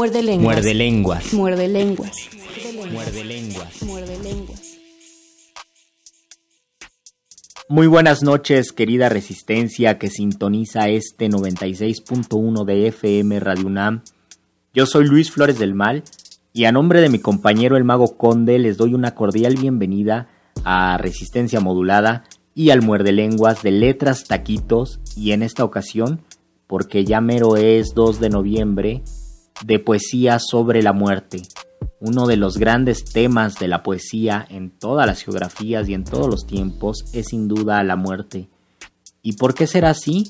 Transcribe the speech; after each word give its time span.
Muerde 0.00 0.22
lenguas. 0.22 0.56
Muerde 0.56 0.74
lenguas. 0.74 1.34
Muerde 1.34 1.68
lenguas. 1.68 2.16
Muerde 2.90 3.22
lenguas. 3.22 3.82
Muerde 3.82 4.18
lenguas. 4.22 4.78
Muy 7.68 7.86
buenas 7.86 8.22
noches, 8.22 8.72
querida 8.72 9.10
resistencia 9.10 9.98
que 9.98 10.08
sintoniza 10.08 10.88
este 10.88 11.28
96.1 11.28 12.64
de 12.64 12.86
FM 12.86 13.40
Radio 13.40 13.66
UNAM. 13.66 14.02
Yo 14.72 14.86
soy 14.86 15.04
Luis 15.04 15.30
Flores 15.30 15.58
del 15.58 15.74
Mal 15.74 16.02
y 16.54 16.64
a 16.64 16.72
nombre 16.72 17.02
de 17.02 17.10
mi 17.10 17.18
compañero 17.18 17.76
el 17.76 17.84
Mago 17.84 18.16
Conde 18.16 18.58
les 18.58 18.78
doy 18.78 18.94
una 18.94 19.14
cordial 19.14 19.56
bienvenida 19.56 20.28
a 20.64 20.96
Resistencia 20.96 21.60
Modulada 21.60 22.24
y 22.54 22.70
al 22.70 22.80
Muerde 22.80 23.12
Lenguas 23.12 23.62
de 23.62 23.72
Letras 23.72 24.24
Taquitos 24.24 24.98
y 25.14 25.32
en 25.32 25.42
esta 25.42 25.62
ocasión, 25.62 26.22
porque 26.66 27.04
ya 27.04 27.20
mero 27.20 27.58
es 27.58 27.92
2 27.94 28.18
de 28.18 28.30
noviembre, 28.30 29.02
de 29.64 29.78
poesía 29.78 30.38
sobre 30.38 30.82
la 30.82 30.92
muerte, 30.92 31.42
uno 32.00 32.26
de 32.26 32.36
los 32.36 32.56
grandes 32.56 33.04
temas 33.04 33.58
de 33.58 33.68
la 33.68 33.82
poesía 33.82 34.46
en 34.48 34.70
todas 34.70 35.06
las 35.06 35.22
geografías 35.22 35.88
y 35.88 35.94
en 35.94 36.04
todos 36.04 36.28
los 36.28 36.46
tiempos 36.46 37.04
es 37.12 37.28
sin 37.28 37.46
duda 37.46 37.84
la 37.84 37.96
muerte. 37.96 38.48
¿Y 39.22 39.34
por 39.34 39.54
qué 39.54 39.66
será 39.66 39.90
así? 39.90 40.28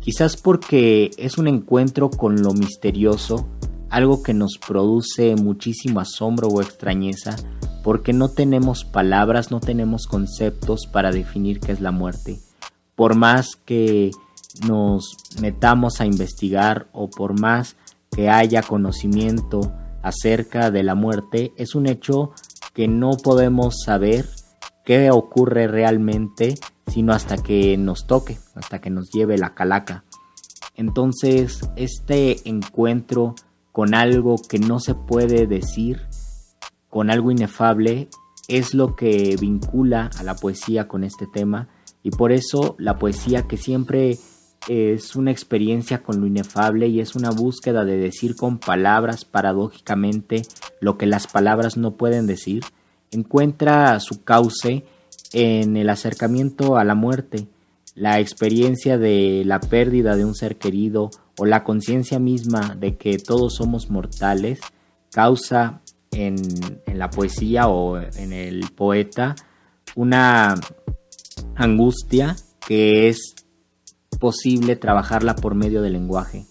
Quizás 0.00 0.36
porque 0.36 1.10
es 1.16 1.38
un 1.38 1.46
encuentro 1.46 2.10
con 2.10 2.42
lo 2.42 2.52
misterioso, 2.52 3.46
algo 3.88 4.22
que 4.22 4.34
nos 4.34 4.58
produce 4.58 5.36
muchísimo 5.36 6.00
asombro 6.00 6.48
o 6.48 6.60
extrañeza, 6.60 7.36
porque 7.84 8.12
no 8.12 8.28
tenemos 8.28 8.84
palabras, 8.84 9.52
no 9.52 9.60
tenemos 9.60 10.06
conceptos 10.08 10.88
para 10.92 11.12
definir 11.12 11.60
qué 11.60 11.70
es 11.70 11.80
la 11.80 11.92
muerte. 11.92 12.40
Por 12.96 13.14
más 13.14 13.54
que 13.64 14.10
nos 14.66 15.16
metamos 15.40 16.00
a 16.00 16.06
investigar 16.06 16.88
o 16.92 17.08
por 17.08 17.38
más 17.38 17.76
que 18.10 18.28
haya 18.28 18.62
conocimiento 18.62 19.72
acerca 20.02 20.70
de 20.70 20.82
la 20.82 20.94
muerte 20.94 21.52
es 21.56 21.74
un 21.74 21.86
hecho 21.86 22.32
que 22.74 22.88
no 22.88 23.10
podemos 23.22 23.82
saber 23.84 24.26
qué 24.84 25.10
ocurre 25.10 25.66
realmente 25.66 26.54
sino 26.86 27.12
hasta 27.12 27.36
que 27.36 27.76
nos 27.76 28.06
toque, 28.06 28.38
hasta 28.54 28.80
que 28.80 28.90
nos 28.90 29.10
lleve 29.10 29.38
la 29.38 29.54
calaca. 29.54 30.04
Entonces, 30.76 31.68
este 31.76 32.48
encuentro 32.48 33.34
con 33.72 33.94
algo 33.94 34.36
que 34.48 34.58
no 34.58 34.80
se 34.80 34.94
puede 34.94 35.46
decir, 35.46 36.02
con 36.88 37.10
algo 37.10 37.30
inefable, 37.30 38.08
es 38.48 38.74
lo 38.74 38.94
que 38.94 39.36
vincula 39.40 40.10
a 40.18 40.22
la 40.22 40.36
poesía 40.36 40.86
con 40.88 41.04
este 41.04 41.26
tema 41.26 41.68
y 42.02 42.10
por 42.10 42.32
eso 42.32 42.76
la 42.78 42.98
poesía 42.98 43.48
que 43.48 43.56
siempre 43.56 44.18
es 44.68 45.14
una 45.16 45.30
experiencia 45.30 46.02
con 46.02 46.20
lo 46.20 46.26
inefable 46.26 46.88
y 46.88 47.00
es 47.00 47.14
una 47.14 47.30
búsqueda 47.30 47.84
de 47.84 47.96
decir 47.96 48.34
con 48.36 48.58
palabras 48.58 49.24
paradójicamente 49.24 50.42
lo 50.80 50.98
que 50.98 51.06
las 51.06 51.26
palabras 51.26 51.76
no 51.76 51.92
pueden 51.92 52.26
decir, 52.26 52.64
encuentra 53.10 53.98
su 54.00 54.24
cauce 54.24 54.84
en 55.32 55.76
el 55.76 55.88
acercamiento 55.88 56.76
a 56.76 56.84
la 56.84 56.94
muerte, 56.94 57.46
la 57.94 58.20
experiencia 58.20 58.98
de 58.98 59.42
la 59.46 59.60
pérdida 59.60 60.16
de 60.16 60.24
un 60.24 60.34
ser 60.34 60.56
querido 60.56 61.10
o 61.38 61.46
la 61.46 61.64
conciencia 61.64 62.18
misma 62.18 62.76
de 62.78 62.96
que 62.96 63.18
todos 63.18 63.54
somos 63.54 63.90
mortales, 63.90 64.60
causa 65.12 65.80
en, 66.10 66.36
en 66.86 66.98
la 66.98 67.10
poesía 67.10 67.68
o 67.68 67.98
en 67.98 68.32
el 68.32 68.70
poeta 68.74 69.36
una 69.94 70.54
angustia 71.54 72.36
que 72.66 73.08
es 73.08 73.35
posible 74.18 74.76
trabajarla 74.76 75.36
por 75.36 75.54
medio 75.54 75.82
del 75.82 75.94
lenguaje. 75.94 76.46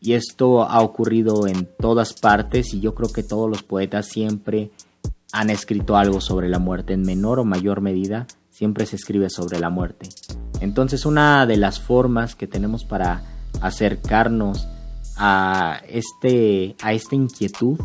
Y 0.00 0.12
esto 0.12 0.62
ha 0.62 0.80
ocurrido 0.80 1.46
en 1.46 1.68
todas 1.78 2.12
partes 2.12 2.72
y 2.72 2.80
yo 2.80 2.94
creo 2.94 3.12
que 3.12 3.22
todos 3.22 3.50
los 3.50 3.62
poetas 3.62 4.06
siempre 4.06 4.70
han 5.32 5.50
escrito 5.50 5.96
algo 5.96 6.20
sobre 6.20 6.48
la 6.48 6.58
muerte, 6.58 6.94
en 6.94 7.02
menor 7.02 7.38
o 7.38 7.44
mayor 7.44 7.80
medida, 7.80 8.26
siempre 8.50 8.86
se 8.86 8.96
escribe 8.96 9.28
sobre 9.30 9.58
la 9.58 9.70
muerte. 9.70 10.08
Entonces 10.60 11.06
una 11.06 11.46
de 11.46 11.56
las 11.56 11.80
formas 11.80 12.34
que 12.34 12.46
tenemos 12.46 12.84
para 12.84 13.22
acercarnos 13.60 14.66
a, 15.16 15.80
este, 15.88 16.76
a 16.80 16.92
esta 16.92 17.14
inquietud, 17.14 17.78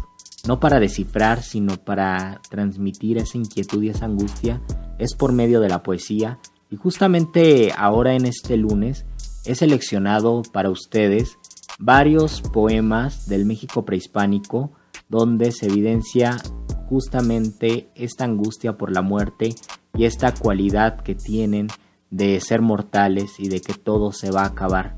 no 0.48 0.60
para 0.60 0.80
descifrar, 0.80 1.42
sino 1.42 1.78
para 1.78 2.42
transmitir 2.50 3.18
esa 3.18 3.38
inquietud 3.38 3.82
y 3.84 3.90
esa 3.90 4.06
angustia, 4.06 4.62
es 5.00 5.16
por 5.16 5.32
medio 5.32 5.60
de 5.60 5.70
la 5.70 5.84
poesía. 5.84 6.40
Y 6.74 6.76
justamente 6.76 7.72
ahora 7.78 8.16
en 8.16 8.26
este 8.26 8.58
lunes 8.58 9.06
he 9.46 9.54
seleccionado 9.54 10.42
para 10.42 10.72
ustedes 10.72 11.38
varios 11.78 12.42
poemas 12.42 13.28
del 13.28 13.46
México 13.46 13.86
prehispánico 13.86 14.72
donde 15.08 15.52
se 15.52 15.68
evidencia 15.68 16.42
justamente 16.90 17.90
esta 17.94 18.24
angustia 18.24 18.76
por 18.76 18.92
la 18.92 19.04
muerte 19.04 19.54
y 19.96 20.06
esta 20.06 20.34
cualidad 20.34 21.02
que 21.02 21.14
tienen 21.14 21.68
de 22.10 22.42
ser 22.42 22.64
mortales 22.64 23.34
y 23.38 23.50
de 23.50 23.62
que 23.62 23.76
todo 23.76 24.12
se 24.12 24.32
va 24.32 24.42
a 24.42 24.48
acabar. 24.48 24.98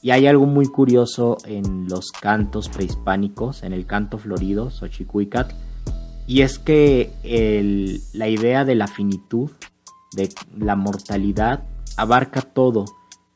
Y 0.00 0.12
hay 0.12 0.28
algo 0.28 0.46
muy 0.46 0.66
curioso 0.66 1.38
en 1.46 1.88
los 1.88 2.12
cantos 2.12 2.68
prehispánicos, 2.68 3.64
en 3.64 3.72
el 3.72 3.86
canto 3.86 4.18
florido, 4.18 4.70
Xochicuicatl, 4.70 5.52
y 6.28 6.42
es 6.42 6.60
que 6.60 7.10
la 8.12 8.28
idea 8.28 8.64
de 8.64 8.76
la 8.76 8.86
finitud, 8.86 9.50
de 10.12 10.30
la 10.56 10.76
mortalidad, 10.76 11.64
abarca 11.96 12.42
todo 12.42 12.84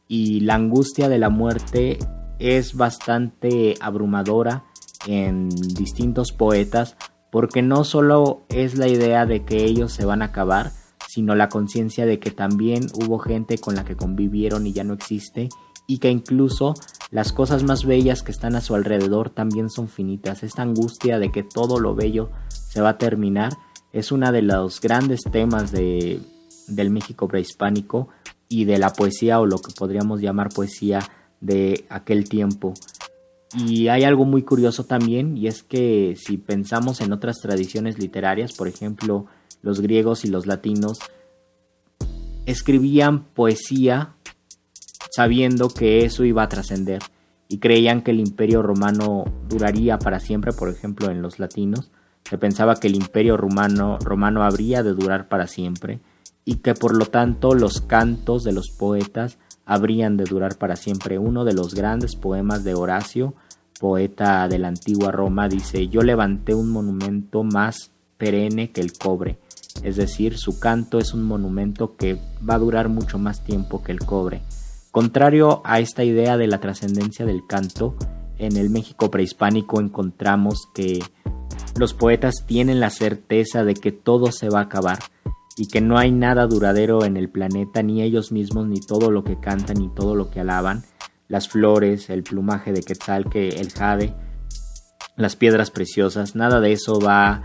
y 0.09 0.41
la 0.41 0.55
angustia 0.55 1.09
de 1.09 1.19
la 1.19 1.31
muerte 1.31 1.99
es 2.39 2.75
bastante 2.75 3.77
abrumadora 3.81 4.65
en 5.07 5.49
distintos 5.49 6.33
poetas 6.33 6.97
porque 7.31 7.63
no 7.63 7.85
solo 7.85 8.43
es 8.49 8.77
la 8.77 8.89
idea 8.89 9.27
de 9.27 9.45
que 9.45 9.65
ellos 9.65 9.93
se 9.93 10.05
van 10.05 10.23
a 10.23 10.27
acabar, 10.27 10.73
sino 11.09 11.35
la 11.35 11.49
conciencia 11.49 12.05
de 12.05 12.19
que 12.19 12.31
también 12.31 12.87
hubo 12.95 13.19
gente 13.19 13.59
con 13.59 13.75
la 13.75 13.85
que 13.85 13.97
convivieron 13.97 14.67
y 14.67 14.73
ya 14.73 14.85
no 14.85 14.95
existe 14.95 15.49
y 15.87 15.99
que 15.99 16.11
incluso 16.11 16.75
las 17.11 17.33
cosas 17.33 17.65
más 17.65 17.85
bellas 17.85 18.23
que 18.23 18.33
están 18.33 18.55
a 18.55 18.61
su 18.61 18.75
alrededor 18.75 19.31
también 19.31 19.71
son 19.71 19.89
finitas. 19.89 20.43
Esta 20.43 20.63
angustia 20.63 21.19
de 21.19 21.33
que 21.33 21.43
todo 21.43 21.81
lo 21.81 21.95
bello 21.95 22.31
se 22.49 22.81
va 22.81 22.91
a 22.91 22.99
terminar 22.99 23.53
es 23.93 24.13
uno 24.13 24.31
de 24.31 24.43
los 24.43 24.81
grandes 24.81 25.21
temas 25.31 25.73
de, 25.73 26.21
del 26.67 26.91
México 26.91 27.29
prehispánico 27.29 28.09
y 28.49 28.65
de 28.65 28.79
la 28.79 28.93
poesía 28.93 29.41
o 29.41 29.47
lo 29.47 29.59
que 29.59 29.73
podríamos 29.73 30.21
llamar 30.21 30.51
poesía 30.51 31.01
de 31.41 31.85
aquel 31.89 32.29
tiempo. 32.29 32.75
Y 33.55 33.89
hay 33.89 34.05
algo 34.05 34.25
muy 34.25 34.43
curioso 34.43 34.85
también, 34.85 35.37
y 35.37 35.47
es 35.47 35.63
que 35.63 36.17
si 36.17 36.39
pensamos 36.39 37.01
en 37.01 37.13
otras 37.13 37.41
tradiciones 37.41 37.99
literarias, 37.99 38.53
por 38.53 38.69
ejemplo, 38.69 39.27
los 39.61 39.81
griegos 39.81 40.25
y 40.25 40.29
los 40.29 40.47
latinos, 40.47 40.99
escribían 42.47 43.25
poesía 43.25 44.15
sabiendo 45.15 45.69
que 45.69 46.05
eso 46.05 46.25
iba 46.25 46.43
a 46.43 46.49
trascender 46.49 47.03
y 47.49 47.59
creían 47.59 48.03
que 48.03 48.13
el 48.13 48.21
imperio 48.21 48.63
romano 48.63 49.25
duraría 49.49 49.99
para 49.99 50.21
siempre, 50.21 50.53
por 50.53 50.71
ejemplo, 50.71 51.11
en 51.11 51.21
los 51.21 51.39
latinos, 51.39 51.91
se 52.25 52.39
pensaba 52.39 52.77
que 52.77 52.89
el 52.89 52.95
imperio 52.95 53.37
romano, 53.37 53.99
romano 53.99 54.43
habría 54.43 54.83
de 54.83 54.95
durar 54.95 55.29
para 55.29 55.47
siempre 55.47 56.01
y 56.45 56.57
que 56.57 56.75
por 56.75 56.97
lo 56.97 57.07
tanto 57.07 57.55
los 57.55 57.81
cantos 57.81 58.45
de 58.45 58.53
los 58.53 58.71
poetas 58.71 59.39
habrían 59.65 60.17
de 60.17 60.25
durar 60.25 60.57
para 60.57 60.77
siempre. 60.77 61.19
Uno 61.19 61.45
de 61.45 61.55
los 61.55 61.75
grandes 61.75 62.17
poemas 62.17 62.65
de 62.65 62.75
Horacio, 62.75 63.35
poeta 63.81 64.49
de 64.49 64.59
la 64.59 64.69
antigua 64.69 65.13
Roma, 65.13 65.49
dice, 65.49 65.89
yo 65.89 66.03
levanté 66.03 66.55
un 66.55 66.71
monumento 66.71 67.43
más 67.45 67.91
perenne 68.19 68.71
que 68.71 68.81
el 68.81 68.93
cobre, 68.93 69.39
es 69.83 69.97
decir, 69.97 70.39
su 70.39 70.61
canto 70.61 70.99
es 70.99 71.13
un 71.13 71.25
monumento 71.25 71.97
que 71.97 72.21
va 72.49 72.55
a 72.55 72.59
durar 72.59 72.89
mucho 72.89 73.19
más 73.19 73.43
tiempo 73.43 73.83
que 73.83 73.93
el 73.93 74.01
cobre. 74.01 74.43
Contrario 74.93 75.63
a 75.65 75.81
esta 75.81 76.05
idea 76.05 76.37
de 76.37 76.47
la 76.47 76.61
trascendencia 76.61 77.25
del 77.25 77.47
canto, 77.47 77.97
en 78.39 78.57
el 78.57 78.71
México 78.71 79.11
prehispánico 79.11 79.81
encontramos 79.81 80.69
que 80.75 81.01
los 81.77 81.95
poetas 81.95 82.45
tienen 82.47 82.79
la 82.79 82.91
certeza 82.91 83.65
de 83.65 83.75
que 83.75 83.93
todo 83.93 84.31
se 84.31 84.51
va 84.51 84.61
a 84.61 84.65
acabar, 84.65 84.99
y 85.57 85.69
que 85.69 85.81
no 85.81 85.99
hay 85.99 86.13
nada 86.13 86.47
duradero 86.47 87.05
en 87.05 87.17
el 87.17 87.29
planeta, 87.29 87.83
ni 87.83 88.03
ellos 88.03 88.33
mismos, 88.33 88.67
ni 88.67 88.81
todo 88.81 89.11
lo 89.11 89.25
que 89.25 89.39
cantan, 89.39 89.79
ni 89.79 89.89
todo 89.89 90.15
lo 90.15 90.31
que 90.31 90.41
alaban, 90.41 90.85
las 91.29 91.49
flores, 91.49 92.11
el 92.11 92.23
plumaje 92.23 92.73
de 92.73 92.83
Quetzal, 92.83 93.29
que 93.29 93.49
el 93.49 93.71
jade, 93.71 94.15
las 95.17 95.37
piedras 95.37 95.71
preciosas, 95.71 96.35
nada 96.35 96.61
de 96.61 96.73
eso 96.73 97.01
va 97.01 97.43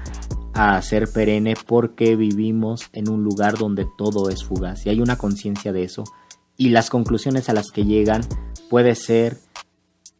a 0.54 0.82
ser 0.82 1.08
perenne 1.12 1.56
porque 1.68 2.16
vivimos 2.16 2.90
en 2.94 3.10
un 3.10 3.24
lugar 3.24 3.58
donde 3.58 3.86
todo 3.98 4.30
es 4.30 4.44
fugaz 4.44 4.86
y 4.86 4.90
hay 4.90 5.02
una 5.02 5.18
conciencia 5.18 5.72
de 5.72 5.84
eso. 5.84 6.04
Y 6.58 6.70
las 6.70 6.90
conclusiones 6.90 7.50
a 7.50 7.54
las 7.54 7.70
que 7.70 7.86
llegan 7.86 8.22
puede 8.70 8.96
ser 8.96 9.38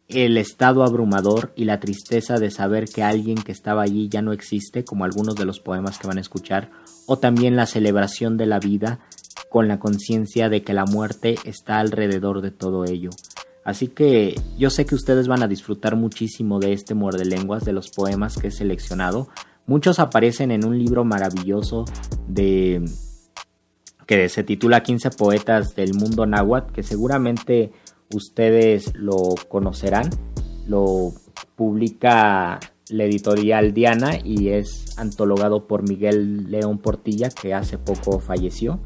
el 0.06 0.38
estado 0.38 0.84
abrumador 0.84 1.52
y 1.56 1.64
la 1.64 1.80
tristeza 1.80 2.38
de 2.38 2.50
saber 2.50 2.88
que 2.88 3.02
alguien 3.02 3.36
que 3.36 3.52
estaba 3.52 3.82
allí 3.82 4.08
ya 4.08 4.22
no 4.22 4.32
existe, 4.32 4.84
como 4.84 5.04
algunos 5.04 5.34
de 5.34 5.44
los 5.44 5.60
poemas 5.60 5.98
que 5.98 6.06
van 6.06 6.18
a 6.18 6.22
escuchar, 6.22 6.70
o 7.08 7.18
también 7.18 7.56
la 7.56 7.66
celebración 7.66 8.36
de 8.36 8.46
la 8.46 8.60
vida 8.60 9.00
con 9.48 9.66
la 9.66 9.80
conciencia 9.80 10.50
de 10.50 10.62
que 10.62 10.74
la 10.74 10.84
muerte 10.84 11.36
está 11.44 11.80
alrededor 11.80 12.42
de 12.42 12.50
todo 12.50 12.84
ello. 12.84 13.10
Así 13.64 13.88
que 13.88 14.38
yo 14.58 14.68
sé 14.68 14.84
que 14.84 14.94
ustedes 14.94 15.26
van 15.26 15.42
a 15.42 15.48
disfrutar 15.48 15.96
muchísimo 15.96 16.60
de 16.60 16.74
este 16.74 16.94
muerde 16.94 17.24
lenguas, 17.24 17.64
de 17.64 17.72
los 17.72 17.90
poemas 17.90 18.36
que 18.36 18.48
he 18.48 18.50
seleccionado. 18.50 19.28
Muchos 19.66 19.98
aparecen 19.98 20.50
en 20.50 20.66
un 20.66 20.78
libro 20.78 21.04
maravilloso 21.04 21.86
de 22.28 22.84
que 24.06 24.28
se 24.28 24.44
titula 24.44 24.82
15 24.82 25.10
poetas 25.10 25.74
del 25.74 25.94
mundo 25.94 26.26
náhuatl, 26.26 26.72
que 26.72 26.82
seguramente 26.82 27.72
ustedes 28.14 28.94
lo 28.94 29.34
conocerán. 29.48 30.10
Lo 30.66 31.12
publica 31.56 32.60
la 32.90 33.04
editorial 33.04 33.74
Diana 33.74 34.18
y 34.22 34.48
es 34.48 34.98
antologado 34.98 35.66
por 35.66 35.88
Miguel 35.88 36.50
León 36.50 36.78
Portilla, 36.78 37.28
que 37.30 37.54
hace 37.54 37.78
poco 37.78 38.20
falleció. 38.20 38.80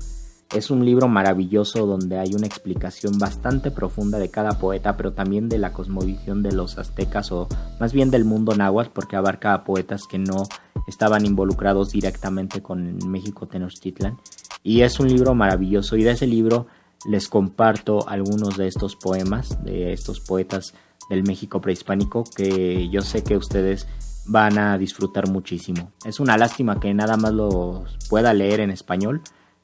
Es 0.54 0.70
un 0.70 0.84
libro 0.84 1.08
maravilloso 1.08 1.86
donde 1.86 2.18
hay 2.18 2.34
una 2.34 2.46
explicación 2.46 3.18
bastante 3.18 3.70
profunda 3.70 4.18
de 4.18 4.30
cada 4.30 4.58
poeta, 4.58 4.96
pero 4.98 5.12
también 5.12 5.48
de 5.48 5.58
la 5.58 5.72
cosmovisión 5.72 6.42
de 6.42 6.52
los 6.52 6.76
aztecas 6.78 7.32
o 7.32 7.48
más 7.80 7.92
bien 7.92 8.10
del 8.10 8.26
mundo 8.26 8.54
náhuatl, 8.54 8.90
porque 8.92 9.16
abarca 9.16 9.54
a 9.54 9.64
poetas 9.64 10.02
que 10.06 10.18
no 10.18 10.42
estaban 10.86 11.24
involucrados 11.24 11.92
directamente 11.92 12.60
con 12.60 12.98
México 13.08 13.46
Tenochtitlan. 13.46 14.18
Y 14.62 14.82
es 14.82 15.00
un 15.00 15.08
libro 15.08 15.34
maravilloso 15.34 15.96
y 15.96 16.02
de 16.02 16.10
ese 16.10 16.26
libro 16.26 16.66
les 17.06 17.28
comparto 17.28 18.08
algunos 18.08 18.56
de 18.56 18.68
estos 18.68 18.94
poemas 18.94 19.62
de 19.64 19.92
estos 19.92 20.20
poetas 20.20 20.74
del 21.08 21.22
México 21.24 21.60
prehispánico 21.60 22.24
que 22.36 22.88
yo 22.88 23.02
sé 23.02 23.22
que 23.22 23.36
ustedes 23.36 23.86
van 24.26 24.58
a 24.58 24.78
disfrutar 24.78 25.28
muchísimo. 25.28 25.92
Es 26.04 26.20
una 26.20 26.36
lástima 26.36 26.78
que 26.78 26.94
nada 26.94 27.16
más 27.16 27.32
los 27.32 27.98
pueda 28.08 28.32
leer 28.32 28.60
en 28.60 28.70
español, 28.70 29.22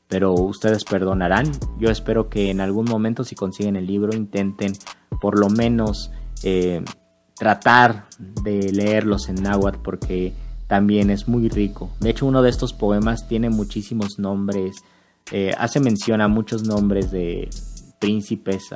pero 0.08 0.32
ustedes 0.32 0.85
perdonarán. 0.85 1.50
Yo 1.79 1.90
espero 1.90 2.29
que 2.29 2.50
en 2.50 2.61
algún 2.61 2.87
momento 2.87 3.25
si 3.25 3.35
consiguen 3.35 3.76
el 3.76 3.87
libro 3.87 4.17
intenten 4.17 4.73
por 5.20 5.38
lo 5.38 5.49
menos 5.49 6.11
eh, 6.43 6.82
tratar 7.37 8.06
de 8.19 8.73
leerlos 8.73 9.29
en 9.29 9.37
náhuatl 9.43 9.79
porque 9.82 10.32
también 10.67 11.11
es 11.11 11.29
muy 11.29 11.49
rico. 11.49 11.90
De 12.00 12.11
hecho 12.11 12.26
uno 12.26 12.43
de 12.43 12.50
estos 12.50 12.73
poemas 12.73 13.29
tiene 13.29 13.49
muchísimos 13.49 14.19
nombres 14.19 14.82
eh, 15.31 15.52
hace 15.58 15.81
mención 15.81 16.20
a 16.20 16.29
muchos 16.29 16.62
nombres 16.62 17.11
de 17.11 17.50
príncipes 17.99 18.73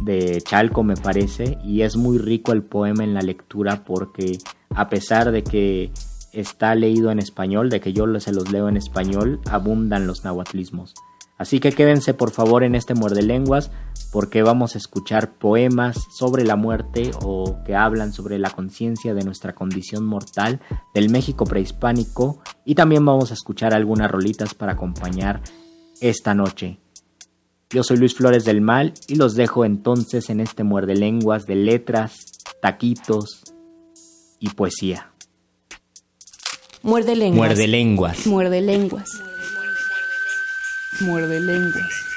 de 0.00 0.40
Chalco, 0.40 0.82
me 0.82 0.96
parece, 0.96 1.58
y 1.64 1.82
es 1.82 1.96
muy 1.96 2.18
rico 2.18 2.52
el 2.52 2.62
poema 2.62 3.04
en 3.04 3.14
la 3.14 3.22
lectura 3.22 3.84
porque 3.84 4.38
a 4.74 4.88
pesar 4.88 5.30
de 5.30 5.44
que 5.44 5.92
está 6.32 6.74
leído 6.74 7.10
en 7.10 7.18
español, 7.18 7.70
de 7.70 7.80
que 7.80 7.92
yo 7.92 8.06
se 8.20 8.32
los 8.32 8.50
leo 8.50 8.68
en 8.68 8.76
español, 8.76 9.40
abundan 9.50 10.06
los 10.06 10.24
nahuatlismos. 10.24 10.94
Así 11.38 11.58
que 11.58 11.72
quédense 11.72 12.14
por 12.14 12.30
favor 12.30 12.62
en 12.62 12.74
este 12.74 12.94
muerde 12.94 13.22
lenguas 13.22 13.72
porque 14.12 14.42
vamos 14.42 14.74
a 14.74 14.78
escuchar 14.78 15.32
poemas 15.32 15.98
sobre 16.16 16.44
la 16.44 16.56
muerte 16.56 17.10
o 17.22 17.56
que 17.64 17.74
hablan 17.74 18.12
sobre 18.12 18.38
la 18.38 18.50
conciencia 18.50 19.12
de 19.14 19.24
nuestra 19.24 19.54
condición 19.54 20.04
mortal 20.04 20.60
del 20.94 21.10
México 21.10 21.44
prehispánico 21.44 22.40
y 22.64 22.74
también 22.76 23.04
vamos 23.04 23.30
a 23.32 23.34
escuchar 23.34 23.74
algunas 23.74 24.10
rolitas 24.10 24.54
para 24.54 24.74
acompañar 24.74 25.40
esta 26.00 26.34
noche. 26.34 26.81
Yo 27.72 27.82
soy 27.82 27.96
Luis 27.96 28.14
Flores 28.14 28.44
del 28.44 28.60
Mal 28.60 28.92
y 29.08 29.14
los 29.14 29.34
dejo 29.34 29.64
entonces 29.64 30.28
en 30.28 30.40
este 30.40 30.62
muerde 30.62 30.94
lenguas 30.94 31.46
de 31.46 31.54
letras, 31.54 32.26
taquitos 32.60 33.42
y 34.38 34.50
poesía. 34.50 35.10
Muerde 36.82 37.16
lenguas. 37.16 37.48
Muerde 37.48 37.68
lenguas. 37.68 38.26
Muerde 38.26 38.60
lenguas. 38.60 39.08
Muerde 41.00 41.40
lenguas. 41.40 42.11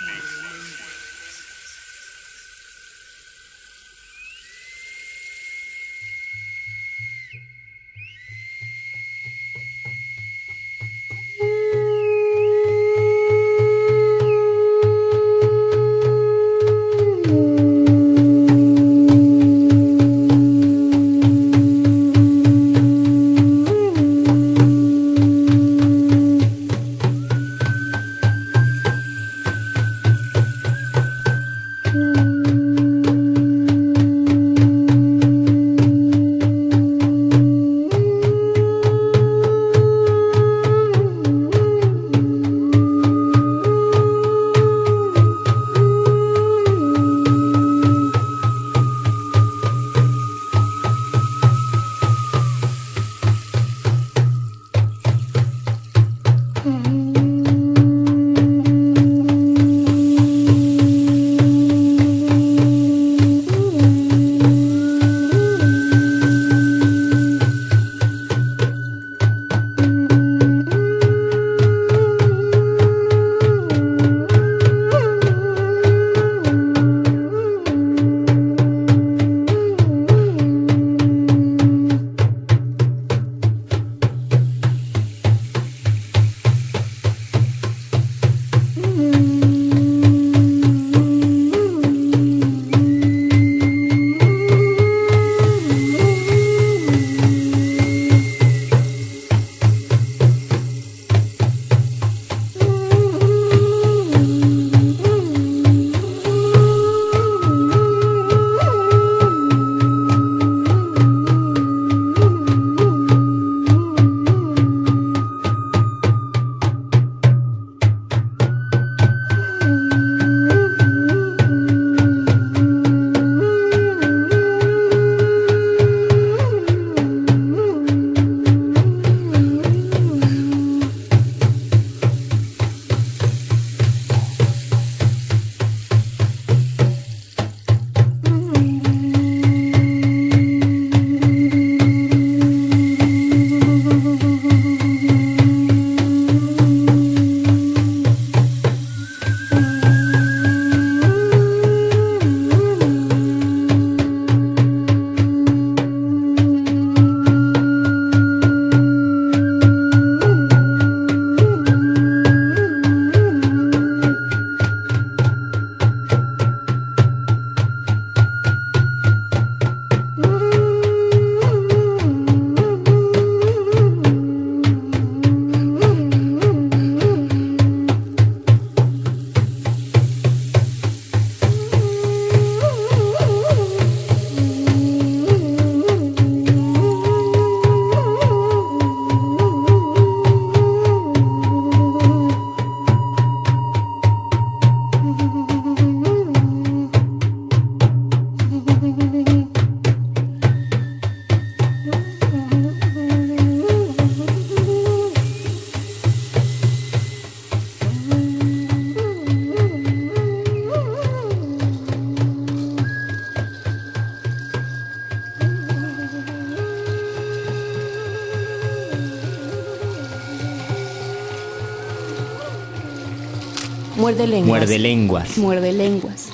Muerde 224.16 224.28
lenguas. 224.28 224.48
Muerde 224.48 224.80
lenguas. 224.80 225.38
Muerde 225.38 225.74
lenguas. 225.74 226.32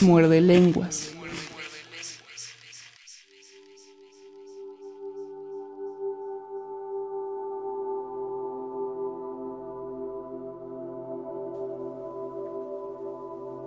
Muerde 0.00 0.40
lenguas. 0.40 1.14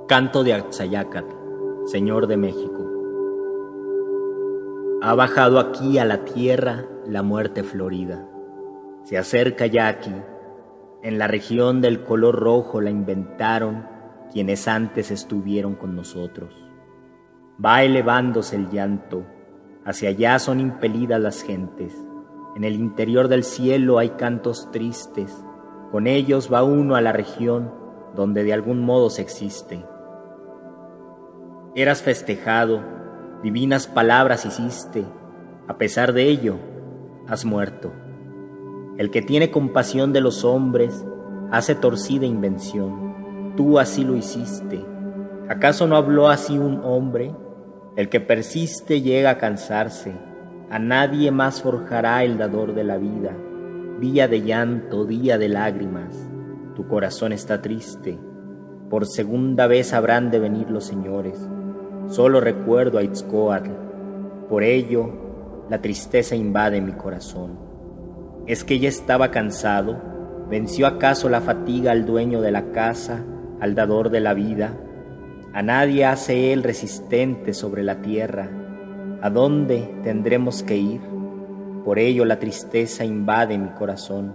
Canto 0.07 0.45
de 0.45 0.53
Axayácatl, 0.53 1.36
Señor 1.88 2.27
de 2.27 2.38
México. 2.38 2.86
Ha 5.01 5.13
bajado 5.13 5.60
aquí 5.60 5.98
a 5.98 6.05
la 6.05 6.24
tierra 6.24 6.86
la 7.05 7.21
muerte 7.21 7.63
florida. 7.63 8.25
Se 9.03 9.17
acerca 9.17 9.65
ya 9.65 9.89
aquí. 9.89 10.13
En 11.03 11.17
la 11.17 11.27
región 11.27 11.81
del 11.81 12.03
color 12.03 12.36
rojo 12.39 12.79
la 12.79 12.91
inventaron 12.91 13.88
quienes 14.31 14.67
antes 14.67 15.10
estuvieron 15.10 15.75
con 15.75 15.96
nosotros. 15.96 16.53
Va 17.63 17.84
elevándose 17.84 18.55
el 18.55 18.70
llanto. 18.70 19.25
Hacia 19.84 20.10
allá 20.10 20.38
son 20.38 20.60
impelidas 20.60 21.20
las 21.20 21.41
gentes. 21.41 21.93
En 22.55 22.63
el 22.63 22.75
interior 22.75 23.29
del 23.29 23.43
cielo 23.43 23.98
hay 23.98 24.12
cantos 24.12 24.70
tristes. 24.72 25.43
Con 25.91 26.05
ellos 26.05 26.53
va 26.53 26.63
uno 26.63 26.96
a 26.96 27.01
la 27.01 27.13
región 27.13 27.74
donde 28.15 28.43
de 28.43 28.53
algún 28.53 28.86
modo 28.86 29.10
se 29.10 29.24
existe. 29.24 29.84
Eras 31.74 32.03
festejado, 32.03 32.84
divinas 33.41 33.88
palabras 33.88 34.46
hiciste, 34.46 35.05
a 35.67 35.77
pesar 35.77 36.13
de 36.13 36.24
ello, 36.25 36.58
has 37.27 37.46
muerto. 37.46 37.91
El 39.01 39.10
que 39.10 39.24
tiene 39.24 39.50
compasión 39.50 40.13
de 40.13 40.22
los 40.22 40.46
hombres 40.46 41.08
hace 41.50 41.74
torcida 41.74 42.27
invención, 42.27 43.55
tú 43.58 43.79
así 43.79 44.03
lo 44.03 44.15
hiciste. 44.15 44.86
¿Acaso 45.50 45.88
no 45.88 45.96
habló 45.96 46.27
así 46.27 46.60
un 46.60 46.81
hombre? 46.84 47.34
El 47.96 48.10
que 48.10 48.20
persiste 48.20 49.01
llega 49.01 49.31
a 49.31 49.38
cansarse, 49.39 50.13
a 50.70 50.77
nadie 50.77 51.31
más 51.31 51.63
forjará 51.63 52.24
el 52.24 52.38
dador 52.38 52.75
de 52.75 52.84
la 52.84 52.98
vida. 52.98 53.36
Día 54.00 54.27
de 54.27 54.43
llanto, 54.43 55.05
día 55.05 55.39
de 55.39 55.50
lágrimas, 55.50 56.29
tu 56.75 56.88
corazón 56.88 57.34
está 57.34 57.60
triste. 57.60 58.20
Por 58.88 59.08
segunda 59.08 59.65
vez 59.65 59.93
habrán 59.93 60.29
de 60.29 60.38
venir 60.38 60.70
los 60.70 60.84
señores 60.84 61.50
Solo 62.05 62.39
recuerdo 62.39 63.00
a 63.00 63.03
Itzcoatl. 63.03 63.72
Por 64.48 64.62
ello, 64.62 65.65
la 65.72 65.81
tristeza 65.81 66.36
invade 66.36 66.81
mi 66.81 66.91
corazón. 66.91 67.70
¿Es 68.48 68.63
que 68.63 68.79
ya 68.79 68.89
estaba 68.89 69.31
cansado? 69.31 70.01
¿Venció 70.50 70.88
acaso 70.88 71.29
la 71.29 71.41
fatiga 71.41 71.91
al 71.91 72.05
dueño 72.05 72.41
de 72.41 72.51
la 72.51 72.71
casa, 72.71 73.24
al 73.60 73.75
dador 73.75 74.10
de 74.10 74.19
la 74.19 74.33
vida? 74.33 74.77
A 75.53 75.62
nadie 75.62 76.05
hace 76.05 76.53
él 76.53 76.63
resistente 76.63 77.53
sobre 77.53 77.83
la 77.83 78.01
tierra. 78.01 78.50
¿A 79.21 79.29
dónde 79.29 79.93
tendremos 80.03 80.63
que 80.63 80.77
ir? 80.77 81.01
Por 81.86 82.00
ello 82.00 82.25
la 82.25 82.39
tristeza 82.39 83.05
invade 83.05 83.57
mi 83.57 83.69
corazón. 83.69 84.33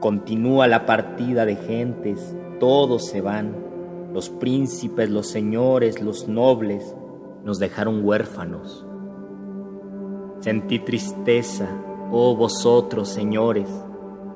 Continúa 0.00 0.66
la 0.66 0.86
partida 0.86 1.44
de 1.44 1.56
gentes, 1.56 2.36
todos 2.58 3.06
se 3.06 3.20
van 3.20 3.72
los 4.12 4.28
príncipes, 4.28 5.08
los 5.08 5.26
señores, 5.26 6.02
los 6.02 6.28
nobles 6.28 6.94
nos 7.44 7.58
dejaron 7.58 8.04
huérfanos. 8.04 8.86
Sentí 10.40 10.78
tristeza, 10.80 11.68
oh 12.12 12.36
vosotros, 12.36 13.08
señores. 13.08 13.68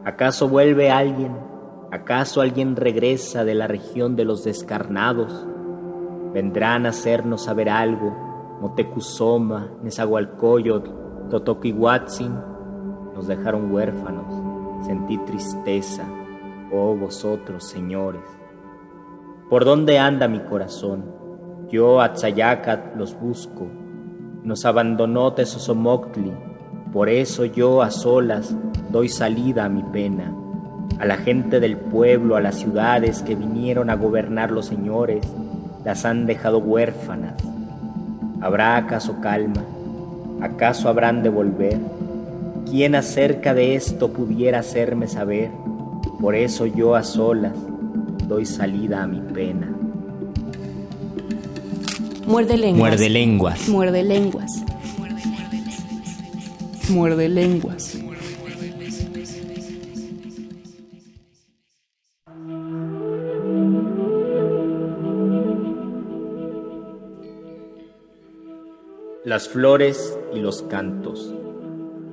¿Acaso 0.04 0.48
vuelve 0.48 0.90
alguien? 0.90 1.36
¿Acaso 1.92 2.40
alguien 2.40 2.74
regresa 2.74 3.44
de 3.44 3.54
la 3.54 3.68
región 3.68 4.16
de 4.16 4.24
los 4.24 4.42
descarnados? 4.42 5.46
Vendrán 6.32 6.86
a 6.86 6.88
hacernos 6.88 7.44
saber 7.44 7.68
algo. 7.68 8.58
Motecuzoma, 8.60 9.70
Nezahualcóyotl, 9.82 10.90
Totoquihuatzin 11.30 12.56
nos 13.14 13.26
dejaron 13.26 13.72
huérfanos. 13.72 14.86
Sentí 14.86 15.18
tristeza, 15.18 16.04
oh 16.72 16.94
vosotros, 16.94 17.64
señores. 17.64 18.22
¿Por 19.48 19.64
dónde 19.64 19.98
anda 19.98 20.28
mi 20.28 20.40
corazón? 20.40 21.04
Yo 21.68 22.00
a 22.00 22.12
Tzayacat 22.12 22.96
los 22.96 23.18
busco. 23.18 23.66
Nos 24.44 24.64
abandonó 24.64 25.32
Tesosomoctli, 25.32 26.32
por 26.92 27.08
eso 27.08 27.44
yo 27.44 27.82
a 27.82 27.90
solas 27.90 28.54
doy 28.90 29.08
salida 29.08 29.64
a 29.64 29.68
mi 29.68 29.82
pena. 29.82 30.32
A 30.98 31.04
la 31.04 31.16
gente 31.16 31.60
del 31.60 31.76
pueblo, 31.76 32.36
a 32.36 32.40
las 32.40 32.56
ciudades 32.56 33.22
que 33.22 33.34
vinieron 33.34 33.90
a 33.90 33.96
gobernar 33.96 34.50
los 34.50 34.66
señores, 34.66 35.26
las 35.84 36.04
han 36.04 36.26
dejado 36.26 36.58
huérfanas. 36.58 37.34
¿Habrá 38.40 38.76
acaso 38.76 39.20
calma? 39.20 39.62
¿Acaso 40.40 40.88
habrán 40.88 41.22
de 41.22 41.28
volver? 41.28 41.78
¿Quién 42.70 42.94
acerca 42.94 43.54
de 43.54 43.74
esto 43.74 44.12
pudiera 44.12 44.60
hacerme 44.60 45.06
saber? 45.06 45.50
Por 46.20 46.34
eso 46.34 46.66
yo 46.66 46.94
a 46.94 47.02
solas 47.02 47.52
doy 48.26 48.46
salida 48.46 49.02
a 49.02 49.06
mi 49.06 49.20
pena. 49.20 49.72
Muerde 52.26 52.56
lenguas. 52.56 52.78
Muerde 52.80 53.08
lenguas. 53.08 53.68
Muerde 53.68 54.02
lenguas. 54.02 54.64
Muerde 56.88 57.28
lenguas. 57.28 57.98
Las 69.24 69.48
flores 69.48 70.16
y 70.32 70.38
los 70.38 70.62
cantos. 70.62 71.34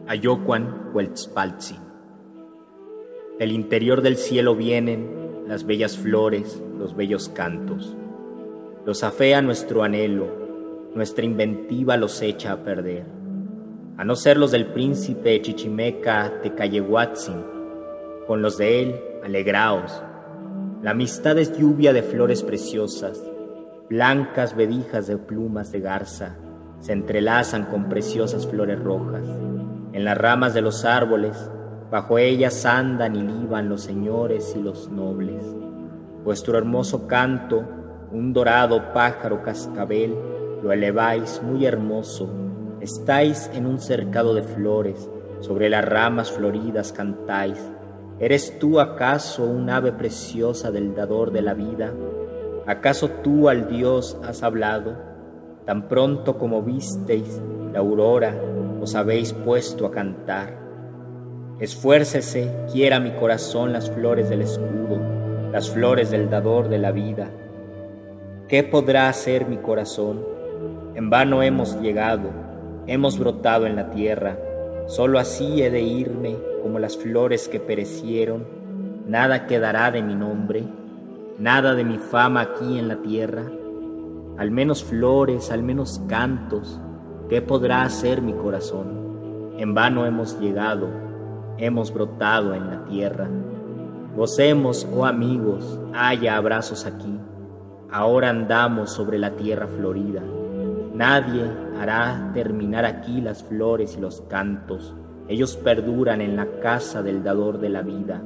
Ayocuan 0.08 0.90
Hueltzpaltzin. 0.94 1.78
Del 3.38 3.52
interior 3.52 4.02
del 4.02 4.18
cielo 4.18 4.56
vienen 4.56 5.46
las 5.48 5.66
bellas 5.66 5.98
flores, 5.98 6.64
los 6.80 6.96
bellos 6.96 7.30
cantos. 7.30 7.96
Los 8.88 9.04
afea 9.04 9.44
nuestro 9.44 9.84
anhelo, 9.84 10.28
nuestra 10.96 11.26
inventiva 11.26 11.96
los 11.96 12.20
echa 12.24 12.54
a 12.54 12.64
perder. 12.64 13.23
A 13.98 14.04
no 14.04 14.16
ser 14.16 14.38
los 14.38 14.52
del 14.52 14.68
príncipe 14.68 15.42
Chichimeca 15.42 16.42
Tecayehuatzin, 16.42 17.44
con 18.28 18.42
los 18.42 18.58
de 18.58 18.82
él, 18.82 19.02
alegraos. 19.24 20.04
La 20.82 20.92
amistad 20.92 21.38
es 21.38 21.58
lluvia 21.58 21.94
de 21.94 22.04
flores 22.04 22.44
preciosas, 22.44 23.22
blancas 23.90 24.56
vedijas 24.56 25.08
de 25.08 25.18
plumas 25.18 25.72
de 25.72 25.80
garza, 25.80 26.36
se 26.80 26.94
entrelazan 26.94 27.66
con 27.66 27.90
preciosas 27.90 28.46
flores 28.48 28.80
rojas. 28.80 29.24
En 29.94 30.06
las 30.06 30.18
ramas 30.18 30.54
de 30.54 30.62
los 30.62 30.84
árboles 30.86 31.50
Bajo 31.94 32.18
ellas 32.18 32.66
andan 32.66 33.16
y 33.16 33.22
liban 33.22 33.70
los 33.70 33.84
señores 33.84 34.56
y 34.58 34.64
los 34.64 34.90
nobles. 34.90 35.46
Vuestro 36.24 36.58
hermoso 36.58 37.06
canto, 37.06 37.64
un 38.12 38.34
dorado 38.34 38.92
pájaro 38.96 39.44
cascabel, 39.44 40.16
lo 40.64 40.72
eleváis 40.72 41.40
muy 41.44 41.68
hermoso. 41.68 42.28
Estáis 42.84 43.50
en 43.54 43.66
un 43.66 43.80
cercado 43.80 44.34
de 44.34 44.44
flores, 44.44 45.10
sobre 45.40 45.70
las 45.70 45.86
ramas 45.86 46.34
floridas 46.34 46.92
cantáis. 46.92 47.58
¿Eres 48.20 48.60
tú 48.60 48.82
acaso 48.82 49.46
un 49.46 49.70
ave 49.70 49.94
preciosa 49.94 50.70
del 50.70 50.94
dador 50.94 51.32
de 51.32 51.42
la 51.42 51.54
vida? 51.54 51.94
¿Acaso 52.68 53.08
tú 53.24 53.48
al 53.48 53.70
Dios 53.70 54.18
has 54.22 54.44
hablado? 54.44 54.98
Tan 55.66 55.88
pronto 55.88 56.38
como 56.38 56.62
visteis 56.62 57.42
la 57.72 57.80
aurora, 57.80 58.36
os 58.82 58.96
habéis 58.96 59.32
puesto 59.32 59.86
a 59.86 59.92
cantar. 59.92 60.60
Esfuércese, 61.62 62.54
quiera 62.70 63.00
mi 63.00 63.12
corazón 63.12 63.72
las 63.72 63.90
flores 63.90 64.28
del 64.28 64.42
escudo, 64.42 65.00
las 65.54 65.70
flores 65.70 66.12
del 66.12 66.30
dador 66.30 66.68
de 66.68 66.80
la 66.80 66.92
vida. 66.92 67.30
¿Qué 68.50 68.62
podrá 68.62 69.08
hacer 69.08 69.48
mi 69.48 69.56
corazón? 69.56 70.26
En 70.96 71.10
vano 71.10 71.42
hemos 71.44 71.80
llegado, 71.80 72.43
hemos 72.88 73.18
brotado 73.18 73.66
en 73.66 73.76
la 73.76 73.90
tierra, 73.92 74.38
solo 74.88 75.20
así 75.20 75.62
he 75.62 75.70
de 75.70 75.82
irme 75.82 76.38
como 76.62 76.80
las 76.80 76.98
flores 76.98 77.48
que 77.48 77.60
perecieron, 77.60 78.46
nada 79.08 79.48
quedará 79.48 79.92
de 79.92 80.02
mi 80.02 80.16
nombre, 80.16 80.64
nada 81.40 81.76
de 81.76 81.84
mi 81.84 81.98
fama 81.98 82.42
aquí 82.42 82.78
en 82.78 82.88
la 82.88 83.02
tierra, 83.02 83.44
al 84.38 84.52
menos 84.52 84.84
flores, 84.84 85.52
al 85.52 85.64
menos 85.64 86.02
cantos, 86.08 86.80
¿qué 87.30 87.42
podrá 87.42 87.84
hacer 87.84 88.22
mi 88.22 88.34
corazón? 88.34 89.54
En 89.58 89.74
vano 89.74 90.06
hemos 90.06 90.40
llegado, 90.40 90.90
hemos 91.58 91.94
brotado 91.94 92.54
en 92.54 92.68
la 92.68 92.86
tierra. 92.86 93.30
Gocemos, 94.16 94.88
oh 94.96 95.06
amigos, 95.06 95.80
haya 95.94 96.38
abrazos 96.38 96.86
aquí. 96.86 97.20
Ahora 97.92 98.30
andamos 98.30 98.92
sobre 98.92 99.20
la 99.20 99.32
tierra 99.32 99.68
florida. 99.68 100.22
Nadie 100.94 101.44
hará 101.80 102.32
terminar 102.34 102.86
aquí 102.86 103.22
las 103.22 103.44
flores 103.44 103.96
y 103.98 104.02
los 104.02 104.22
cantos. 104.22 104.96
Ellos 105.28 105.56
perduran 105.58 106.22
en 106.22 106.36
la 106.36 106.48
casa 106.62 107.02
del 107.02 107.24
dador 107.24 107.60
de 107.60 107.70
la 107.70 107.82
vida. 107.82 108.22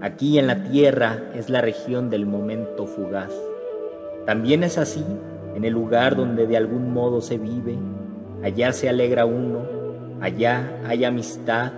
Aquí 0.00 0.38
en 0.38 0.46
la 0.46 0.64
tierra 0.64 1.30
es 1.34 1.50
la 1.50 1.60
región 1.60 2.10
del 2.10 2.26
momento 2.26 2.86
fugaz. 2.86 3.32
También 4.26 4.64
es 4.64 4.78
así 4.78 5.04
en 5.54 5.64
el 5.64 5.72
lugar 5.72 6.16
donde 6.16 6.46
de 6.46 6.56
algún 6.56 6.92
modo 6.92 7.20
se 7.20 7.38
vive, 7.38 7.78
allá 8.42 8.72
se 8.72 8.88
alegra 8.88 9.24
uno, 9.24 9.60
allá 10.20 10.80
hay 10.86 11.04
amistad, 11.04 11.72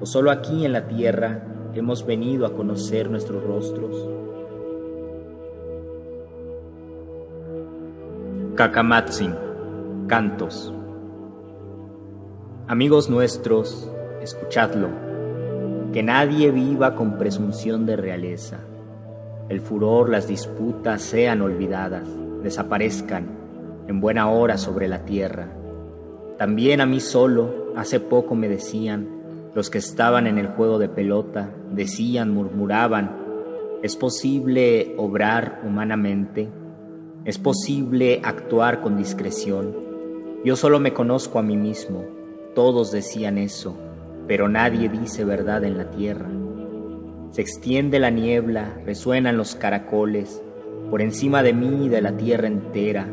o 0.00 0.06
solo 0.06 0.30
aquí 0.30 0.64
en 0.64 0.72
la 0.72 0.86
tierra 0.86 1.42
hemos 1.74 2.06
venido 2.06 2.46
a 2.46 2.54
conocer 2.54 3.10
nuestros 3.10 3.44
rostros. 3.44 4.08
Kakamatsin, 8.54 9.34
cantos. 10.06 10.74
Amigos 12.66 13.10
nuestros, 13.10 13.90
escuchadlo, 14.22 14.88
que 15.92 16.02
nadie 16.02 16.50
viva 16.50 16.94
con 16.94 17.18
presunción 17.18 17.86
de 17.86 17.96
realeza. 17.96 18.58
El 19.48 19.60
furor, 19.60 20.08
las 20.08 20.28
disputas 20.28 21.02
sean 21.02 21.42
olvidadas 21.42 22.08
desaparezcan 22.42 23.28
en 23.86 24.00
buena 24.00 24.30
hora 24.30 24.58
sobre 24.58 24.88
la 24.88 25.04
tierra. 25.04 25.48
También 26.38 26.80
a 26.80 26.86
mí 26.86 27.00
solo, 27.00 27.72
hace 27.76 28.00
poco 28.00 28.34
me 28.34 28.48
decían, 28.48 29.08
los 29.54 29.68
que 29.68 29.78
estaban 29.78 30.26
en 30.26 30.38
el 30.38 30.48
juego 30.48 30.78
de 30.78 30.88
pelota, 30.88 31.50
decían, 31.72 32.32
murmuraban, 32.32 33.16
¿es 33.82 33.96
posible 33.96 34.94
obrar 34.96 35.60
humanamente? 35.66 36.48
¿Es 37.24 37.38
posible 37.38 38.20
actuar 38.24 38.80
con 38.80 38.96
discreción? 38.96 39.89
Yo 40.42 40.56
solo 40.56 40.80
me 40.80 40.94
conozco 40.94 41.38
a 41.38 41.42
mí 41.42 41.58
mismo, 41.58 42.02
todos 42.54 42.90
decían 42.90 43.36
eso, 43.36 43.76
pero 44.26 44.48
nadie 44.48 44.88
dice 44.88 45.22
verdad 45.22 45.64
en 45.64 45.76
la 45.76 45.90
tierra. 45.90 46.30
Se 47.30 47.42
extiende 47.42 47.98
la 47.98 48.08
niebla, 48.08 48.80
resuenan 48.86 49.36
los 49.36 49.54
caracoles, 49.54 50.42
por 50.88 51.02
encima 51.02 51.42
de 51.42 51.52
mí 51.52 51.84
y 51.84 51.88
de 51.90 52.00
la 52.00 52.16
tierra 52.16 52.46
entera. 52.46 53.06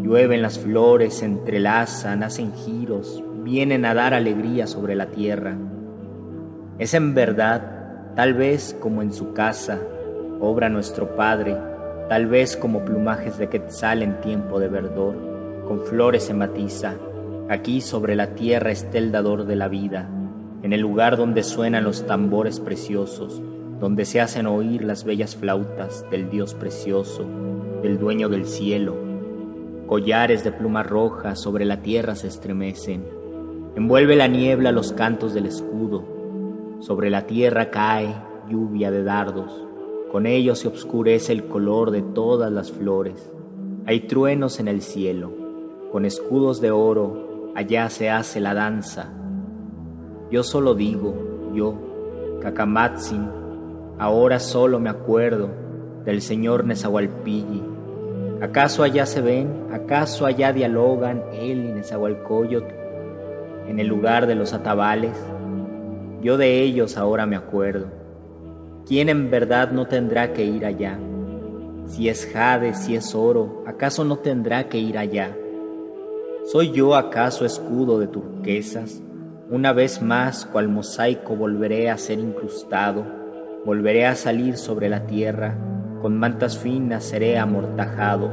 Llueven 0.00 0.42
las 0.42 0.60
flores, 0.60 1.14
se 1.14 1.24
entrelazan, 1.24 2.22
hacen 2.22 2.52
giros, 2.54 3.20
vienen 3.42 3.84
a 3.84 3.92
dar 3.92 4.14
alegría 4.14 4.68
sobre 4.68 4.94
la 4.94 5.06
tierra. 5.06 5.56
Es 6.78 6.94
en 6.94 7.14
verdad, 7.14 8.14
tal 8.14 8.34
vez 8.34 8.76
como 8.78 9.02
en 9.02 9.12
su 9.12 9.32
casa, 9.32 9.80
obra 10.38 10.68
nuestro 10.68 11.16
Padre, 11.16 11.56
tal 12.08 12.28
vez 12.28 12.56
como 12.56 12.84
plumajes 12.84 13.38
de 13.38 13.48
quetzal 13.48 14.04
en 14.04 14.20
tiempo 14.20 14.60
de 14.60 14.68
verdor, 14.68 15.29
con 15.70 15.82
flores 15.82 16.24
se 16.24 16.34
matiza. 16.34 16.96
Aquí 17.48 17.80
sobre 17.80 18.16
la 18.16 18.34
tierra 18.34 18.72
está 18.72 18.98
el 18.98 19.12
dador 19.12 19.46
de 19.46 19.54
la 19.54 19.68
vida, 19.68 20.10
en 20.64 20.72
el 20.72 20.80
lugar 20.80 21.16
donde 21.16 21.44
suenan 21.44 21.84
los 21.84 22.08
tambores 22.08 22.58
preciosos, 22.58 23.40
donde 23.78 24.04
se 24.04 24.20
hacen 24.20 24.48
oír 24.48 24.82
las 24.82 25.04
bellas 25.04 25.36
flautas 25.36 26.04
del 26.10 26.28
Dios 26.28 26.54
precioso, 26.54 27.24
del 27.84 28.00
dueño 28.00 28.28
del 28.28 28.46
cielo. 28.46 28.96
Collares 29.86 30.42
de 30.42 30.50
pluma 30.50 30.82
roja 30.82 31.36
sobre 31.36 31.64
la 31.64 31.82
tierra 31.82 32.16
se 32.16 32.26
estremecen. 32.26 33.04
Envuelve 33.76 34.16
la 34.16 34.26
niebla 34.26 34.72
los 34.72 34.92
cantos 34.92 35.34
del 35.34 35.46
escudo. 35.46 36.02
Sobre 36.80 37.10
la 37.10 37.28
tierra 37.28 37.70
cae 37.70 38.12
lluvia 38.48 38.90
de 38.90 39.04
dardos. 39.04 39.64
Con 40.10 40.26
ellos 40.26 40.58
se 40.58 40.66
obscurece 40.66 41.32
el 41.32 41.44
color 41.44 41.92
de 41.92 42.02
todas 42.02 42.50
las 42.50 42.72
flores. 42.72 43.30
Hay 43.86 44.00
truenos 44.00 44.58
en 44.58 44.66
el 44.66 44.82
cielo. 44.82 45.39
Con 45.92 46.04
escudos 46.04 46.60
de 46.60 46.70
oro 46.70 47.52
allá 47.54 47.90
se 47.90 48.10
hace 48.10 48.40
la 48.40 48.54
danza. 48.54 49.08
Yo 50.30 50.42
solo 50.42 50.74
digo, 50.74 51.52
yo, 51.52 51.74
Kakamatsin, 52.40 53.40
Ahora 54.00 54.38
solo 54.38 54.80
me 54.80 54.88
acuerdo 54.88 55.50
del 56.06 56.22
señor 56.22 56.64
Nezahualpilli. 56.64 57.62
¿Acaso 58.40 58.82
allá 58.82 59.04
se 59.04 59.20
ven? 59.20 59.66
¿Acaso 59.70 60.24
allá 60.24 60.54
dialogan 60.54 61.22
él 61.34 61.66
y 61.66 61.72
Nezahualcóyotl 61.72 62.72
en 63.68 63.78
el 63.78 63.88
lugar 63.88 64.26
de 64.26 64.36
los 64.36 64.54
atabales? 64.54 65.12
Yo 66.22 66.38
de 66.38 66.62
ellos 66.62 66.96
ahora 66.96 67.26
me 67.26 67.36
acuerdo. 67.36 67.88
¿Quién 68.86 69.10
en 69.10 69.30
verdad 69.30 69.70
no 69.70 69.86
tendrá 69.86 70.32
que 70.32 70.46
ir 70.46 70.64
allá? 70.64 70.98
Si 71.84 72.08
es 72.08 72.24
jade, 72.32 72.72
si 72.72 72.96
es 72.96 73.14
oro, 73.14 73.64
¿acaso 73.66 74.02
no 74.02 74.16
tendrá 74.16 74.70
que 74.70 74.78
ir 74.78 74.96
allá? 74.96 75.36
¿Soy 76.44 76.72
yo 76.72 76.94
acaso 76.94 77.44
escudo 77.44 77.98
de 77.98 78.06
turquesas? 78.06 79.02
Una 79.50 79.72
vez 79.72 80.02
más, 80.02 80.46
cual 80.46 80.68
mosaico 80.68 81.36
volveré 81.36 81.90
a 81.90 81.98
ser 81.98 82.18
incrustado 82.18 83.20
Volveré 83.64 84.06
a 84.06 84.16
salir 84.16 84.56
sobre 84.56 84.88
la 84.88 85.04
tierra, 85.04 85.54
con 86.00 86.16
mantas 86.16 86.56
finas 86.56 87.04
seré 87.04 87.38
amortajado, 87.38 88.30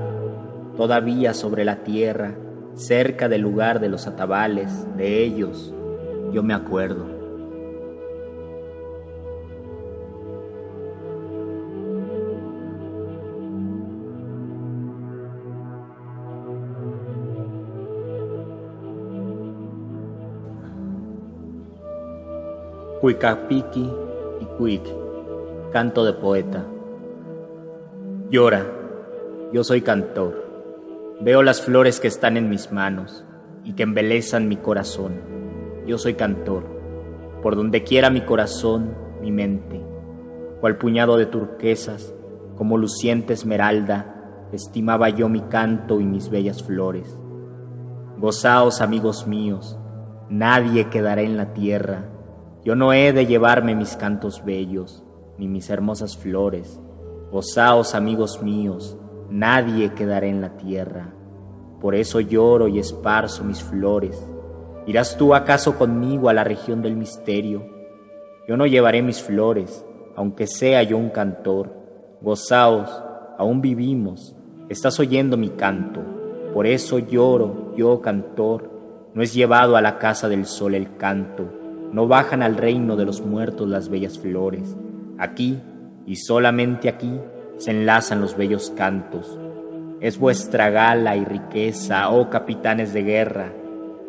todavía 0.77 1.33
sobre 1.33 1.65
la 1.65 1.83
tierra, 1.83 2.35
cerca 2.75 3.27
del 3.27 3.41
lugar 3.41 3.81
de 3.81 3.89
los 3.89 4.07
atabales, 4.07 4.87
de 4.95 5.25
ellos, 5.25 5.73
yo 6.31 6.43
me 6.43 6.53
acuerdo. 6.53 7.16
Cuicapiki 23.07 23.89
y 24.41 24.45
Cuic 24.57 24.83
Canto 25.71 26.03
de 26.03 26.11
poeta. 26.11 26.65
Llora, 28.29 28.65
yo 29.53 29.63
soy 29.63 29.79
cantor. 29.79 31.15
Veo 31.21 31.41
las 31.41 31.61
flores 31.61 32.01
que 32.01 32.09
están 32.09 32.35
en 32.35 32.49
mis 32.49 32.69
manos 32.73 33.23
y 33.63 33.75
que 33.75 33.83
embelezan 33.83 34.49
mi 34.49 34.57
corazón. 34.57 35.21
Yo 35.85 35.97
soy 35.97 36.15
cantor. 36.15 36.65
Por 37.41 37.55
donde 37.55 37.85
quiera 37.85 38.09
mi 38.09 38.19
corazón, 38.25 38.93
mi 39.21 39.31
mente, 39.31 39.81
cual 40.59 40.77
puñado 40.77 41.15
de 41.15 41.27
turquesas, 41.27 42.13
como 42.57 42.77
luciente 42.77 43.31
esmeralda, 43.31 44.49
estimaba 44.51 45.07
yo 45.07 45.29
mi 45.29 45.39
canto 45.43 46.01
y 46.01 46.03
mis 46.03 46.29
bellas 46.29 46.61
flores. 46.61 47.17
Gozaos, 48.17 48.81
amigos 48.81 49.27
míos, 49.27 49.79
nadie 50.27 50.89
quedará 50.89 51.21
en 51.21 51.37
la 51.37 51.53
tierra. 51.53 52.16
Yo 52.67 52.75
no 52.75 52.91
he 52.91 53.13
de 53.13 53.25
llevarme 53.25 53.75
mis 53.75 53.95
cantos 53.95 54.43
bellos 54.43 55.01
ni 55.37 55.47
mis 55.47 55.69
hermosas 55.69 56.17
flores. 56.17 56.81
Gozaos, 57.31 57.95
amigos 57.95 58.43
míos, 58.43 58.97
nadie 59.29 59.93
quedará 59.93 60.27
en 60.27 60.41
la 60.41 60.57
tierra. 60.57 61.13
Por 61.79 61.95
eso 61.95 62.19
lloro 62.19 62.67
y 62.67 62.77
esparzo 62.77 63.45
mis 63.45 63.63
flores. 63.63 64.21
¿Irás 64.85 65.15
tú 65.15 65.33
acaso 65.33 65.77
conmigo 65.77 66.27
a 66.27 66.33
la 66.33 66.43
región 66.43 66.81
del 66.81 66.97
misterio? 66.97 67.65
Yo 68.49 68.57
no 68.57 68.65
llevaré 68.65 69.01
mis 69.01 69.23
flores, 69.23 69.85
aunque 70.17 70.45
sea 70.45 70.83
yo 70.83 70.97
un 70.97 71.09
cantor. 71.09 71.71
Gozaos, 72.19 73.01
aún 73.37 73.61
vivimos, 73.61 74.35
estás 74.67 74.99
oyendo 74.99 75.37
mi 75.37 75.51
canto. 75.51 76.01
Por 76.53 76.67
eso 76.67 76.99
lloro, 76.99 77.73
yo 77.77 78.01
cantor. 78.01 78.69
No 79.13 79.23
es 79.23 79.33
llevado 79.33 79.77
a 79.77 79.81
la 79.81 79.99
casa 79.99 80.27
del 80.27 80.45
sol 80.45 80.75
el 80.75 80.97
canto, 80.97 81.56
no 81.91 82.07
bajan 82.07 82.43
al 82.43 82.57
reino 82.57 82.95
de 82.95 83.05
los 83.05 83.21
muertos 83.21 83.67
las 83.67 83.89
bellas 83.89 84.19
flores. 84.19 84.75
Aquí 85.17 85.59
y 86.05 86.15
solamente 86.17 86.89
aquí 86.89 87.19
se 87.57 87.71
enlazan 87.71 88.21
los 88.21 88.37
bellos 88.37 88.71
cantos. 88.75 89.39
Es 89.99 90.19
vuestra 90.19 90.69
gala 90.69 91.15
y 91.15 91.25
riqueza, 91.25 92.09
oh 92.09 92.29
capitanes 92.29 92.93
de 92.93 93.03
guerra. 93.03 93.51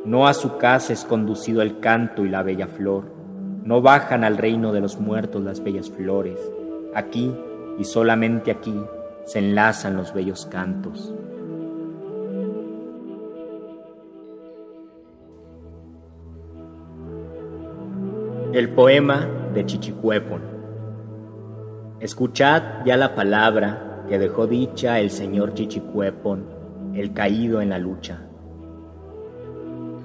No 0.05 0.27
a 0.27 0.35
su 0.35 0.59
casa 0.59 0.93
es 0.93 1.05
conducido 1.05 1.63
el 1.63 1.81
canto 1.81 2.25
y 2.25 2.29
la 2.29 2.43
bella 2.43 2.67
flor. 2.67 3.05
No 3.65 3.81
bajan 3.81 4.25
al 4.25 4.37
reino 4.37 4.73
de 4.73 4.81
los 4.81 5.01
muertos 5.01 5.43
las 5.43 5.63
bellas 5.63 5.91
flores. 5.91 6.39
Aquí 6.95 7.35
y 7.79 7.85
solamente 7.85 8.51
aquí 8.51 8.75
se 9.25 9.39
enlazan 9.39 9.97
los 9.97 10.13
bellos 10.13 10.47
cantos. 10.47 11.15
El 18.51 18.71
poema 18.71 19.29
de 19.53 19.67
Chichicuepon. 19.67 20.41
Escuchad 22.01 22.63
ya 22.87 22.97
la 22.97 23.15
palabra 23.15 24.05
que 24.09 24.19
dejó 24.19 24.47
dicha 24.47 25.01
el 25.01 25.11
señor 25.11 25.53
Chichicuepon, 25.53 26.47
el 26.95 27.13
caído 27.13 27.61
en 27.61 27.69
la 27.69 27.79
lucha. 27.79 28.23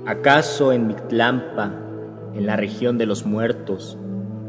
¿Acaso 0.05 0.73
en 0.73 0.87
Mictlampa, 0.87 1.71
en 2.33 2.45
la 2.45 2.57
región 2.57 2.97
de 2.97 3.05
los 3.05 3.25
muertos, 3.25 3.97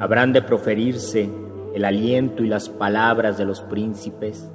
habrán 0.01 0.33
de 0.33 0.43
proferirse 0.43 1.31
el 1.73 1.85
aliento 1.85 2.43
y 2.43 2.49
las 2.49 2.69
palabras 2.69 3.39
de 3.39 3.45
los 3.45 3.61
príncipes? 3.61 4.51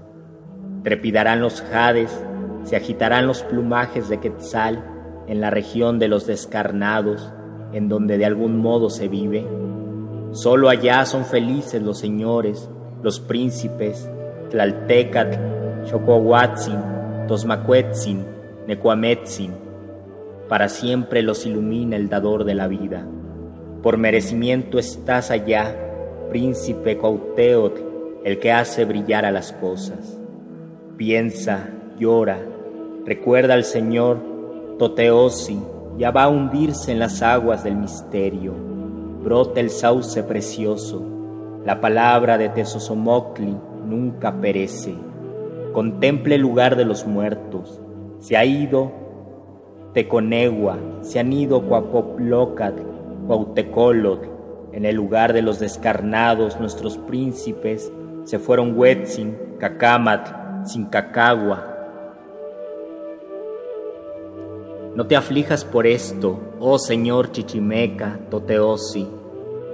Trepidarán 0.83 1.39
los 1.39 1.61
jades, 1.61 2.25
se 2.63 2.75
agitarán 2.75 3.25
los 3.25 3.43
plumajes 3.43 4.09
de 4.09 4.19
Quetzal 4.19 4.83
en 5.27 5.39
la 5.39 5.49
región 5.49 5.97
de 5.97 6.09
los 6.09 6.27
descarnados, 6.27 7.31
en 7.73 7.89
donde 7.89 8.17
de 8.17 8.25
algún 8.25 8.57
modo 8.57 8.89
se 8.89 9.07
vive. 9.07 9.45
Solo 10.31 10.69
allá 10.69 11.05
son 11.05 11.25
felices 11.25 11.81
los 11.81 11.99
señores, 11.99 12.69
los 13.01 13.19
príncipes, 13.19 14.09
Tlaltecatl, 14.49 15.85
Xocoahuatzin, 15.85 16.79
Tosmacuetzin, 17.27 18.25
Necuametzin. 18.67 19.51
Para 20.47 20.69
siempre 20.69 21.21
los 21.21 21.45
ilumina 21.45 21.95
el 21.95 22.09
dador 22.09 22.43
de 22.43 22.55
la 22.55 22.67
vida. 22.67 23.07
Por 23.83 23.97
merecimiento 23.97 24.77
estás 24.79 25.31
allá, 25.31 25.75
príncipe 26.29 26.97
Cauteotl, 26.97 27.81
el 28.23 28.39
que 28.39 28.51
hace 28.51 28.85
brillar 28.85 29.25
a 29.25 29.31
las 29.31 29.53
cosas. 29.53 30.19
Piensa, 30.97 31.69
llora, 31.97 32.39
recuerda 33.05 33.53
al 33.53 33.63
Señor 33.63 34.19
Toteosi, 34.77 35.59
ya 35.99 36.11
va 36.11 36.23
a 36.23 36.29
hundirse 36.29 36.93
en 36.93 36.99
las 36.99 37.21
aguas 37.21 37.63
del 37.63 37.75
misterio. 37.75 38.53
Brota 39.23 39.59
el 39.59 39.69
sauce 39.69 40.23
precioso, 40.23 41.03
la 41.65 41.81
palabra 41.81 42.37
de 42.37 42.49
Tesosomocli 42.49 43.55
nunca 43.85 44.33
perece. 44.39 44.95
Contemple 45.73 46.35
el 46.35 46.41
lugar 46.41 46.77
de 46.77 46.85
los 46.85 47.05
muertos, 47.05 47.81
se 48.19 48.37
ha 48.37 48.45
ido 48.45 48.91
Teconegua, 49.93 50.77
se 51.01 51.19
han 51.19 51.33
ido 51.33 51.67
Coapoplocat, 51.67 52.75
Cuautecolot, 53.27 54.39
en 54.71 54.85
el 54.85 54.95
lugar 54.95 55.33
de 55.33 55.41
los 55.41 55.59
descarnados 55.59 56.59
nuestros 56.59 56.97
príncipes 56.97 57.91
se 58.23 58.39
fueron 58.39 58.77
Huetzin, 58.77 59.35
Cacamat, 59.59 60.65
Sincacagua. 60.65 61.78
No 64.99 65.07
te 65.07 65.15
aflijas 65.15 65.63
por 65.63 65.87
esto, 65.87 66.41
oh 66.59 66.77
Señor 66.77 67.31
Chichimeca, 67.31 68.19
Toteosi. 68.29 69.07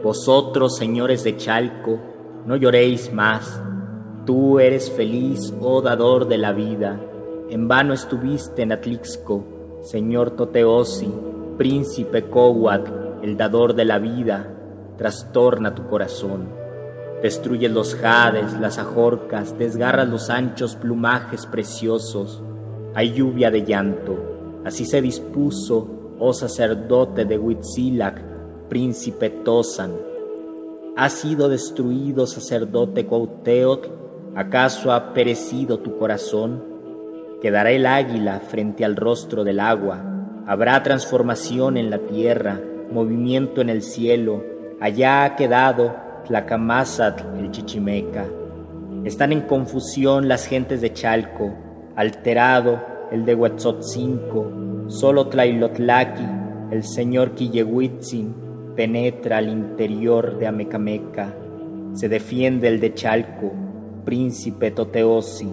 Vosotros, 0.03 0.77
señores 0.77 1.23
de 1.23 1.35
Chalco, 1.35 1.97
no 2.45 2.55
lloréis 2.55 3.11
más. 3.11 3.59
Tú 4.27 4.59
eres 4.59 4.91
feliz, 4.91 5.51
oh 5.59 5.81
dador 5.81 6.27
de 6.27 6.38
la 6.38 6.53
vida. 6.53 7.01
En 7.49 7.67
vano 7.67 7.95
estuviste 7.95 8.61
en 8.61 8.71
Atlixco, 8.71 9.43
Señor 9.81 10.29
Toteosi, 10.29 11.11
príncipe 11.57 12.29
Cowat, 12.29 12.88
el 13.23 13.35
dador 13.35 13.73
de 13.73 13.85
la 13.85 13.97
vida, 13.97 14.53
trastorna 14.95 15.73
tu 15.73 15.88
corazón. 15.88 16.49
Destruyes 17.23 17.71
los 17.71 17.95
jades, 17.95 18.53
las 18.59 18.77
ajorcas, 18.77 19.57
desgarras 19.57 20.07
los 20.07 20.29
anchos 20.29 20.75
plumajes 20.75 21.47
preciosos. 21.47 22.43
Hay 22.93 23.13
lluvia 23.13 23.49
de 23.49 23.63
llanto. 23.63 24.34
Así 24.65 24.84
se 24.84 24.99
dispuso, 24.99 26.15
oh 26.17 26.34
sacerdote 26.34 27.23
de 27.23 27.38
Huitzilac, 27.38 28.19
príncipe 28.67 29.30
Tosan. 29.30 29.91
¿Ha 30.97 31.08
sido 31.10 31.49
destruido, 31.49 32.25
sacerdote 32.25 33.06
Cuauteotl? 33.06 33.89
¿Acaso 34.34 34.91
ha 34.91 35.13
perecido 35.13 35.78
tu 35.80 35.99
corazón? 35.99 36.63
Quedará 37.43 37.69
el 37.69 37.86
águila 37.86 38.39
frente 38.39 38.84
al 38.84 38.95
rostro 38.95 39.43
del 39.43 39.60
agua. 39.60 40.04
Habrá 40.47 40.82
transformación 40.82 41.78
en 41.78 41.91
la 41.91 41.99
tierra, 41.99 42.60
movimiento 42.91 43.62
en 43.62 43.69
el 43.69 43.84
cielo. 43.84 44.43
Allá 44.82 45.25
ha 45.25 45.36
quedado 45.36 45.95
Tlacamazatl, 46.25 47.38
el 47.38 47.51
Chichimeca. 47.51 48.25
Están 49.04 49.32
en 49.32 49.41
confusión 49.41 50.28
las 50.28 50.47
gentes 50.47 50.82
de 50.82 50.91
Chalco, 50.91 51.54
alterado 51.95 52.94
el 53.11 53.25
de 53.25 53.35
Huetzotzinco, 53.35 54.51
solo 54.87 55.27
Tlailotlaki, 55.27 56.25
el 56.71 56.83
señor 56.83 57.31
Quillehuitzin, 57.31 58.33
penetra 58.75 59.37
al 59.37 59.49
interior 59.49 60.37
de 60.37 60.47
Amecameca. 60.47 61.33
Se 61.93 62.09
defiende 62.09 62.67
el 62.67 62.79
de 62.79 62.93
Chalco, 62.93 63.51
príncipe 64.03 64.71
Toteosi. 64.71 65.49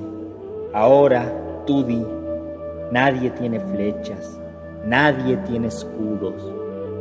Ahora 0.72 1.64
tú 1.66 1.84
di, 1.84 2.02
nadie 2.90 3.30
tiene 3.30 3.60
flechas, 3.60 4.40
nadie 4.86 5.36
tiene 5.48 5.68
escudos. 5.68 6.42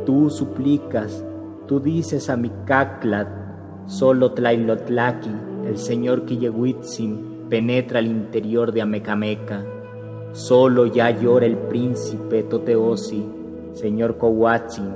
Tú 0.06 0.30
suplicas, 0.30 1.24
tú 1.66 1.80
dices 1.80 2.28
a 2.30 2.36
Micaclat, 2.36 3.42
Solo 3.86 4.32
Tlailotlaki, 4.32 5.30
el 5.66 5.76
señor 5.76 6.24
Quillehuitzin, 6.24 7.48
penetra 7.48 7.98
al 7.98 8.06
interior 8.06 8.72
de 8.72 8.80
Amecameca. 8.80 9.64
Solo 10.32 10.86
ya 10.86 11.10
llora 11.10 11.44
el 11.44 11.56
príncipe 11.56 12.42
Toteosi, 12.42 13.24
señor 13.74 14.16
Cowatzin. 14.16 14.94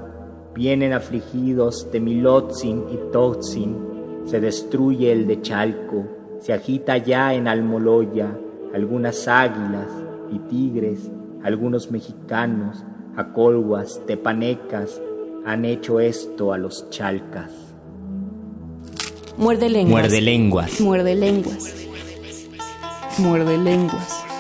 Vienen 0.54 0.94
afligidos 0.94 1.90
Temilotzin 1.90 2.84
y 2.90 3.12
Totzin. 3.12 3.76
Se 4.24 4.40
destruye 4.40 5.12
el 5.12 5.26
de 5.26 5.42
Chalco. 5.42 6.04
Se 6.40 6.54
agita 6.54 6.96
ya 6.96 7.34
en 7.34 7.48
Almoloya 7.48 8.34
algunas 8.74 9.28
águilas 9.28 9.90
y 10.30 10.38
tigres, 10.38 11.10
algunos 11.42 11.90
mexicanos, 11.90 12.84
acolhuas, 13.16 14.00
tepanecas, 14.06 15.00
han 15.44 15.64
hecho 15.64 16.00
esto 16.00 16.52
a 16.52 16.58
los 16.58 16.90
chalcas. 16.90 17.52
Muerde 19.36 19.68
lenguas. 19.68 20.02
Muerde 20.02 20.20
lenguas. 20.20 20.80
Muerde 20.80 21.14
lenguas. 21.14 21.74
Muerde 23.18 23.58
lenguas. 23.58 24.35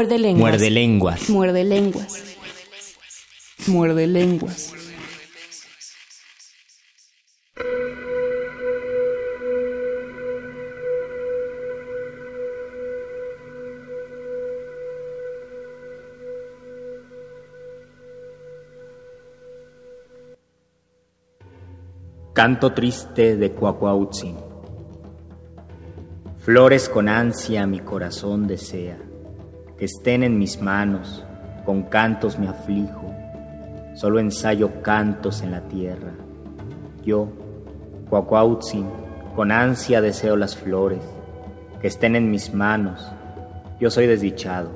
Muerde 0.00 0.18
lenguas. 0.18 0.40
Muerde 0.48 0.70
lenguas. 0.70 1.28
Muerde 1.28 1.62
lenguas. 1.62 2.36
Muerde 3.66 4.06
lenguas. 4.06 4.72
Canto 22.32 22.72
triste 22.72 23.36
de 23.36 23.52
Cuacuautzin. 23.52 24.38
Flores 26.38 26.88
con 26.88 27.10
ansia 27.10 27.66
mi 27.66 27.80
corazón 27.80 28.46
desea, 28.46 28.98
estén 29.80 30.22
en 30.22 30.38
mis 30.38 30.60
manos, 30.60 31.24
con 31.64 31.84
cantos 31.84 32.38
me 32.38 32.48
aflijo, 32.48 33.14
solo 33.94 34.20
ensayo 34.20 34.82
cantos 34.82 35.42
en 35.42 35.52
la 35.52 35.62
tierra. 35.62 36.12
Yo, 37.02 37.28
Cuacuautzin, 38.10 38.86
con 39.34 39.50
ansia 39.50 40.02
deseo 40.02 40.36
las 40.36 40.54
flores, 40.54 41.00
que 41.80 41.88
estén 41.88 42.14
en 42.14 42.30
mis 42.30 42.52
manos, 42.52 43.10
yo 43.80 43.90
soy 43.90 44.06
desdichado. 44.06 44.68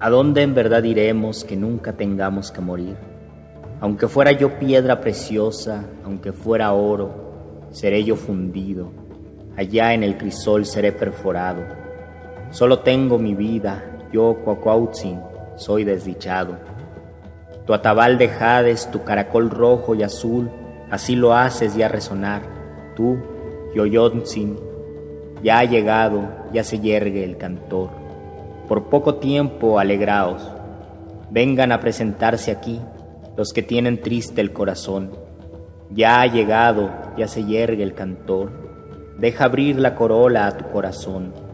¿A 0.00 0.10
dónde 0.10 0.42
en 0.42 0.54
verdad 0.54 0.82
iremos 0.82 1.44
que 1.44 1.56
nunca 1.56 1.92
tengamos 1.92 2.50
que 2.50 2.60
morir? 2.60 2.96
Aunque 3.80 4.08
fuera 4.08 4.32
yo 4.32 4.58
piedra 4.58 5.00
preciosa, 5.00 5.84
aunque 6.04 6.32
fuera 6.32 6.72
oro, 6.72 7.68
seré 7.70 8.02
yo 8.02 8.16
fundido, 8.16 8.90
allá 9.56 9.94
en 9.94 10.02
el 10.02 10.16
crisol 10.18 10.66
seré 10.66 10.90
perforado. 10.90 11.85
Solo 12.56 12.78
tengo 12.78 13.18
mi 13.18 13.34
vida, 13.34 13.84
yo 14.10 14.38
Cuacuautzin, 14.42 15.20
soy 15.56 15.84
desdichado. 15.84 16.56
Tu 17.66 17.74
atabal 17.74 18.16
de 18.16 18.28
jades, 18.28 18.90
tu 18.90 19.04
caracol 19.04 19.50
rojo 19.50 19.94
y 19.94 20.02
azul, 20.02 20.50
así 20.90 21.16
lo 21.16 21.34
haces 21.34 21.76
ya 21.76 21.88
resonar. 21.88 22.40
Tú, 22.96 23.18
Yoyontzin, 23.74 24.58
ya 25.42 25.58
ha 25.58 25.64
llegado, 25.64 26.30
ya 26.50 26.64
se 26.64 26.80
yergue 26.80 27.24
el 27.24 27.36
cantor. 27.36 27.90
Por 28.66 28.84
poco 28.84 29.16
tiempo 29.16 29.78
alegraos, 29.78 30.40
vengan 31.30 31.72
a 31.72 31.80
presentarse 31.80 32.52
aquí 32.52 32.80
los 33.36 33.52
que 33.52 33.62
tienen 33.62 34.00
triste 34.00 34.40
el 34.40 34.54
corazón. 34.54 35.10
Ya 35.90 36.22
ha 36.22 36.26
llegado, 36.26 36.88
ya 37.18 37.28
se 37.28 37.44
yergue 37.44 37.82
el 37.82 37.92
cantor. 37.92 38.50
Deja 39.18 39.44
abrir 39.44 39.78
la 39.78 39.94
corola 39.94 40.46
a 40.46 40.56
tu 40.56 40.70
corazón. 40.70 41.45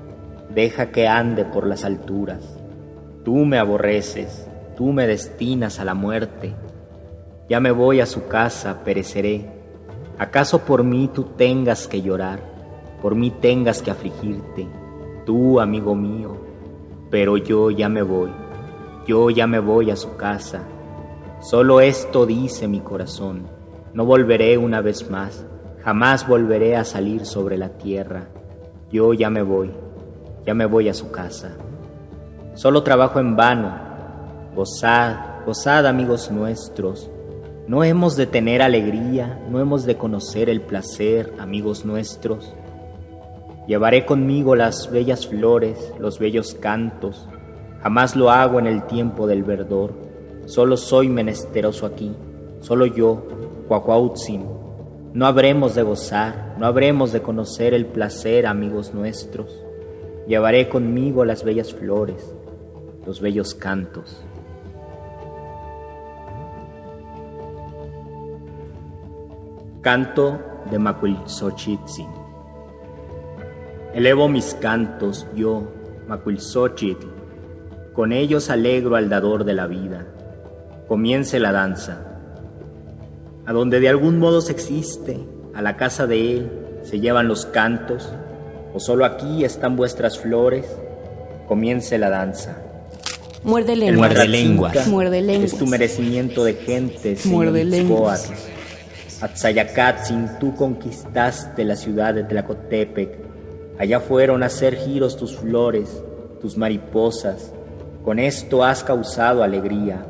Deja 0.54 0.90
que 0.90 1.08
ande 1.08 1.44
por 1.44 1.66
las 1.66 1.84
alturas. 1.84 2.58
Tú 3.24 3.44
me 3.44 3.58
aborreces, 3.58 4.48
tú 4.76 4.92
me 4.92 5.06
destinas 5.06 5.78
a 5.78 5.84
la 5.84 5.94
muerte. 5.94 6.54
Ya 7.48 7.60
me 7.60 7.70
voy 7.70 8.00
a 8.00 8.06
su 8.06 8.26
casa, 8.28 8.84
pereceré. 8.84 9.46
¿Acaso 10.18 10.60
por 10.60 10.84
mí 10.84 11.10
tú 11.12 11.24
tengas 11.36 11.86
que 11.88 12.02
llorar? 12.02 12.40
Por 13.00 13.14
mí 13.14 13.30
tengas 13.30 13.82
que 13.82 13.90
afligirte, 13.90 14.68
tú, 15.26 15.60
amigo 15.60 15.94
mío. 15.94 16.36
Pero 17.10 17.36
yo 17.36 17.70
ya 17.70 17.88
me 17.88 18.02
voy, 18.02 18.30
yo 19.06 19.30
ya 19.30 19.46
me 19.46 19.58
voy 19.58 19.90
a 19.90 19.96
su 19.96 20.16
casa 20.16 20.62
Solo 21.42 21.80
esto 21.80 22.24
dice 22.24 22.68
mi 22.68 22.78
corazón, 22.78 23.48
no 23.94 24.04
volveré 24.04 24.56
una 24.58 24.80
vez 24.80 25.10
más, 25.10 25.44
jamás 25.82 26.28
volveré 26.28 26.76
a 26.76 26.84
salir 26.84 27.26
sobre 27.26 27.58
la 27.58 27.70
tierra. 27.70 28.28
Yo 28.92 29.12
ya 29.12 29.28
me 29.28 29.42
voy, 29.42 29.72
ya 30.46 30.55
me 30.55 30.66
voy 30.66 30.88
a 30.88 30.94
su 30.94 31.11
casa. 31.11 31.52
Solo 32.55 32.83
trabajo 32.83 33.20
en 33.20 33.37
vano. 33.37 33.72
Gozad, 34.55 35.44
gozad 35.46 35.87
amigos 35.87 36.31
nuestros. 36.31 37.11
No 37.66 37.85
hemos 37.85 38.16
de 38.16 38.26
tener 38.26 38.61
alegría, 38.61 39.40
no 39.50 39.61
hemos 39.61 39.85
de 39.85 39.96
conocer 39.96 40.50
el 40.50 40.61
placer, 40.61 41.33
amigos 41.38 41.85
nuestros. 41.85 42.55
Llevaré 43.66 44.05
conmigo 44.05 44.57
las 44.57 44.90
bellas 44.90 45.26
flores, 45.26 45.92
los 45.98 46.18
bellos 46.18 46.55
cantos. 46.55 47.28
Jamás 47.83 48.16
lo 48.16 48.31
hago 48.31 48.59
en 48.59 48.66
el 48.66 48.87
tiempo 48.87 49.26
del 49.26 49.42
verdor 49.42 50.12
Solo 50.46 50.76
soy 50.76 51.09
menesteroso 51.09 51.87
aquí, 51.87 52.12
solo 52.61 52.85
yo, 52.87 53.22
Cuacuautzin. 53.68 54.44
No 55.14 55.26
habremos 55.26 55.76
de 55.76 55.83
gozar, 55.83 56.57
no 56.59 56.66
habremos 56.66 57.12
de 57.12 57.22
conocer 57.22 57.74
el 57.74 57.87
placer, 57.87 58.46
amigos 58.46 58.92
nuestros. 58.92 59.57
Llevaré 60.26 60.68
conmigo 60.68 61.24
las 61.24 61.44
bellas 61.44 61.72
flores, 61.72 62.35
los 63.06 63.20
bellos 63.20 63.54
cantos. 63.54 64.24
Canto 69.80 70.38
de 70.70 70.78
Macuilxochitzin. 70.78 72.08
Elevo 73.94 74.28
mis 74.28 74.54
cantos, 74.54 75.26
yo, 75.35 75.64
Macuilxochitl, 76.06 77.06
con 77.92 78.12
ellos 78.12 78.48
alegro 78.48 78.96
al 78.96 79.08
dador 79.08 79.44
de 79.44 79.54
la 79.54 79.66
vida 79.66 80.06
comience 80.92 81.40
la 81.40 81.52
danza. 81.52 82.04
A 83.46 83.52
donde 83.54 83.80
de 83.80 83.88
algún 83.88 84.18
modo 84.18 84.42
se 84.42 84.52
existe, 84.52 85.18
a 85.54 85.62
la 85.62 85.78
casa 85.78 86.06
de 86.06 86.37
él, 86.37 86.52
se 86.82 87.00
llevan 87.00 87.28
los 87.28 87.46
cantos, 87.46 88.12
o 88.74 88.80
solo 88.80 89.04
aquí 89.04 89.44
están 89.44 89.76
vuestras 89.76 90.18
flores, 90.18 90.66
comience 91.46 91.98
la 91.98 92.11
danza. 92.11 92.56
Muerde 93.44 93.74
lenguas. 93.74 93.98
muerde 93.98 94.28
lenguas. 94.28 94.87
Muerde 94.87 95.20
lenguas. 95.20 95.52
Es 95.52 95.58
tu 95.58 95.66
merecimiento 95.66 96.44
de 96.44 96.54
gente, 96.54 97.16
Muerde 97.24 97.64
lenguas. 97.64 98.30
Atzayacatzin, 99.20 100.38
tú 100.38 100.54
conquistaste 100.54 101.64
la 101.64 101.76
ciudad 101.76 102.14
de 102.14 102.24
Tlacotepec. 102.24 103.18
Allá 103.78 104.00
fueron 104.00 104.42
a 104.42 104.46
hacer 104.46 104.76
giros 104.76 105.16
tus 105.16 105.37
flores, 105.37 106.02
tus 106.40 106.56
mariposas. 106.56 107.52
Con 108.04 108.18
esto 108.18 108.64
has 108.64 108.82
causado 108.82 109.42
alegría. 109.42 110.06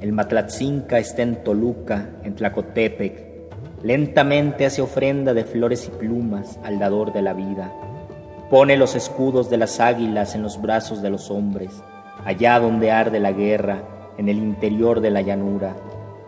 El 0.00 0.12
Matlatzinca 0.12 0.98
está 0.98 1.22
en 1.22 1.42
Toluca, 1.42 2.10
en 2.22 2.34
Tlacotepec. 2.34 3.26
Lentamente 3.82 4.66
hace 4.66 4.82
ofrenda 4.82 5.32
de 5.34 5.44
flores 5.44 5.86
y 5.86 5.96
plumas 5.96 6.58
al 6.64 6.78
dador 6.78 7.12
de 7.12 7.22
la 7.22 7.34
vida. 7.34 7.72
Pone 8.50 8.76
los 8.76 8.94
escudos 8.94 9.50
de 9.50 9.56
las 9.56 9.80
águilas 9.80 10.36
en 10.36 10.42
los 10.42 10.62
brazos 10.62 11.02
de 11.02 11.10
los 11.10 11.32
hombres, 11.32 11.82
allá 12.24 12.60
donde 12.60 12.92
arde 12.92 13.18
la 13.18 13.32
guerra, 13.32 13.82
en 14.18 14.28
el 14.28 14.38
interior 14.38 15.00
de 15.00 15.10
la 15.10 15.20
llanura. 15.20 15.74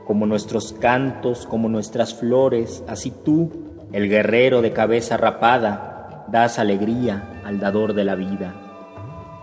Como 0.04 0.26
nuestros 0.26 0.72
cantos, 0.72 1.46
como 1.46 1.68
nuestras 1.68 2.14
flores, 2.14 2.82
así 2.88 3.12
tú, 3.24 3.52
el 3.92 4.08
guerrero 4.08 4.62
de 4.62 4.72
cabeza 4.72 5.16
rapada, 5.16 6.26
das 6.28 6.58
alegría 6.58 7.40
al 7.44 7.60
dador 7.60 7.94
de 7.94 8.04
la 8.04 8.16
vida. 8.16 8.52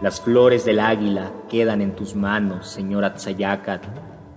Las 0.01 0.19
flores 0.19 0.65
del 0.65 0.81
águila 0.81 1.31
quedan 1.49 1.81
en 1.81 1.95
tus 1.95 2.13
manos, 2.13 2.67
señor 2.67 3.05
Atzayacat, 3.05 3.83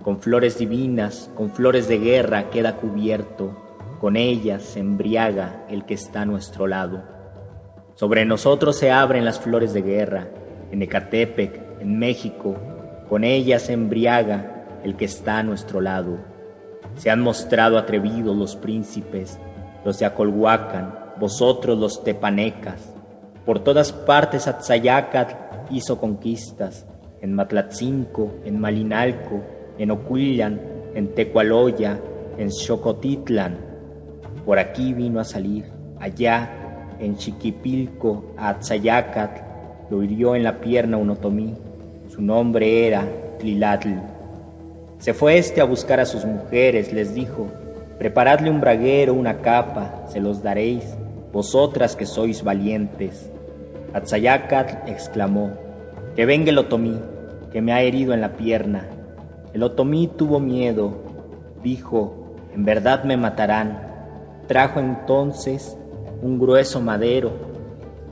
con 0.01 0.21
flores 0.21 0.57
divinas, 0.57 1.29
con 1.35 1.51
flores 1.51 1.89
de 1.89 1.97
guerra 1.97 2.49
queda 2.49 2.77
cubierto, 2.77 3.51
con 3.99 4.15
ellas 4.15 4.63
se 4.63 4.79
embriaga 4.79 5.65
el 5.69 5.83
que 5.83 5.95
está 5.95 6.21
a 6.21 6.25
nuestro 6.25 6.67
lado. 6.67 7.18
Sobre 7.99 8.23
nosotros 8.23 8.77
se 8.77 8.91
abren 8.91 9.25
las 9.25 9.41
flores 9.41 9.73
de 9.73 9.81
guerra, 9.81 10.29
en 10.71 10.81
Ecatepec, 10.81 11.81
en 11.81 11.99
México, 11.99 12.55
con 13.09 13.25
ellas 13.25 13.63
se 13.63 13.73
embriaga 13.73 14.79
el 14.85 14.95
que 14.95 15.03
está 15.03 15.39
a 15.39 15.43
nuestro 15.43 15.81
lado. 15.81 16.17
Se 16.95 17.09
han 17.09 17.19
mostrado 17.19 17.77
atrevidos 17.77 18.37
los 18.37 18.55
príncipes, 18.55 19.37
los 19.83 19.99
de 19.99 20.05
Acolhuacan, 20.05 20.95
vosotros 21.19 21.77
los 21.77 22.01
tepanecas. 22.01 22.95
Por 23.45 23.59
todas 23.65 23.91
partes 23.91 24.47
Atzayacat 24.47 25.69
hizo 25.69 25.99
conquistas, 25.99 26.87
en 27.19 27.33
Matlatzinco, 27.33 28.35
en 28.45 28.61
Malinalco, 28.61 29.43
en 29.77 29.91
Ocuillan, 29.91 30.57
en 30.95 31.13
Tecualoya, 31.13 31.99
en 32.37 32.49
Xocotitlan. 32.49 33.57
Por 34.45 34.57
aquí 34.57 34.93
vino 34.93 35.19
a 35.19 35.25
salir, 35.25 35.65
allá, 35.99 36.68
en 36.99 37.17
Chiquipilco, 37.17 38.33
a 38.37 38.49
Atzayacat, 38.49 39.89
lo 39.89 40.03
hirió 40.03 40.35
en 40.35 40.43
la 40.43 40.59
pierna 40.59 40.97
un 40.97 41.09
otomí. 41.09 41.55
Su 42.07 42.21
nombre 42.21 42.87
era 42.87 43.07
Tlilatl. 43.39 43.89
Se 44.99 45.13
fue 45.13 45.37
este 45.37 45.61
a 45.61 45.65
buscar 45.65 45.99
a 45.99 46.05
sus 46.05 46.25
mujeres, 46.25 46.91
les 46.91 47.13
dijo, 47.13 47.47
preparadle 47.97 48.49
un 48.49 48.61
braguero, 48.61 49.13
una 49.13 49.39
capa, 49.39 50.03
se 50.09 50.19
los 50.19 50.43
daréis, 50.43 50.97
vosotras 51.31 51.95
que 51.95 52.05
sois 52.05 52.43
valientes. 52.43 53.29
Atzayacat 53.93 54.87
exclamó, 54.87 55.51
que 56.15 56.25
venga 56.25 56.49
el 56.49 56.57
otomí, 56.57 56.99
que 57.51 57.61
me 57.61 57.73
ha 57.73 57.81
herido 57.81 58.13
en 58.13 58.21
la 58.21 58.33
pierna, 58.33 58.87
el 59.53 59.63
otomí 59.63 60.07
tuvo 60.07 60.39
miedo, 60.39 60.93
dijo, 61.63 62.35
en 62.53 62.65
verdad 62.65 63.03
me 63.03 63.17
matarán. 63.17 63.79
Trajo 64.47 64.79
entonces 64.79 65.75
un 66.21 66.39
grueso 66.39 66.81
madero 66.81 67.31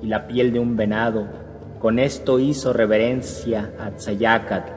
y 0.01 0.07
la 0.07 0.27
piel 0.27 0.53
de 0.53 0.59
un 0.59 0.75
venado, 0.75 1.27
Con 1.79 1.99
esto 1.99 2.39
hizo 2.39 2.73
reverencia 2.73 3.71
a 3.79 3.91
Tzayacatl. 3.91 4.71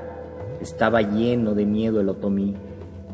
Estaba 0.61 1.01
lleno 1.01 1.55
de 1.55 1.65
miedo 1.65 1.99
el 1.99 2.11
otomí, 2.11 2.55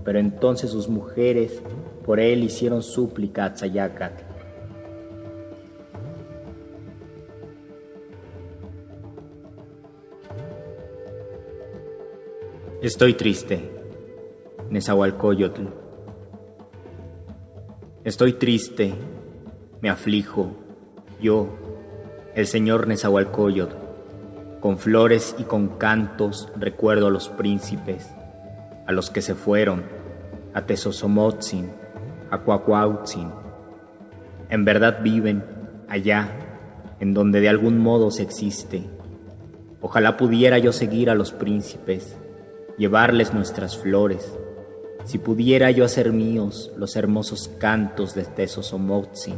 pero 0.05 0.19
entonces 0.19 0.73
sus 0.73 0.89
mujeres 0.89 1.63
por 2.05 2.19
él 2.19 2.43
hicieron 2.43 2.83
súplica 2.83 3.45
a 3.45 3.55
Tzayacatl. 3.55 4.25
Estoy 12.83 13.15
triste, 13.15 13.71
Nezahualcóyotl. 14.71 15.63
Estoy 18.05 18.35
triste, 18.35 18.95
me 19.87 19.91
aflijo, 19.91 20.51
yo, 21.23 21.47
el 22.35 22.49
señor 22.49 22.89
Nezahualcóyotl. 22.89 23.77
Con 24.59 24.79
flores 24.79 25.37
y 25.39 25.45
con 25.45 25.79
cantos 25.79 26.49
recuerdo 26.57 27.07
a 27.07 27.11
los 27.11 27.29
príncipes, 27.29 28.11
a 28.85 28.91
los 28.91 29.11
que 29.11 29.23
se 29.23 29.37
fueron, 29.37 29.85
a 30.55 30.67
Tezosomotzin, 30.67 31.71
a 32.33 32.39
Cuacuautzin. 32.39 33.31
En 34.49 34.65
verdad 34.65 35.03
viven 35.05 35.45
allá, 35.89 36.31
en 36.99 37.15
donde 37.15 37.41
de 37.41 37.49
algún 37.49 37.79
modo 37.79 38.11
se 38.11 38.25
existe. 38.25 38.83
Ojalá 39.81 40.17
pudiera 40.17 40.59
yo 40.59 40.73
seguir 40.73 41.11
a 41.11 41.15
los 41.15 41.31
príncipes, 41.31 42.17
llevarles 42.77 43.33
nuestras 43.33 43.79
flores. 43.79 44.37
Si 45.05 45.19
pudiera 45.19 45.71
yo 45.71 45.85
hacer 45.85 46.13
míos 46.13 46.73
los 46.77 46.97
hermosos 46.97 47.47
cantos 47.61 48.17
de 48.17 48.25
Tezosomotzin, 48.25 49.37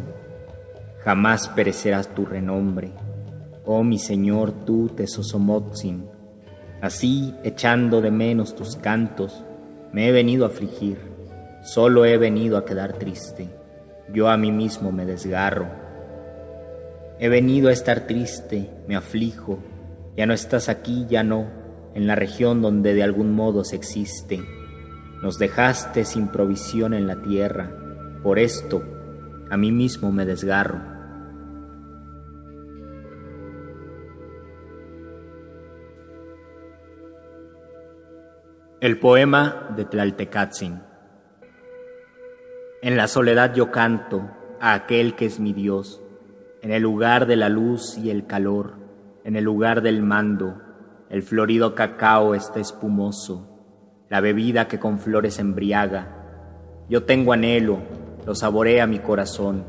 jamás 1.08 1.48
perecerás 1.48 2.14
tu 2.14 2.26
renombre. 2.26 2.92
Oh 3.64 3.82
mi 3.82 3.98
Señor, 3.98 4.52
tú 4.66 4.90
Tezosomotzin, 4.90 6.04
así 6.82 7.34
echando 7.44 8.02
de 8.02 8.10
menos 8.10 8.54
tus 8.54 8.76
cantos, 8.76 9.42
me 9.90 10.06
he 10.06 10.12
venido 10.12 10.44
a 10.44 10.48
afligir, 10.48 10.98
solo 11.62 12.04
he 12.04 12.18
venido 12.18 12.58
a 12.58 12.66
quedar 12.66 12.92
triste. 12.92 13.48
Yo 14.12 14.28
a 14.28 14.36
mí 14.36 14.52
mismo 14.52 14.92
me 14.92 15.06
desgarro. 15.06 15.68
He 17.18 17.30
venido 17.30 17.70
a 17.70 17.72
estar 17.72 18.06
triste, 18.06 18.68
me 18.86 18.94
aflijo, 18.94 19.60
ya 20.14 20.26
no 20.26 20.34
estás 20.34 20.68
aquí, 20.68 21.06
ya 21.08 21.22
no, 21.22 21.46
en 21.94 22.06
la 22.06 22.16
región 22.16 22.60
donde 22.60 22.92
de 22.92 23.02
algún 23.02 23.32
modo 23.32 23.64
se 23.64 23.76
existe. 23.76 24.42
Nos 25.22 25.38
dejaste 25.38 26.04
sin 26.04 26.28
provisión 26.28 26.92
en 26.92 27.06
la 27.06 27.22
tierra, 27.22 27.72
por 28.22 28.38
esto 28.38 28.82
a 29.50 29.56
mí 29.56 29.72
mismo 29.72 30.12
me 30.12 30.26
desgarro. 30.26 30.97
El 38.80 39.00
poema 39.00 39.70
de 39.74 39.84
Tlaltecatzin. 39.84 40.80
En 42.80 42.96
la 42.96 43.08
soledad 43.08 43.52
yo 43.52 43.72
canto 43.72 44.30
a 44.60 44.74
aquel 44.74 45.16
que 45.16 45.26
es 45.26 45.40
mi 45.40 45.52
Dios, 45.52 46.00
en 46.62 46.70
el 46.70 46.84
lugar 46.84 47.26
de 47.26 47.34
la 47.34 47.48
luz 47.48 47.98
y 47.98 48.10
el 48.10 48.26
calor, 48.26 48.74
en 49.24 49.34
el 49.34 49.42
lugar 49.42 49.82
del 49.82 50.04
mando, 50.04 50.62
el 51.10 51.24
florido 51.24 51.74
cacao 51.74 52.36
está 52.36 52.60
espumoso, 52.60 53.48
la 54.08 54.20
bebida 54.20 54.68
que 54.68 54.78
con 54.78 55.00
flores 55.00 55.40
embriaga. 55.40 56.84
Yo 56.88 57.02
tengo 57.02 57.32
anhelo, 57.32 57.78
lo 58.26 58.36
saborea 58.36 58.86
mi 58.86 59.00
corazón, 59.00 59.64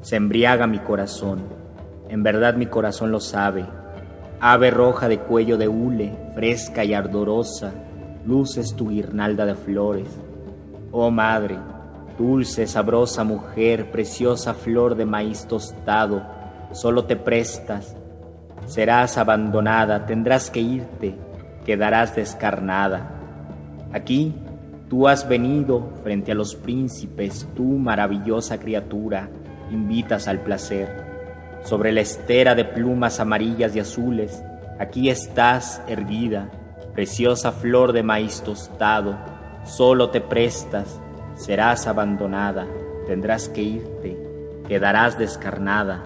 se 0.00 0.16
embriaga 0.16 0.66
mi 0.66 0.78
corazón, 0.78 1.42
en 2.08 2.22
verdad 2.22 2.54
mi 2.54 2.64
corazón 2.64 3.12
lo 3.12 3.20
sabe. 3.20 3.66
Ave 4.40 4.70
roja 4.70 5.08
de 5.08 5.18
cuello 5.18 5.58
de 5.58 5.68
hule, 5.68 6.16
fresca 6.34 6.84
y 6.84 6.94
ardorosa, 6.94 7.85
luces 8.26 8.74
tu 8.74 8.88
guirnalda 8.88 9.46
de 9.46 9.54
flores. 9.54 10.08
Oh 10.90 11.10
madre, 11.10 11.56
dulce, 12.18 12.66
sabrosa 12.66 13.24
mujer, 13.24 13.90
preciosa 13.90 14.54
flor 14.54 14.96
de 14.96 15.06
maíz 15.06 15.46
tostado, 15.46 16.22
solo 16.72 17.04
te 17.04 17.16
prestas. 17.16 17.96
Serás 18.66 19.16
abandonada, 19.16 20.06
tendrás 20.06 20.50
que 20.50 20.60
irte, 20.60 21.14
quedarás 21.64 22.16
descarnada. 22.16 23.12
Aquí 23.92 24.34
tú 24.88 25.06
has 25.06 25.28
venido 25.28 25.92
frente 26.02 26.32
a 26.32 26.34
los 26.34 26.56
príncipes, 26.56 27.48
tú 27.54 27.62
maravillosa 27.62 28.58
criatura, 28.58 29.28
invitas 29.70 30.26
al 30.26 30.40
placer. 30.40 31.06
Sobre 31.64 31.92
la 31.92 32.00
estera 32.00 32.54
de 32.54 32.64
plumas 32.64 33.20
amarillas 33.20 33.74
y 33.76 33.80
azules, 33.80 34.42
aquí 34.78 35.10
estás 35.10 35.80
erguida 35.86 36.50
Preciosa 36.96 37.52
flor 37.52 37.92
de 37.92 38.02
maíz 38.02 38.40
tostado, 38.40 39.18
solo 39.66 40.08
te 40.08 40.22
prestas, 40.22 40.98
serás 41.34 41.86
abandonada, 41.86 42.66
tendrás 43.06 43.50
que 43.50 43.60
irte, 43.60 44.16
quedarás 44.66 45.18
descarnada. 45.18 46.04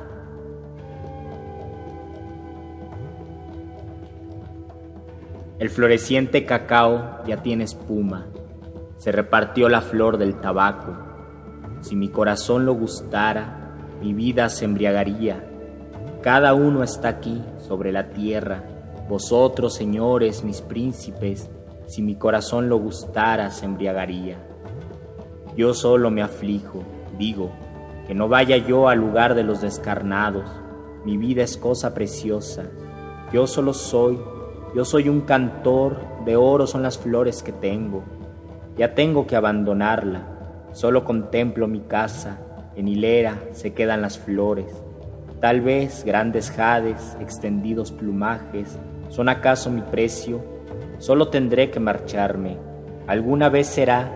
El 5.61 5.71
floreciente 5.71 6.45
cacao 6.45 7.23
ya 7.25 7.37
tiene 7.37 7.63
espuma, 7.63 8.27
se 8.97 9.13
repartió 9.13 9.69
la 9.69 9.83
flor 9.83 10.19
del 10.19 10.41
tabaco. 10.41 10.97
Si 11.83 11.95
mi 11.95 12.09
corazón 12.09 12.67
lo 12.67 12.75
gustara, 12.75 13.77
mi 14.03 14.13
vida 14.13 14.49
se 14.49 14.65
embriagaría. 14.65 15.45
Cada 16.21 16.53
uno 16.53 16.83
está 16.83 17.11
aquí 17.11 17.45
sobre 17.61 17.93
la 17.93 18.09
tierra 18.09 18.65
vosotros, 19.11 19.75
señores, 19.75 20.45
mis 20.45 20.63
príncipes, 20.63 21.51
si 21.89 22.01
mi 22.01 22.15
corazón 22.15 22.69
lo 22.69 22.79
gustara, 22.79 23.51
se 23.51 23.65
embriagaría. 23.65 24.39
Yo 25.57 25.75
solo 25.75 26.13
me 26.13 26.23
aflijo, 26.23 26.85
digo, 27.19 27.51
que 28.07 28.15
no 28.15 28.29
vaya 28.29 28.57
yo 28.57 28.89
al 28.89 29.01
lugar 29.01 29.35
de 29.35 29.43
los 29.43 29.61
descarnados. 29.63 30.45
Mi 31.05 31.17
vida 31.17 31.43
es 31.43 31.57
cosa 31.57 31.93
preciosa. 31.93 32.71
Yo 33.33 33.49
solo 33.49 33.75
soy, 33.75 34.17
yo 34.77 34.85
soy 34.85 35.09
un 35.09 35.23
cantor, 35.23 35.97
de 36.25 36.37
oro 36.37 36.69
son 36.69 36.85
las 36.85 36.97
flores 36.97 37.43
que 37.43 37.51
tengo. 37.51 38.05
Ya 38.77 38.95
tengo 38.95 39.27
que 39.27 39.35
abandonarla, 39.35 40.69
solo 40.71 41.03
contemplo 41.03 41.67
mi 41.67 41.81
casa, 41.81 42.39
en 42.77 42.87
hilera 42.87 43.43
se 43.51 43.73
quedan 43.75 44.03
las 44.03 44.21
flores. 44.21 44.73
Tal 45.41 45.63
vez 45.63 46.05
grandes 46.05 46.53
jades, 46.53 47.17
extendidos 47.19 47.91
plumajes, 47.91 48.79
¿Son 49.11 49.29
acaso 49.29 49.71
mi 49.71 49.83
precio? 49.83 50.41
Solo 50.99 51.29
tendré 51.29 51.69
que 51.71 51.81
marcharme. 51.81 52.57
Alguna 53.09 53.49
vez 53.49 53.67
será, 53.67 54.09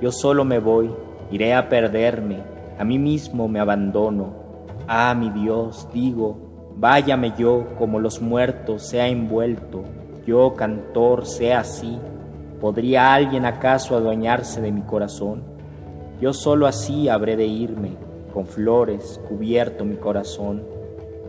yo 0.00 0.12
solo 0.12 0.44
me 0.44 0.60
voy, 0.60 0.88
iré 1.32 1.52
a 1.52 1.68
perderme, 1.68 2.44
a 2.78 2.84
mí 2.84 2.96
mismo 2.96 3.48
me 3.48 3.58
abandono. 3.58 4.34
Ah, 4.86 5.16
mi 5.18 5.30
Dios, 5.30 5.88
digo, 5.92 6.38
váyame 6.76 7.32
yo 7.36 7.66
como 7.76 7.98
los 7.98 8.22
muertos 8.22 8.84
sea 8.84 9.08
envuelto, 9.08 9.82
yo 10.24 10.54
cantor 10.54 11.26
sea 11.26 11.60
así. 11.60 11.98
¿Podría 12.60 13.14
alguien 13.14 13.46
acaso 13.46 13.96
adueñarse 13.96 14.60
de 14.60 14.70
mi 14.70 14.82
corazón? 14.82 15.42
Yo 16.20 16.32
solo 16.32 16.68
así 16.68 17.08
habré 17.08 17.36
de 17.36 17.46
irme, 17.46 17.96
con 18.32 18.46
flores 18.46 19.20
cubierto 19.28 19.84
mi 19.84 19.96
corazón. 19.96 20.62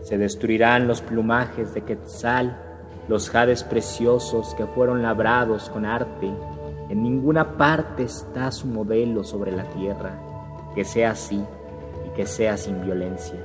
Se 0.02 0.18
destruirán 0.18 0.86
los 0.86 1.02
plumajes 1.02 1.74
de 1.74 1.80
Quetzal 1.80 2.67
los 3.08 3.30
jades 3.30 3.64
preciosos 3.64 4.54
que 4.54 4.66
fueron 4.66 5.02
labrados 5.02 5.70
con 5.70 5.86
arte. 5.86 6.30
En 6.90 7.02
ninguna 7.02 7.56
parte 7.56 8.04
está 8.04 8.52
su 8.52 8.66
modelo 8.66 9.24
sobre 9.24 9.52
la 9.52 9.64
tierra, 9.70 10.20
que 10.74 10.84
sea 10.84 11.12
así 11.12 11.42
y 12.06 12.14
que 12.14 12.26
sea 12.26 12.56
sin 12.56 12.82
violencia. 12.82 13.42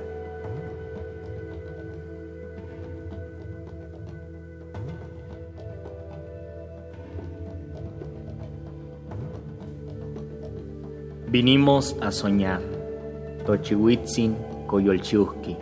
Vinimos 11.28 11.96
a 12.00 12.12
soñar, 12.12 12.60
Tochihuitzin 13.44 14.36
Coyolchuski. 14.68 15.56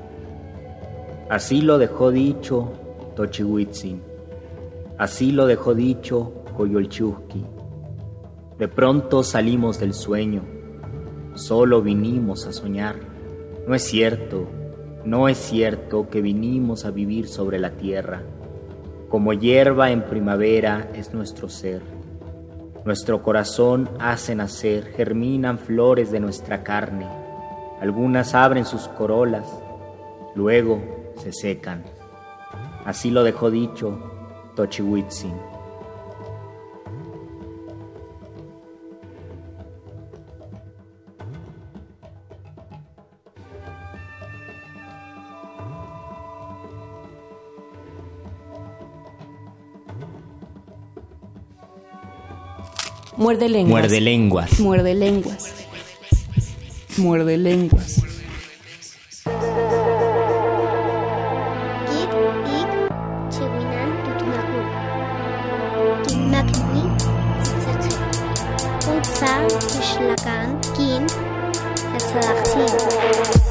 Así 1.31 1.63
lo 1.63 1.79
dejó 1.79 2.11
dicho 2.11 2.73
Tochihuitzin. 3.15 4.03
Así 4.99 5.33
lo 5.33 5.47
dejó 5.47 5.75
dicho 5.75 6.33
Coyolchuski. 6.57 7.45
De 8.59 8.69
pronto 8.69 9.23
salimos 9.23 9.81
del 9.81 9.95
sueño, 9.95 10.43
solo 11.35 11.83
vinimos 11.83 12.47
a 12.47 12.53
soñar. 12.53 12.97
No 13.67 13.75
es 13.75 13.83
cierto, 13.83 14.47
no 15.05 15.29
es 15.29 15.39
cierto 15.39 16.09
que 16.09 16.21
vinimos 16.21 16.85
a 16.85 16.91
vivir 16.91 17.27
sobre 17.27 17.59
la 17.59 17.71
tierra. 17.71 18.23
Como 19.09 19.33
hierba 19.33 19.91
en 19.91 20.05
primavera 20.05 20.91
es 20.95 21.13
nuestro 21.13 21.49
ser. 21.49 21.83
Nuestro 22.85 23.23
corazón 23.23 23.89
hace 23.99 24.35
nacer, 24.35 24.85
germinan 24.97 25.59
flores 25.59 26.11
de 26.11 26.21
nuestra 26.21 26.63
carne. 26.63 27.07
Algunas 27.81 28.35
abren 28.35 28.65
sus 28.65 28.89
corolas, 28.89 29.47
luego 30.35 30.81
se 31.17 31.33
secan. 31.33 31.85
Así 32.85 33.11
lo 33.11 33.23
dejó 33.23 33.51
dicho 33.51 33.99
Tochiwitzin. 34.57 35.33
Muerde 53.17 53.49
lenguas. 53.49 53.71
Muerde 53.71 54.01
lenguas. 54.01 54.61
Muerde 54.61 54.95
lenguas. 54.95 55.55
Muerde 56.97 57.37
lenguas. 57.39 58.12
كان 70.25 70.61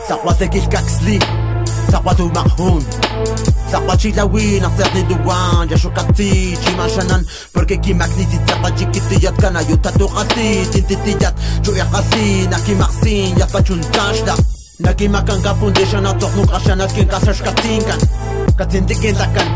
دعوتك 0.10 0.50
كاكسلي 0.50 1.20
دعوة 1.92 2.32
مهون 2.36 2.84
Zapachi 3.72 4.12
la 4.12 4.26
win, 4.26 4.64
hacer 4.64 4.92
ni 4.94 5.04
duan, 5.04 5.70
ya 5.70 5.78
shokati, 5.78 6.58
chimashanan, 6.62 7.26
porque 7.54 7.78
kimagniti 7.80 8.38
zapa 8.46 8.70
chiquitiyat 8.76 9.36
kana 9.40 9.62
yo 9.62 9.78
tatu 9.78 10.08
hasi, 10.08 10.68
tintitiyat, 10.74 11.34
yo 11.66 11.72
ya 11.80 11.86
hasi, 11.86 12.48
naki 12.52 12.76
marsin, 12.76 13.32
ya 13.40 13.48
pachun 13.48 13.80
tashda, 13.96 14.36
naki 14.80 15.08
makanga 15.08 15.54
pundishan, 15.56 16.06
atok 16.06 16.36
nuk 16.36 16.52
ashan, 16.52 16.82
askin 16.84 17.08
kasashkatinkan, 17.08 18.00
katindikin 18.60 19.16
takan, 19.16 19.48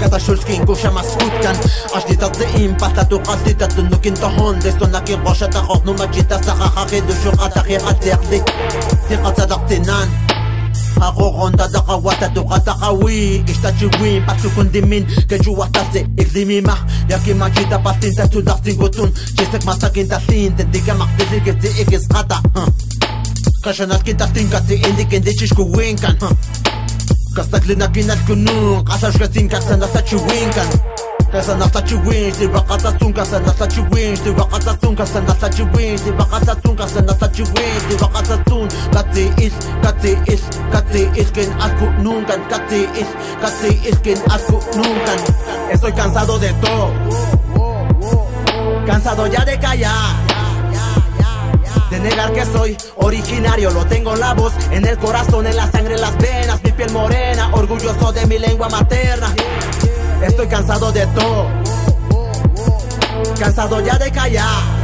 Kada 0.00 0.18
xulxkin 0.18 0.64
ku 0.64 0.72
xama 0.72 1.04
skutkan 1.04 1.56
Għax 1.92 2.04
li 2.08 2.16
ta' 2.16 2.32
ziqin 2.38 2.72
Bata 2.80 3.04
tu 3.04 3.20
qasli 3.20 3.52
ta' 3.60 3.68
tunnu 3.68 4.00
kien 4.00 4.16
toħon 4.16 4.64
Li 4.64 4.72
sunna 4.78 5.04
kien 5.04 5.20
qoxa 5.26 5.52
ta' 5.52 5.64
xoħnu 5.68 5.92
maġġita 6.00 6.40
saħħa 6.46 6.68
ħaxidu 6.76 7.20
xurqa 7.22 7.52
ta' 7.54 7.64
xieqa 7.68 7.92
t-tiqdi 8.00 8.38
Tiqa 9.08 9.30
sadaq 9.36 9.62
tinan 9.68 10.08
أغوغون 11.00 11.56
تدقى 11.56 12.00
وتدقى 12.04 12.60
تقوي 12.60 13.44
إشتاجوين 13.48 14.26
باتو 14.26 14.48
كندمين 14.56 15.06
كجوا 15.30 15.66
تاتي 15.66 16.06
إقليمي 16.18 16.60
ما 16.60 16.76
يكي 17.10 17.32
ما 17.32 17.48
جيدا 17.48 17.76
باتين 17.76 18.14
تاتو 18.14 18.40
داختين 18.40 18.76
قطون 18.76 19.12
جيسك 19.36 19.66
ما 19.66 19.74
تاكين 19.74 20.08
تاتين 20.08 20.56
تندقى 20.56 20.94
مقدسي 20.94 21.40
كتي 21.40 21.82
إكس 21.82 22.06
قطع 22.06 22.40
كشنات 23.64 24.02
كي 24.02 24.12
تاتين 24.12 24.48
كتي 24.48 24.86
إندي 24.86 25.04
كندي 25.04 25.32
تشكوين 25.32 25.96
كان 25.96 26.16
chiwin 31.86 32.32
Di 32.34 32.46
bakatatun 32.48 33.12
kasa 33.14 33.38
nasa 33.38 33.66
chiwin 33.66 34.14
Di 34.18 34.30
bakatatun 34.34 34.94
kasa 34.96 35.20
nasa 35.22 35.48
chiwin 35.48 35.94
Di 36.02 36.10
bakatatun 36.10 36.74
kasa 36.74 37.00
nasa 37.02 37.28
chiwin 37.30 37.78
Di 37.88 37.94
bakatatun 37.94 38.66
Katsi 38.90 39.24
is, 39.38 39.54
katsi 39.82 40.12
is, 40.26 40.42
katsi 40.74 41.02
is 41.14 41.30
Kin 41.30 41.50
asku 41.62 41.86
nuncan 42.02 42.40
Katsi 42.50 42.82
is, 42.98 43.10
katsi 43.38 43.70
is 43.86 43.98
Kin 44.02 44.18
asku 44.26 44.58
Estoy 45.70 45.92
cansado 45.92 46.38
de 46.38 46.52
todo. 46.54 46.90
Cansado 48.86 49.26
ya 49.28 49.44
de 49.44 49.56
callar 49.58 50.29
de 51.90 51.98
negar 51.98 52.32
que 52.32 52.44
soy 52.44 52.76
originario, 52.96 53.70
lo 53.70 53.84
tengo 53.86 54.14
en 54.14 54.20
la 54.20 54.32
voz, 54.34 54.52
en 54.70 54.86
el 54.86 54.96
corazón, 54.98 55.46
en 55.46 55.56
la 55.56 55.70
sangre, 55.70 55.94
en 55.94 56.00
las 56.00 56.16
venas, 56.16 56.62
mi 56.62 56.70
piel 56.70 56.92
morena, 56.92 57.50
orgulloso 57.52 58.12
de 58.12 58.26
mi 58.26 58.38
lengua 58.38 58.68
materna. 58.68 59.34
Estoy 60.22 60.46
cansado 60.46 60.92
de 60.92 61.06
todo, 61.08 61.48
cansado 63.38 63.80
ya 63.80 63.98
de 63.98 64.10
callar. 64.12 64.80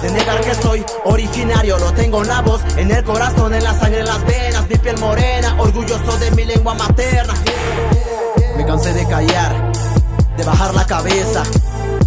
De 0.00 0.10
negar 0.10 0.40
que 0.42 0.54
soy 0.54 0.84
originario, 1.04 1.78
lo 1.78 1.92
tengo 1.92 2.22
en 2.22 2.28
la 2.28 2.42
voz, 2.42 2.60
en 2.76 2.90
el 2.90 3.02
corazón, 3.04 3.54
en 3.54 3.64
la 3.64 3.72
sangre, 3.78 4.00
en 4.00 4.06
las 4.06 4.24
venas, 4.24 4.68
mi 4.68 4.76
piel 4.76 4.98
morena, 4.98 5.56
orgulloso 5.58 6.18
de 6.18 6.30
mi 6.32 6.44
lengua 6.44 6.74
materna. 6.74 7.34
Me 8.56 8.66
cansé 8.66 8.92
de 8.92 9.06
callar, 9.06 9.72
de 10.36 10.44
bajar 10.44 10.74
la 10.74 10.86
cabeza. 10.86 11.42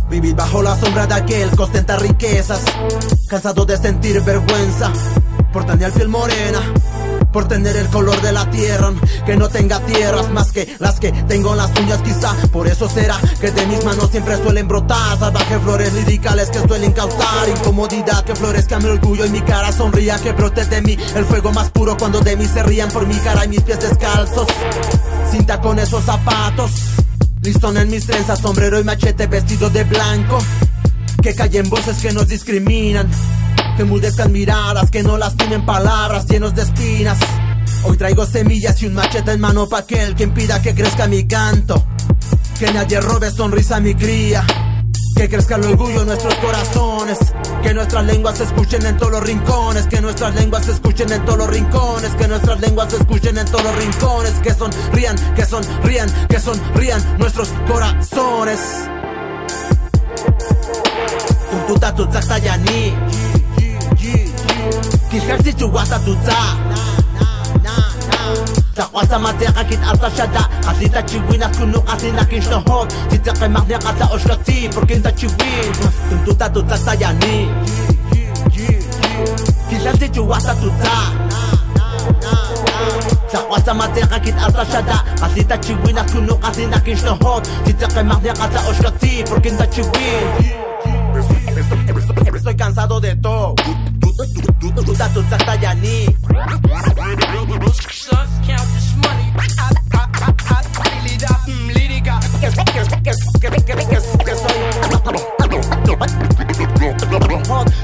Vivir 0.10 0.36
bajo 0.36 0.64
la 0.64 0.76
sombra 0.80 1.06
de 1.06 1.16
aquel 1.16 1.50
que 1.52 1.62
ostenta 1.62 1.98
riquezas. 1.98 2.62
Cansado 3.28 3.66
de 3.66 3.78
sentir 3.78 4.22
vergüenza 4.22 4.92
por 5.52 5.66
tener 5.66 5.92
piel 5.92 6.08
morena. 6.08 6.60
Por 7.34 7.48
tener 7.48 7.76
el 7.76 7.88
color 7.88 8.20
de 8.22 8.32
la 8.32 8.50
tierra, 8.50 8.94
que 9.26 9.36
no 9.36 9.50
tenga 9.50 9.80
tierras 9.82 10.32
más 10.32 10.52
que 10.52 10.76
las 10.80 11.00
que 11.00 11.12
tengo 11.12 11.52
en 11.52 11.58
las 11.58 11.72
uñas 11.78 12.02
quizá. 12.02 12.34
Por 12.52 12.68
eso 12.68 12.90
será 12.90 13.20
que 13.40 13.52
de 13.52 13.66
mis 13.68 13.84
manos 13.84 14.10
siempre 14.10 14.38
suelen 14.38 14.68
brotar 14.68 15.20
salvajes 15.20 15.62
flores 15.62 15.94
liricales 15.94 16.50
que 16.50 16.60
suelen 16.60 16.94
causar 16.94 17.50
incomodidad. 17.50 18.24
Que 18.24 18.36
florezca 18.36 18.80
mi 18.80 18.90
orgullo 18.90 19.26
y 19.26 19.30
mi 19.30 19.42
cara 19.42 19.72
sonría, 19.72 20.18
que 20.18 20.32
brote 20.32 20.66
de 20.66 20.82
mí 20.82 20.98
el 21.16 21.26
fuego 21.26 21.52
más 21.52 21.70
puro 21.70 21.98
cuando 21.98 22.22
de 22.22 22.38
mí 22.38 22.46
se 22.46 22.64
rían 22.64 22.90
por 22.90 23.06
mi 23.06 23.16
cara 23.18 23.46
y 23.46 23.50
mis 23.50 23.62
pies 23.62 23.82
descalzos. 23.82 24.48
Cinta 25.30 25.60
con 25.60 25.78
esos 25.78 26.06
zapatos. 26.06 26.72
Listón 27.48 27.78
en 27.78 27.90
mis 27.90 28.06
trenzas, 28.06 28.40
sombrero 28.40 28.78
y 28.78 28.84
machete 28.84 29.26
vestido 29.26 29.70
de 29.70 29.86
blanco. 29.86 30.38
Que 31.24 31.34
callen 31.34 31.70
voces 31.70 31.96
que 32.00 32.12
nos 32.12 32.28
discriminan. 32.28 33.10
Que 33.78 33.86
mudezcan 33.86 34.34
miradas, 34.34 34.92
que 34.92 35.02
no 35.02 35.18
lastimen 35.18 35.66
palabras 35.66 36.26
llenos 36.28 36.54
de 36.54 36.64
espinas. 36.64 37.18
Hoy 37.84 37.96
traigo 37.96 38.26
semillas 38.26 38.82
y 38.82 38.88
un 38.88 38.96
machete 38.96 39.32
en 39.32 39.40
mano 39.40 39.70
pa' 39.70 39.80
aquel 39.80 40.14
que 40.14 40.24
impida 40.24 40.62
que 40.62 40.76
crezca 40.76 41.08
mi 41.08 41.26
canto. 41.26 41.88
Que 42.60 42.70
nadie 42.74 43.00
robe 43.00 43.32
sonrisa 43.32 43.78
a 43.78 43.80
mi 43.80 43.96
cría. 43.96 44.46
Que 45.18 45.28
crezca 45.28 45.56
el 45.56 45.66
orgullo 45.66 46.02
en 46.02 46.08
nuestros 46.08 46.36
corazones. 46.36 47.18
Que 47.64 47.74
nuestras 47.74 48.06
lenguas 48.06 48.38
se 48.38 48.44
escuchen 48.44 48.86
en 48.86 48.98
todos 48.98 49.12
los 49.12 49.24
rincones. 49.24 49.88
Que 49.88 50.00
nuestras 50.00 50.36
lenguas 50.36 50.66
se 50.66 50.72
escuchen 50.72 51.12
en 51.12 51.26
todos 51.26 51.40
los 51.40 51.50
rincones. 51.50 52.12
Que 52.16 52.28
nuestras 52.28 52.60
lenguas 52.62 52.92
se 52.92 52.98
escuchen 52.98 53.38
en 53.38 53.46
todos 53.46 53.64
los 53.64 53.76
rincones. 53.76 54.34
Que 54.44 54.54
sonrían, 54.54 55.16
que 55.36 55.46
sonrían, 55.46 56.10
que 56.28 56.40
sonrían 56.40 57.18
nuestros 57.18 57.50
corazones. 57.68 58.60
Tuntuta 61.68 62.38
yani. 62.38 62.94
Kisharsi 65.10 65.54
chuwasa 65.54 66.00
tutsa. 68.78 68.84
Takwasa 68.84 69.20
mateka 69.20 69.64
kit 69.64 69.80
alta 69.84 70.10
shada 70.12 70.50
Kasita 70.66 71.04
chiwina 71.04 71.50
kunu 71.50 71.82
kasina 71.82 72.26
kinshnohot 72.26 72.94
Titake 73.10 73.48
magnia 73.48 73.80
kata 73.80 74.06
oshkati 74.14 74.70
Porkinta 74.70 75.12
chiwin 75.12 75.74
Tuntuta 76.10 76.50
tutsa 76.50 76.78
sayani 76.78 77.50
Kisharsi 79.70 80.10
chuwasa 80.10 80.56
tutsa 80.56 80.92
Takwasa 83.32 83.74
mateka 83.74 84.20
kit 84.20 84.36
alta 84.38 84.66
shada 84.66 85.04
Kasita 85.20 85.58
chiwina 85.58 86.04
kunu 86.04 86.38
kasina 86.38 86.80
kinshnohot 86.80 87.48
Titake 87.66 88.04
magnia 88.04 88.34
kata 88.34 88.70
oshkati 88.70 89.24
Porkinta 89.30 89.68
chiwin 89.68 90.54
Estoy 92.36 92.56
cansado 92.56 93.00
de 93.00 93.16
todo 93.16 93.56
Usato 94.18 95.22
count 98.48 98.68
this 98.74 98.96
money. 98.98 99.30
Soy. 104.34 104.58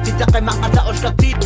Tinta 0.03 0.25
kay 0.31 0.41
makata 0.41 0.83
o 0.89 0.93
shkatit 0.93 1.37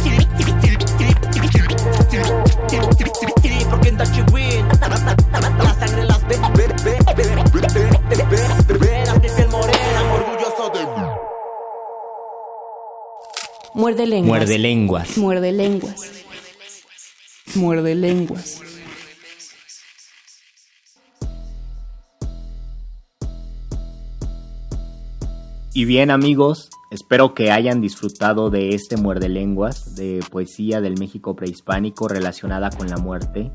Muerde 13.88 14.06
lenguas. 14.06 14.38
Muerde 14.38 14.58
lenguas. 14.58 15.18
Muerde 15.18 15.52
lenguas. 15.54 16.26
Muerde 17.56 17.96
lenguas. 17.96 18.62
Y 25.74 25.86
bien 25.86 26.12
amigos, 26.12 26.70
espero 26.92 27.34
que 27.34 27.50
hayan 27.52 27.80
disfrutado 27.80 28.50
de 28.50 28.76
este 28.76 28.98
muerde 28.98 29.30
lenguas 29.30 29.96
de 29.96 30.20
poesía 30.30 30.82
del 30.82 31.00
México 31.00 31.38
prehispánico 31.38 32.10
relacionada 32.10 32.72
con 32.72 32.90
la 32.90 32.98
muerte, 32.98 33.54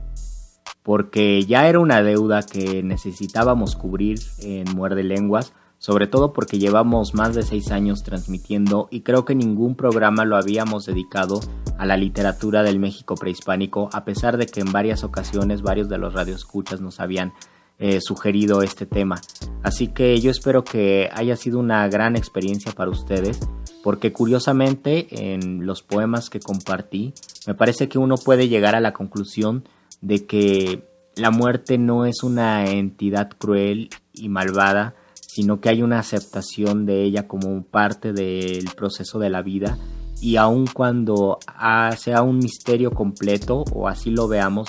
porque 0.83 1.45
ya 1.45 1.69
era 1.69 1.79
una 1.79 2.03
deuda 2.03 2.43
que 2.43 2.83
necesitábamos 2.83 3.77
cubrir 3.77 4.19
en 4.39 4.65
muerde 4.75 5.03
lenguas, 5.03 5.53
sobre 5.83 6.07
todo 6.07 6.33
porque 6.33 6.61
llevamos 6.61 7.13
más 7.13 7.35
de 7.35 7.43
seis 7.43 7.73
años 7.73 8.05
transmitiendo 8.05 8.87
y 8.93 9.01
creo 9.01 9.25
que 9.25 9.35
ningún 9.35 9.75
programa 9.75 10.25
lo 10.25 10.37
habíamos 10.37 10.87
dedicado 10.87 11.41
a 11.77 11.87
la 11.87 11.97
literatura 11.97 12.63
del 12.63 12.79
México 12.79 13.17
prehispánico, 13.17 13.91
a 13.93 14.05
pesar 14.05 14.37
de 14.37 14.47
que 14.47 14.61
en 14.61 14.71
varias 14.71 15.03
ocasiones 15.03 15.61
varios 15.61 15.89
de 15.89 15.99
los 15.99 16.15
radioescuchas 16.15 16.81
nos 16.81 17.01
habían 17.01 17.33
eh, 17.81 18.01
sugerido 18.01 18.63
este 18.63 18.87
tema. 18.87 19.21
Así 19.65 19.89
que 19.89 20.21
yo 20.21 20.31
espero 20.31 20.63
que 20.63 21.11
haya 21.13 21.35
sido 21.35 21.59
una 21.59 21.89
gran 21.89 22.15
experiencia 22.15 22.71
para 22.71 22.93
ustedes, 22.93 23.41
porque 23.83 24.13
curiosamente 24.13 25.35
en 25.35 25.67
los 25.67 25.83
poemas 25.83 26.31
que 26.31 26.39
compartí, 26.39 27.13
me 27.49 27.55
parece 27.55 27.89
que 27.89 27.99
uno 27.99 28.19
puede 28.19 28.47
llegar 28.47 28.77
a 28.77 28.81
la 28.81 28.93
conclusión 28.93 29.69
de 30.01 30.27
que 30.27 30.89
la 31.17 31.33
muerte 31.33 31.77
no 31.77 32.07
es 32.07 32.23
una 32.23 32.71
entidad 32.71 33.31
cruel 33.37 33.91
y 34.13 34.29
malvada, 34.29 34.95
sino 35.35 35.63
que 35.63 35.71
hay 35.71 35.83
una 35.83 35.99
aceptación 35.99 36.85
de 36.85 37.05
ella 37.05 37.27
como 37.27 37.65
parte 37.65 38.13
del 38.13 38.67
proceso 38.77 39.19
de 39.19 39.31
la 39.31 39.41
vida. 39.41 39.79
Y 40.21 40.37
aun 40.37 40.67
cuando 40.67 41.39
sea 41.97 42.21
un 42.21 42.37
misterio 42.37 42.91
completo 42.91 43.65
o 43.73 43.89
así 43.89 44.11
lo 44.11 44.29
veamos 44.29 44.69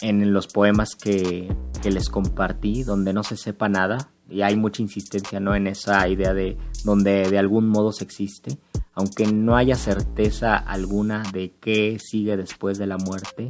en 0.00 0.32
los 0.32 0.46
poemas 0.46 0.94
que, 0.94 1.52
que, 1.82 1.90
les 1.90 2.08
compartí 2.08 2.84
donde 2.84 3.12
no 3.12 3.24
se 3.24 3.36
sepa 3.36 3.68
nada 3.68 4.12
y 4.30 4.42
hay 4.42 4.54
mucha 4.54 4.80
insistencia 4.80 5.40
no 5.40 5.56
en 5.56 5.66
esa 5.66 6.08
idea 6.08 6.32
de 6.34 6.56
donde 6.84 7.28
de 7.28 7.38
algún 7.38 7.68
modo 7.68 7.92
se 7.92 8.04
existe 8.04 8.58
aunque 8.94 9.26
no 9.26 9.56
haya 9.56 9.74
certeza 9.74 10.56
alguna 10.56 11.24
de 11.34 11.52
qué 11.60 11.98
sigue 11.98 12.38
después 12.38 12.78
de 12.78 12.86
la 12.86 12.96
muerte 12.96 13.48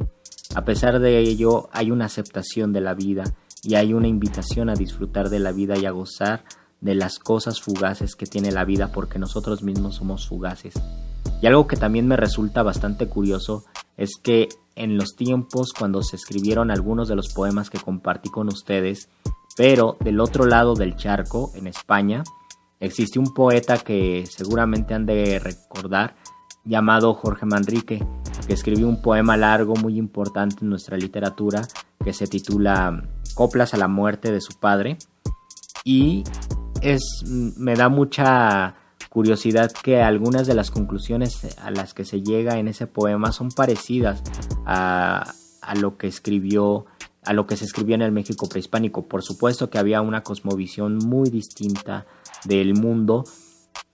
a 0.55 0.65
pesar 0.65 0.99
de 0.99 1.19
ello 1.19 1.69
hay 1.71 1.91
una 1.91 2.05
aceptación 2.05 2.73
de 2.73 2.81
la 2.81 2.95
vida 2.95 3.23
y 3.63 3.75
hay 3.75 3.93
una 3.93 4.07
invitación 4.07 4.69
a 4.69 4.75
disfrutar 4.75 5.29
de 5.29 5.39
la 5.39 5.51
vida 5.51 5.77
y 5.77 5.85
a 5.85 5.91
gozar 5.91 6.43
de 6.79 6.95
las 6.95 7.19
cosas 7.19 7.61
fugaces 7.61 8.15
que 8.15 8.25
tiene 8.25 8.51
la 8.51 8.65
vida 8.65 8.91
porque 8.91 9.19
nosotros 9.19 9.61
mismos 9.61 9.95
somos 9.95 10.27
fugaces. 10.27 10.73
Y 11.41 11.47
algo 11.47 11.67
que 11.67 11.77
también 11.77 12.07
me 12.07 12.17
resulta 12.17 12.63
bastante 12.63 13.07
curioso 13.07 13.65
es 13.97 14.17
que 14.21 14.49
en 14.75 14.97
los 14.97 15.15
tiempos 15.15 15.73
cuando 15.77 16.01
se 16.01 16.15
escribieron 16.15 16.71
algunos 16.71 17.07
de 17.07 17.15
los 17.15 17.33
poemas 17.33 17.69
que 17.69 17.79
compartí 17.79 18.29
con 18.29 18.47
ustedes, 18.47 19.09
pero 19.55 19.97
del 19.99 20.19
otro 20.19 20.45
lado 20.45 20.73
del 20.73 20.95
charco, 20.95 21.51
en 21.55 21.67
España, 21.67 22.23
existe 22.79 23.19
un 23.19 23.33
poeta 23.33 23.77
que 23.77 24.25
seguramente 24.25 24.93
han 24.93 25.05
de 25.05 25.39
recordar, 25.39 26.15
llamado 26.63 27.13
Jorge 27.13 27.45
Manrique, 27.45 28.05
que 28.47 28.53
escribió 28.53 28.87
un 28.87 29.01
poema 29.01 29.37
largo 29.37 29.75
muy 29.75 29.97
importante 29.97 30.57
en 30.61 30.69
nuestra 30.69 30.97
literatura 30.97 31.67
que 32.03 32.13
se 32.13 32.27
titula 32.27 33.03
Coplas 33.33 33.73
a 33.73 33.77
la 33.77 33.87
muerte 33.87 34.31
de 34.31 34.41
su 34.41 34.59
padre 34.59 34.97
y 35.83 36.23
es 36.81 37.23
me 37.25 37.75
da 37.75 37.89
mucha 37.89 38.75
curiosidad 39.09 39.71
que 39.83 40.01
algunas 40.01 40.47
de 40.47 40.53
las 40.53 40.71
conclusiones 40.71 41.57
a 41.59 41.69
las 41.69 41.93
que 41.93 42.05
se 42.05 42.21
llega 42.21 42.59
en 42.59 42.69
ese 42.69 42.87
poema 42.87 43.33
son 43.33 43.49
parecidas 43.51 44.23
a, 44.65 45.33
lo 45.79 45.97
que 45.97 46.07
escribió 46.07 46.85
a 47.23 47.33
lo 47.33 47.45
que 47.45 47.57
se 47.57 47.65
escribió 47.65 47.95
en 47.95 48.01
el 48.01 48.13
México 48.13 48.47
prehispánico. 48.47 49.07
Por 49.07 49.21
supuesto 49.21 49.69
que 49.69 49.77
había 49.77 50.01
una 50.01 50.23
cosmovisión 50.23 50.97
muy 50.97 51.29
distinta 51.29 52.05
del 52.45 52.73
mundo 52.73 53.25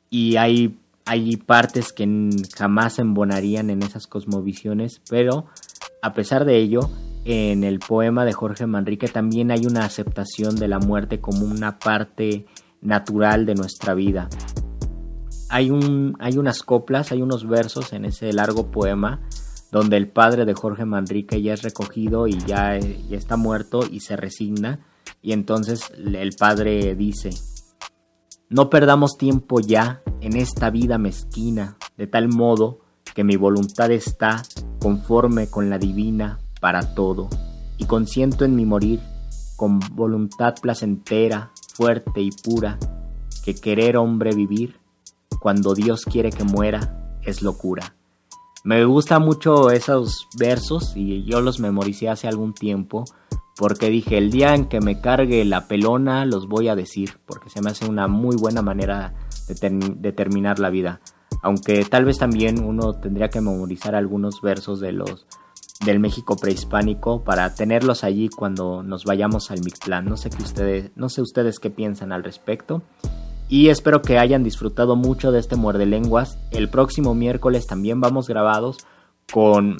y 0.09 0.37
hay, 0.37 0.77
hay 1.05 1.35
partes 1.35 1.91
que 1.91 2.29
jamás 2.55 2.99
embonarían 2.99 3.69
en 3.69 3.81
esas 3.81 4.05
cosmovisiones, 4.05 5.01
pero 5.09 5.47
a 6.01 6.13
pesar 6.13 6.45
de 6.45 6.57
ello, 6.57 6.89
en 7.29 7.63
el 7.63 7.79
poema 7.79 8.25
de 8.25 8.33
Jorge 8.33 8.65
Manrique 8.65 9.07
también 9.07 9.51
hay 9.51 9.65
una 9.65 9.85
aceptación 9.85 10.55
de 10.55 10.67
la 10.67 10.79
muerte 10.79 11.19
como 11.19 11.45
una 11.45 11.77
parte 11.77 12.45
natural 12.81 13.45
de 13.45 13.55
nuestra 13.55 13.93
vida 13.93 14.29
hay, 15.49 15.69
un, 15.69 16.15
hay 16.19 16.37
unas 16.37 16.63
coplas, 16.63 17.11
hay 17.11 17.21
unos 17.21 17.47
versos 17.47 17.93
en 17.93 18.05
ese 18.05 18.33
largo 18.33 18.71
poema 18.71 19.21
donde 19.71 19.97
el 19.97 20.07
padre 20.07 20.45
de 20.45 20.53
Jorge 20.53 20.85
Manrique 20.85 21.41
ya 21.41 21.53
es 21.53 21.61
recogido 21.61 22.27
y 22.27 22.37
ya, 22.39 22.77
ya 22.79 23.17
está 23.17 23.37
muerto 23.37 23.81
y 23.89 23.99
se 23.99 24.15
resigna. 24.15 24.79
Y 25.21 25.33
entonces 25.33 25.91
el 25.97 26.33
padre 26.37 26.95
dice, 26.95 27.31
no 28.49 28.69
perdamos 28.69 29.17
tiempo 29.17 29.59
ya 29.59 30.01
en 30.21 30.37
esta 30.37 30.69
vida 30.69 30.97
mezquina, 30.97 31.77
de 31.97 32.07
tal 32.07 32.29
modo 32.29 32.79
que 33.13 33.23
mi 33.23 33.35
voluntad 33.35 33.91
está 33.91 34.41
conforme 34.79 35.49
con 35.49 35.69
la 35.69 35.77
divina 35.77 36.39
para 36.59 36.93
todo, 36.93 37.29
y 37.77 37.85
consiento 37.85 38.45
en 38.45 38.55
mi 38.55 38.65
morir 38.65 38.99
con 39.55 39.79
voluntad 39.91 40.55
placentera, 40.61 41.51
fuerte 41.73 42.21
y 42.21 42.31
pura, 42.31 42.77
que 43.43 43.55
querer 43.55 43.97
hombre 43.97 44.35
vivir 44.35 44.79
cuando 45.39 45.73
Dios 45.73 46.03
quiere 46.03 46.31
que 46.31 46.43
muera 46.43 47.17
es 47.23 47.41
locura. 47.41 47.95
Me 48.63 48.83
gustan 48.85 49.23
mucho 49.23 49.71
esos 49.71 50.27
versos 50.37 50.93
y 50.95 51.23
yo 51.23 51.41
los 51.41 51.59
memoricé 51.59 52.09
hace 52.09 52.27
algún 52.27 52.53
tiempo 52.53 53.05
porque 53.55 53.89
dije 53.89 54.17
el 54.17 54.29
día 54.29 54.53
en 54.53 54.65
que 54.65 54.81
me 54.81 54.99
cargue 54.99 55.43
la 55.45 55.67
pelona 55.67 56.25
los 56.25 56.47
voy 56.47 56.67
a 56.67 56.75
decir 56.75 57.17
porque 57.25 57.49
se 57.49 57.61
me 57.61 57.71
hace 57.71 57.87
una 57.87 58.07
muy 58.07 58.35
buena 58.35 58.61
manera 58.61 59.13
de, 59.47 60.11
terminar 60.11 60.59
la 60.59 60.69
vida. 60.69 60.99
Aunque 61.41 61.85
tal 61.85 62.05
vez 62.05 62.17
también 62.17 62.63
uno 62.63 62.93
tendría 62.93 63.29
que 63.29 63.41
memorizar 63.41 63.95
algunos 63.95 64.41
versos 64.41 64.79
de 64.79 64.91
los 64.91 65.25
del 65.85 65.99
México 65.99 66.35
prehispánico 66.35 67.23
para 67.23 67.53
tenerlos 67.53 68.03
allí 68.03 68.29
cuando 68.29 68.83
nos 68.83 69.05
vayamos 69.05 69.51
al 69.51 69.61
Mictlán. 69.61 70.05
No 70.05 70.17
sé 70.17 70.29
ustedes, 70.39 70.91
no 70.95 71.09
sé 71.09 71.21
ustedes 71.21 71.59
qué 71.59 71.69
piensan 71.69 72.11
al 72.11 72.23
respecto. 72.23 72.81
Y 73.49 73.69
espero 73.69 74.01
que 74.01 74.19
hayan 74.19 74.43
disfrutado 74.43 74.95
mucho 74.95 75.31
de 75.31 75.39
este 75.39 75.55
muerde 75.55 75.85
lenguas. 75.85 76.37
El 76.51 76.69
próximo 76.69 77.15
miércoles 77.15 77.65
también 77.65 78.01
vamos 78.01 78.27
grabados 78.27 78.77
con 79.31 79.77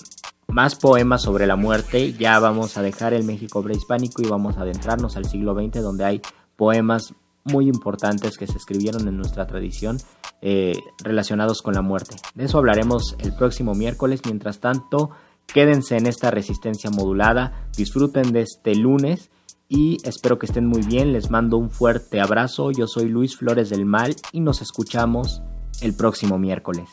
más 0.48 0.76
poemas 0.76 1.22
sobre 1.22 1.48
la 1.48 1.58
muerte. 1.58 2.14
Ya 2.14 2.40
vamos 2.40 2.78
a 2.78 2.82
dejar 2.82 3.14
el 3.14 3.24
México 3.24 3.62
prehispánico 3.62 4.22
y 4.22 4.28
vamos 4.28 4.58
a 4.58 4.62
adentrarnos 4.62 5.18
al 5.18 5.26
siglo 5.26 5.54
XX 5.54 5.82
donde 5.82 6.06
hay 6.06 6.22
poemas 6.56 7.14
muy 7.44 7.68
importantes 7.68 8.38
que 8.38 8.48
se 8.48 8.58
escribieron 8.58 9.08
en 9.08 9.18
nuestra 9.18 9.48
tradición 9.48 9.98
eh, 10.42 10.78
relacionados 11.04 11.62
con 11.62 11.74
la 11.74 11.82
muerte. 11.82 12.16
De 12.36 12.46
eso 12.46 12.58
hablaremos 12.58 13.16
el 13.20 13.34
próximo 13.34 13.74
miércoles. 13.74 14.22
Mientras 14.26 14.60
tanto, 14.60 15.12
quédense 15.48 15.98
en 15.98 16.08
esta 16.08 16.32
resistencia 16.32 16.90
modulada. 16.90 17.68
Disfruten 17.76 18.32
de 18.32 18.42
este 18.42 18.76
lunes 18.76 19.32
y 19.70 19.98
espero 20.04 20.40
que 20.40 20.46
estén 20.46 20.68
muy 20.68 20.82
bien. 20.82 21.14
Les 21.14 21.30
mando 21.30 21.58
un 21.58 21.70
fuerte 21.70 22.22
abrazo. 22.22 22.72
Yo 22.72 22.88
soy 22.88 23.10
Luis 23.10 23.38
Flores 23.38 23.70
del 23.70 23.86
Mal 23.86 24.16
y 24.32 24.40
nos 24.40 24.62
escuchamos 24.62 25.42
el 25.82 25.96
próximo 25.96 26.38
miércoles. 26.38 26.90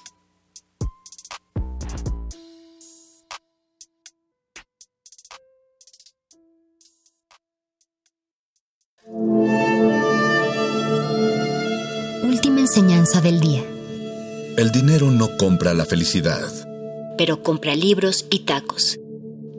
Última 12.23 12.61
enseñanza 12.61 13.21
del 13.21 13.41
día. 13.41 13.63
El 14.57 14.71
dinero 14.71 15.11
no 15.11 15.37
compra 15.37 15.75
la 15.75 15.85
felicidad. 15.85 16.74
Pero 17.17 17.43
compra 17.43 17.75
libros 17.75 18.27
y 18.31 18.41
tacos. 18.41 18.99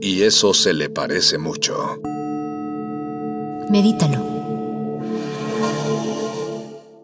Y 0.02 0.24
eso 0.24 0.54
se 0.54 0.74
le 0.74 0.90
parece 0.90 1.38
mucho. 1.38 2.00
Medítalo. 3.70 4.20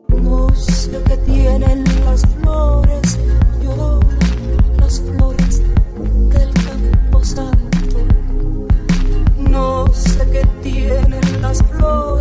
No 0.09 0.47
sé 0.55 0.91
qué 1.07 1.17
tienen 1.17 1.83
las 2.05 2.21
flores, 2.39 3.17
yo 3.63 3.99
las 4.77 4.99
flores 5.01 5.61
del 6.29 6.53
campo 6.53 7.23
santo. 7.23 7.97
No 9.37 9.91
sé 9.93 10.19
qué 10.31 10.45
tienen 10.61 11.41
las 11.41 11.63
flores, 11.63 12.20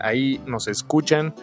ahí 0.00 0.40
nos 0.46 0.68
escuchan. 0.68 1.34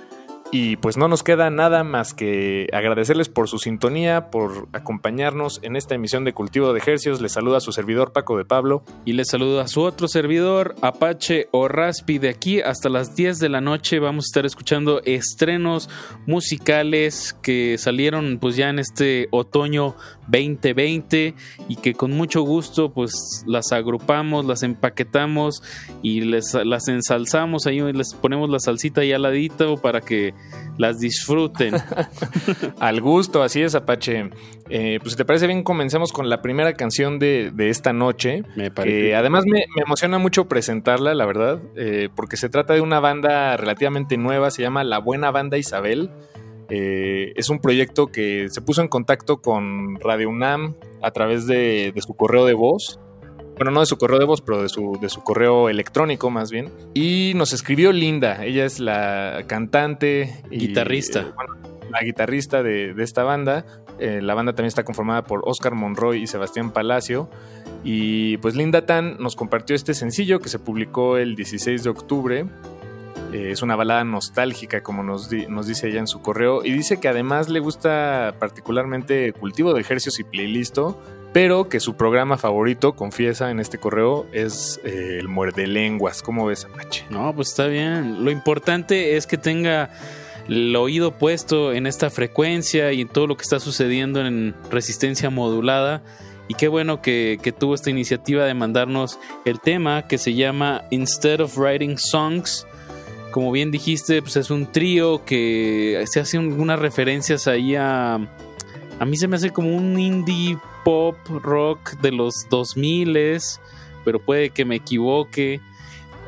Y 0.54 0.76
pues 0.76 0.98
no 0.98 1.08
nos 1.08 1.24
queda 1.24 1.50
nada 1.50 1.86
más 1.86 2.14
que 2.14 2.68
agradecerles 2.74 3.30
por 3.30 3.48
su 3.48 3.58
sintonía, 3.58 4.30
por 4.30 4.68
acompañarnos 4.74 5.62
en 5.64 5.78
esta 5.78 5.96
emisión 5.96 6.26
de 6.26 6.34
Cultivo 6.34 6.74
de 6.74 6.80
Ejercios. 6.80 7.22
Les 7.22 7.32
saluda 7.32 7.62
su 7.62 7.72
servidor 7.72 8.12
Paco 8.12 8.38
de 8.38 8.44
Pablo. 8.44 8.84
Y 9.06 9.14
les 9.14 9.30
saluda 9.30 9.64
a 9.64 9.68
su 9.70 9.82
otro 9.82 10.10
servidor, 10.10 10.76
Apache 10.82 11.48
o 11.52 11.70
Raspi. 11.70 12.20
De 12.20 12.28
aquí 12.28 12.60
hasta 12.60 12.90
las 12.90 13.16
10 13.16 13.40
de 13.40 13.48
la 13.48 13.62
noche 13.62 14.00
vamos 14.00 14.26
a 14.26 14.28
estar 14.28 14.46
escuchando 14.46 15.02
estrenos 15.06 15.90
musicales 16.28 17.34
que 17.42 17.78
salieron 17.78 18.38
pues 18.42 18.58
ya 18.58 18.68
en 18.68 18.80
este 18.80 19.30
otoño 19.32 19.96
2020 20.32 21.36
y 21.68 21.76
que 21.76 21.94
con 21.94 22.12
mucho 22.12 22.42
gusto 22.42 22.94
pues 22.94 23.44
las 23.46 23.72
agrupamos, 23.72 24.46
las 24.46 24.64
empaquetamos 24.64 25.62
y 26.02 26.22
les, 26.22 26.54
las 26.54 26.88
ensalzamos 26.88 27.68
ahí 27.68 27.82
les 27.94 28.14
ponemos 28.14 28.50
la 28.50 28.60
salsita 28.60 29.02
ahí 29.02 29.12
al 29.12 29.24
ladito 29.24 29.78
para 29.78 30.02
que 30.02 30.34
las 30.78 31.00
disfruten. 31.00 31.76
Al 32.80 33.02
gusto, 33.02 33.44
así 33.44 33.62
es, 33.62 33.76
Apache. 33.76 34.30
Eh, 34.70 35.00
pues 35.02 35.12
si 35.12 35.18
te 35.18 35.26
parece 35.26 35.48
bien, 35.48 35.64
comencemos 35.64 36.12
con 36.12 36.30
la 36.30 36.42
primera 36.42 36.74
canción 36.74 37.20
de, 37.20 37.52
de 37.54 37.70
esta 37.70 37.94
noche. 37.94 38.44
Me 38.56 38.72
parece. 38.72 39.10
Eh, 39.10 39.16
además 39.16 39.46
me, 39.46 39.66
me, 39.76 39.84
emociona 39.86 40.18
mucho 40.18 40.48
presentarla, 40.48 41.14
la 41.14 41.26
verdad, 41.26 41.62
eh, 41.76 42.10
porque 42.16 42.38
se 42.38 42.50
trata 42.50 42.74
de 42.74 42.82
una 42.82 43.00
banda 43.00 43.58
relativamente 43.58 44.18
nueva, 44.18 44.50
se 44.50 44.62
llama 44.62 44.84
La 44.84 45.00
Buena 45.00 45.32
Banda 45.32 45.58
Isabel. 45.58 46.10
Eh, 46.74 47.34
es 47.36 47.50
un 47.50 47.60
proyecto 47.60 48.08
que 48.08 48.48
se 48.50 48.62
puso 48.62 48.82
en 48.82 48.88
contacto 48.88 49.42
con 49.42 50.00
Radio 50.00 50.30
UNAM 50.30 50.76
a 51.02 51.12
través 51.12 51.46
de, 51.46 51.92
de, 51.94 52.02
su 52.02 52.14
correo 52.14 52.46
de 52.46 52.54
voz. 52.54 52.98
Bueno, 53.58 53.72
no 53.72 53.82
de 53.82 53.86
su 53.86 53.98
correo 53.98 54.20
de 54.20 54.26
voz, 54.26 54.40
pero 54.40 54.62
de 54.62 54.70
su, 54.70 54.98
de 55.02 55.10
su 55.10 55.22
correo 55.22 55.68
electrónico 55.68 56.30
más 56.30 56.50
bien. 56.50 56.72
Y 56.94 57.34
nos 57.36 57.52
escribió 57.52 57.92
Linda. 57.92 58.46
Ella 58.46 58.64
es 58.64 58.80
la 58.80 59.44
cantante. 59.48 60.42
Y, 60.50 60.68
guitarrista. 60.68 61.20
Eh, 61.20 61.32
bueno, 61.36 61.58
la 61.90 62.00
guitarrista 62.04 62.64
de, 62.64 62.94
de 62.94 63.04
esta 63.04 63.24
banda. 63.24 63.66
Eh, 64.00 64.22
la 64.22 64.34
banda 64.34 64.54
también 64.54 64.70
está 64.70 64.86
conformada 64.86 65.24
por 65.26 65.42
Oscar 65.44 65.76
Monroy 65.76 66.24
y 66.24 66.28
Sebastián 66.28 66.72
Palacio. 66.72 67.30
Y 67.84 68.38
pues 68.38 68.56
Linda 68.56 68.86
Tan 68.86 69.18
nos 69.18 69.36
compartió 69.36 69.76
este 69.76 69.94
sencillo 69.94 70.40
que 70.40 70.48
se 70.48 70.58
publicó 70.58 71.18
el 71.18 71.36
16 71.36 71.84
de 71.84 71.90
octubre 71.90 72.46
eh, 73.32 73.52
es 73.52 73.62
una 73.62 73.76
balada 73.76 74.04
nostálgica, 74.04 74.84
como 74.84 75.04
nos, 75.04 75.30
di 75.30 75.46
nos, 75.48 75.68
dice 75.68 75.88
ella 75.88 76.00
en 76.00 76.08
su 76.08 76.22
correo, 76.22 76.66
y 76.66 76.72
dice 76.72 77.00
que 77.00 77.08
además 77.08 77.48
le 77.48 77.60
gusta 77.60 78.36
particularmente 78.40 79.32
cultivo 79.34 79.74
de 79.74 79.82
ejercicios 79.82 80.20
y 80.20 80.24
playlisto, 80.24 81.02
pero 81.32 81.70
que 81.70 81.80
su 81.80 81.96
programa 81.96 82.38
favorito, 82.38 82.94
confiesa 82.94 83.50
en 83.50 83.62
este 83.62 83.78
correo, 83.78 84.26
es 84.34 84.82
eh, 84.84 85.18
el 85.20 85.30
muerde 85.30 85.66
lenguas. 85.66 86.22
¿Cómo 86.22 86.46
ves, 86.46 86.66
Apache? 86.66 87.06
No, 87.10 87.34
pues 87.34 87.50
está 87.50 87.68
bien. 87.68 88.26
Lo 88.26 88.32
importante 88.32 89.16
es 89.16 89.28
que 89.28 89.38
tenga 89.38 89.92
el 90.50 90.76
oído 90.76 91.18
puesto 91.18 91.72
en 91.72 91.88
esta 91.88 92.10
frecuencia 92.10 92.92
y 92.92 93.02
en 93.02 93.08
todo 93.08 93.28
lo 93.28 93.38
que 93.38 93.44
está 93.44 93.62
sucediendo 93.62 94.20
en 94.26 94.56
resistencia 94.70 95.30
modulada. 95.30 96.04
Y 96.50 96.56
qué 96.56 96.68
bueno 96.68 97.02
que 97.02 97.56
tuvo 97.58 97.76
esta 97.76 97.90
iniciativa 97.90 98.44
de 98.44 98.54
mandarnos 98.54 99.18
el 99.46 99.62
tema 99.62 100.08
que 100.10 100.18
se 100.18 100.34
llama 100.34 100.84
Instead 100.90 101.40
of 101.40 101.58
Writing 101.58 101.98
Songs 101.98 102.68
como 103.32 103.52
bien 103.52 103.72
dijiste, 103.72 104.22
pues 104.22 104.36
es 104.36 104.52
un 104.52 104.72
trío 104.72 105.26
que 105.26 106.04
se 106.06 106.20
hace 106.20 106.38
unas 106.38 106.80
referencias 106.80 107.48
ahí 107.48 107.76
a... 107.76 108.16
A 109.00 109.06
mí 109.06 109.18
se 109.18 109.28
me 109.28 109.38
hace 109.38 109.50
como 109.50 109.76
un 109.76 110.00
indie 110.00 110.58
pop 110.84 111.16
rock 111.28 111.94
de 112.02 112.12
los 112.12 112.48
2000 112.52 113.40
pero 114.04 114.20
puede 114.20 114.52
que 114.52 114.66
me 114.66 114.76
equivoque. 114.76 115.60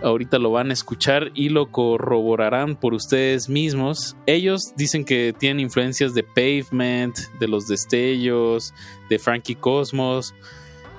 Ahorita 0.01 0.37
lo 0.37 0.51
van 0.51 0.69
a 0.69 0.73
escuchar 0.73 1.31
y 1.33 1.49
lo 1.49 1.71
corroborarán 1.71 2.75
por 2.75 2.93
ustedes 2.93 3.47
mismos. 3.47 4.17
Ellos 4.25 4.73
dicen 4.75 5.05
que 5.05 5.33
tienen 5.37 5.61
influencias 5.61 6.13
de 6.13 6.23
Pavement, 6.23 7.15
de 7.39 7.47
Los 7.47 7.67
Destellos, 7.67 8.73
de 9.09 9.19
Frankie 9.19 9.55
Cosmos. 9.55 10.33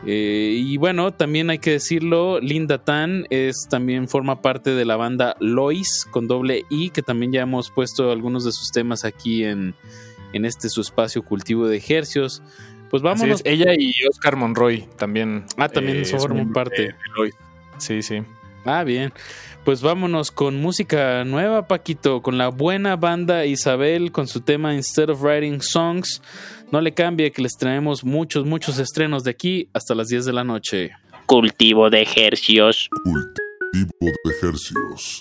Eh, 0.07 0.55
y 0.59 0.77
bueno, 0.77 1.13
también 1.13 1.49
hay 1.51 1.59
que 1.59 1.71
decirlo, 1.71 2.39
Linda 2.41 2.79
Tan 2.79 3.27
es 3.31 3.67
también 3.71 4.09
forma 4.09 4.43
parte 4.43 4.71
de 4.75 4.85
la 4.85 4.97
banda 4.97 5.35
Lois 5.41 6.07
con 6.11 6.29
doble 6.29 6.65
I, 6.69 6.91
que 6.91 7.03
también 7.03 7.33
ya 7.33 7.43
hemos 7.43 7.71
puesto 7.71 8.11
algunos 8.11 8.45
de 8.45 8.53
sus 8.53 8.71
temas 8.71 9.05
aquí 9.05 9.45
en, 9.45 9.75
en 10.33 10.45
este 10.45 10.69
su 10.69 10.83
espacio 10.83 11.23
cultivo 11.23 11.67
de 11.67 11.79
ejercios. 11.79 12.43
Pues 12.91 13.03
vámonos. 13.03 13.41
ella 13.45 13.75
y 13.77 13.93
Oscar 14.09 14.37
Monroy 14.37 14.87
también. 14.97 15.47
Ah, 15.57 15.69
también 15.69 16.03
eh, 16.03 16.05
forman 16.05 16.53
parte. 16.53 16.83
De, 16.83 16.89
de 16.89 16.95
Lois. 17.17 17.35
Sí, 17.79 18.03
sí. 18.03 18.23
Ah, 18.65 18.85
bien. 18.85 19.13
Pues 19.65 19.83
vámonos 19.83 20.31
con 20.31 20.61
música 20.61 21.25
nueva, 21.25 21.67
Paquito, 21.67 22.23
con 22.23 22.39
la 22.39 22.49
buena 22.49 22.97
banda 22.97 23.47
Isabel 23.47 24.13
con 24.13 24.29
su 24.29 24.43
tema 24.43 24.75
Instead 24.75 25.11
of 25.11 25.23
Writing 25.23 25.61
Songs. 25.61 26.23
No 26.75 26.81
le 26.81 26.93
cambie 26.93 27.31
que 27.31 27.41
les 27.41 27.57
traemos 27.57 28.03
muchos, 28.03 28.47
muchos 28.47 28.81
estrenos 28.81 29.23
de 29.23 29.31
aquí 29.31 29.69
hasta 29.73 29.95
las 29.95 30.09
10 30.09 30.25
de 30.25 30.33
la 30.33 30.43
noche. 30.43 30.91
Cultivo 31.25 31.89
de 31.89 32.03
ejercios. 32.03 32.89
Cultivo 33.05 33.93
de 34.25 34.33
ejercios. 34.33 35.21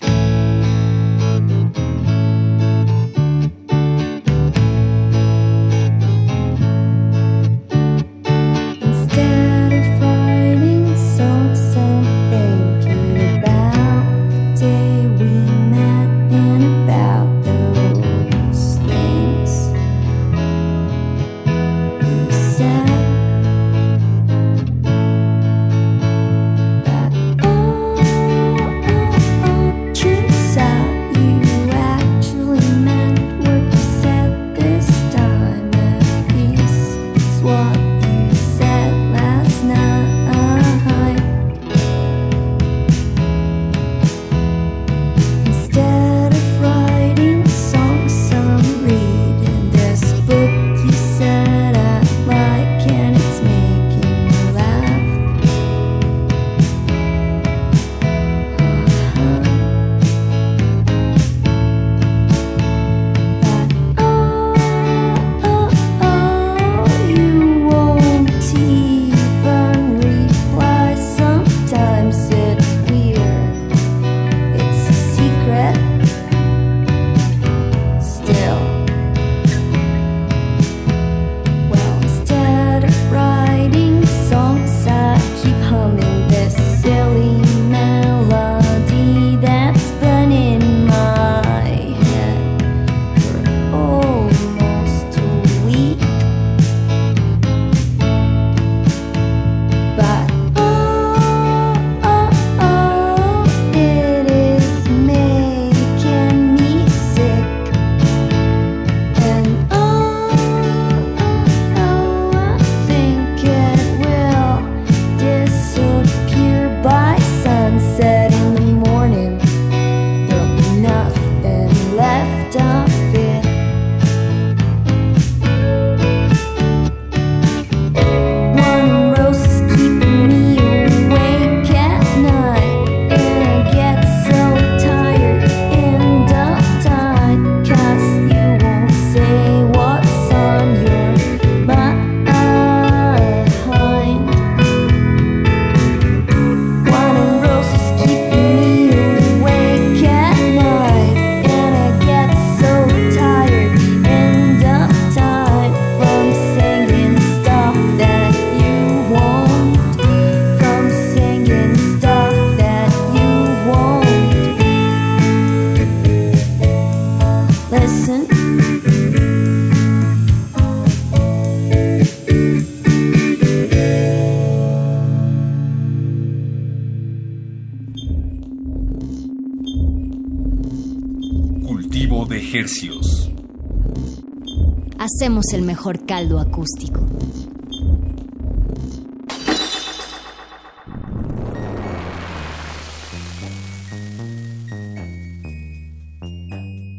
Hacemos 185.24 185.54
el 185.54 185.62
mejor 185.62 186.06
caldo 186.06 186.38
acústico. 186.38 187.00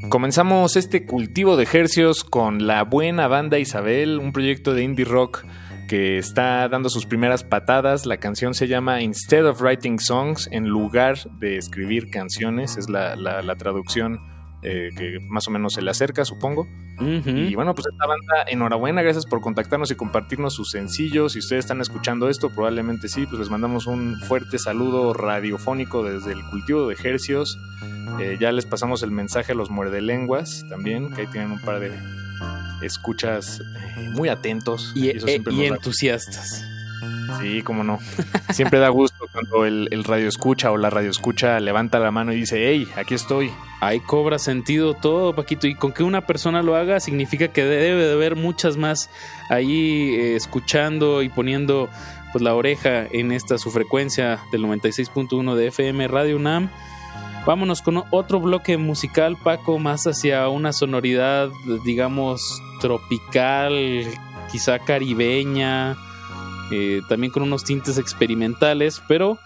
Comenzamos 0.09 0.77
este 0.77 1.05
cultivo 1.05 1.59
de 1.59 1.68
hercios 1.70 2.25
con 2.25 2.66
la 2.66 2.85
buena 2.85 3.29
banda 3.29 3.59
Isabel, 3.59 4.18
un 4.18 4.33
proyecto 4.33 4.72
de 4.72 4.85
indie 4.85 5.05
rock 5.05 5.45
que 5.87 6.16
está 6.16 6.66
dando 6.70 6.89
sus 6.89 7.05
primeras 7.05 7.45
patadas. 7.45 8.07
La 8.07 8.16
canción 8.16 8.55
se 8.55 8.68
llama 8.68 9.03
Instead 9.03 9.47
of 9.47 9.61
Writing 9.61 9.99
Songs, 9.99 10.49
en 10.51 10.66
lugar 10.66 11.18
de 11.41 11.59
escribir 11.59 12.09
canciones, 12.09 12.79
es 12.79 12.89
la 12.89 13.55
traducción 13.59 14.34
eh, 14.64 14.90
que 14.96 15.18
más 15.20 15.46
o 15.46 15.50
menos 15.50 15.74
se 15.74 15.82
le 15.82 15.90
acerca, 15.90 16.24
supongo. 16.24 16.66
Y 16.98 17.54
bueno, 17.54 17.74
pues 17.74 17.86
esta 17.92 18.06
banda, 18.06 18.50
enhorabuena, 18.50 19.02
gracias 19.02 19.26
por 19.26 19.40
contactarnos 19.40 19.90
y 19.90 19.94
compartirnos 19.94 20.54
sus 20.54 20.70
sencillos. 20.70 21.32
Si 21.34 21.40
ustedes 21.40 21.64
están 21.64 21.80
escuchando 21.80 22.28
esto, 22.28 22.50
probablemente 22.50 23.08
sí, 23.08 23.26
pues 23.26 23.40
les 23.40 23.50
mandamos 23.50 23.86
un 23.86 24.16
fuerte 24.20 24.58
saludo 24.58 25.12
radiofónico 25.12 26.02
desde 26.02 26.32
el 26.32 26.42
cultivo 26.50 26.88
de 26.88 26.94
ejercios. 26.94 27.58
Eh, 28.20 28.38
ya 28.40 28.52
les 28.52 28.64
pasamos 28.64 29.02
el 29.02 29.10
mensaje 29.10 29.52
a 29.52 29.54
los 29.54 29.70
muerdelenguas 29.70 30.64
también, 30.70 31.12
que 31.12 31.22
ahí 31.22 31.26
tienen 31.26 31.50
un 31.50 31.60
par 31.60 31.80
de 31.80 31.92
escuchas 32.80 33.60
eh, 33.60 34.08
muy 34.10 34.28
atentos. 34.28 34.92
Y, 34.94 35.08
e, 35.10 35.42
y 35.50 35.64
entusiastas. 35.64 36.64
Sí, 37.41 37.62
cómo 37.62 37.85
no. 37.85 37.99
Siempre 38.51 38.79
da 38.79 38.89
gusto 38.89 39.27
cuando 39.33 39.64
el, 39.64 39.89
el, 39.91 40.05
radio 40.05 40.29
escucha 40.29 40.70
o 40.70 40.77
la 40.77 40.91
radio 40.91 41.11
escucha 41.11 41.61
levanta 41.61 41.99
la 41.99 42.11
mano 42.11 42.33
y 42.33 42.37
dice, 42.37 42.68
hey, 42.68 42.89
aquí 42.97 43.14
estoy. 43.14 43.51
Ahí 43.81 44.01
cobra 44.01 44.39
sentido 44.39 44.95
todo, 44.95 45.35
Paquito. 45.35 45.66
Y 45.66 45.75
con 45.75 45.93
que 45.93 46.03
una 46.03 46.27
persona 46.27 46.62
lo 46.62 46.75
haga 46.77 47.01
significa 47.01 47.49
que 47.49 47.64
debe 47.64 48.07
de 48.07 48.12
haber 48.12 48.37
muchas 48.37 48.77
más 48.77 49.11
ahí 49.51 50.14
eh, 50.14 50.37
escuchando 50.37 51.22
y 51.22 51.29
poniendo 51.29 51.89
pues 52.33 52.43
la 52.43 52.55
oreja 52.55 53.07
en 53.12 53.31
esta 53.31 53.59
su 53.59 53.70
frecuencia 53.70 54.41
del 54.51 54.64
96.1 54.64 55.55
de 55.55 55.68
FM 55.68 56.09
Radio 56.09 56.37
UNAM. 56.37 56.70
Vámonos 57.47 57.83
con 57.83 58.03
otro 58.11 58.41
bloque 58.41 58.79
musical, 58.79 59.37
Paco, 59.37 59.79
más 59.79 60.07
hacia 60.07 60.49
una 60.49 60.72
sonoridad, 60.72 61.51
digamos, 61.85 62.61
tropical, 62.81 64.07
quizá 64.51 64.79
caribeña, 64.79 65.95
eh, 66.72 67.00
también 67.08 67.32
con 67.32 67.42
unos 67.42 67.64
tintes 67.64 67.98
experimentales, 67.98 69.02
pero 69.08 69.38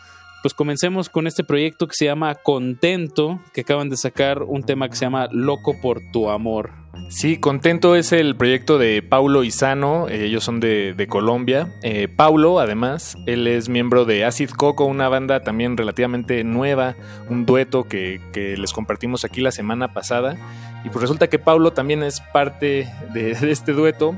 pues 0.42 0.54
comencemos 0.54 1.08
con 1.08 1.26
este 1.26 1.42
proyecto 1.42 1.88
que 1.88 1.94
se 1.96 2.04
llama 2.04 2.34
Contento, 2.36 3.40
que 3.52 3.62
acaban 3.62 3.88
de 3.88 3.96
sacar 3.96 4.42
un 4.44 4.62
tema 4.62 4.88
que 4.88 4.96
se 4.96 5.04
llama 5.04 5.28
Loco 5.32 5.80
por 5.80 6.00
tu 6.12 6.30
amor. 6.30 6.70
Sí, 7.08 7.38
Contento 7.38 7.96
es 7.96 8.12
el 8.12 8.36
proyecto 8.36 8.78
de 8.78 9.02
Paulo 9.02 9.42
Isano, 9.42 10.08
eh, 10.08 10.26
ellos 10.26 10.44
son 10.44 10.60
de, 10.60 11.06
Colombia. 11.08 11.74
Eh, 11.82 12.06
Paulo, 12.06 12.60
además, 12.60 13.16
él 13.26 13.46
es 13.46 13.68
miembro 13.68 14.04
de 14.04 14.24
Acid 14.24 14.50
Coco, 14.50 14.84
una 14.84 15.08
banda 15.08 15.40
también 15.40 15.76
relativamente 15.76 16.44
nueva, 16.44 16.96
un 17.28 17.46
dueto 17.46 17.84
que, 17.84 18.20
les 18.34 18.72
compartimos 18.72 19.24
aquí 19.24 19.40
la 19.40 19.50
semana 19.50 19.92
pasada. 19.92 20.36
Y 20.84 20.90
pues 20.90 21.02
resulta 21.02 21.28
que 21.28 21.40
Paulo 21.40 21.72
también 21.72 22.02
es 22.04 22.20
parte 22.20 22.88
de, 23.12 23.32
este 23.50 23.72
dueto, 23.72 24.16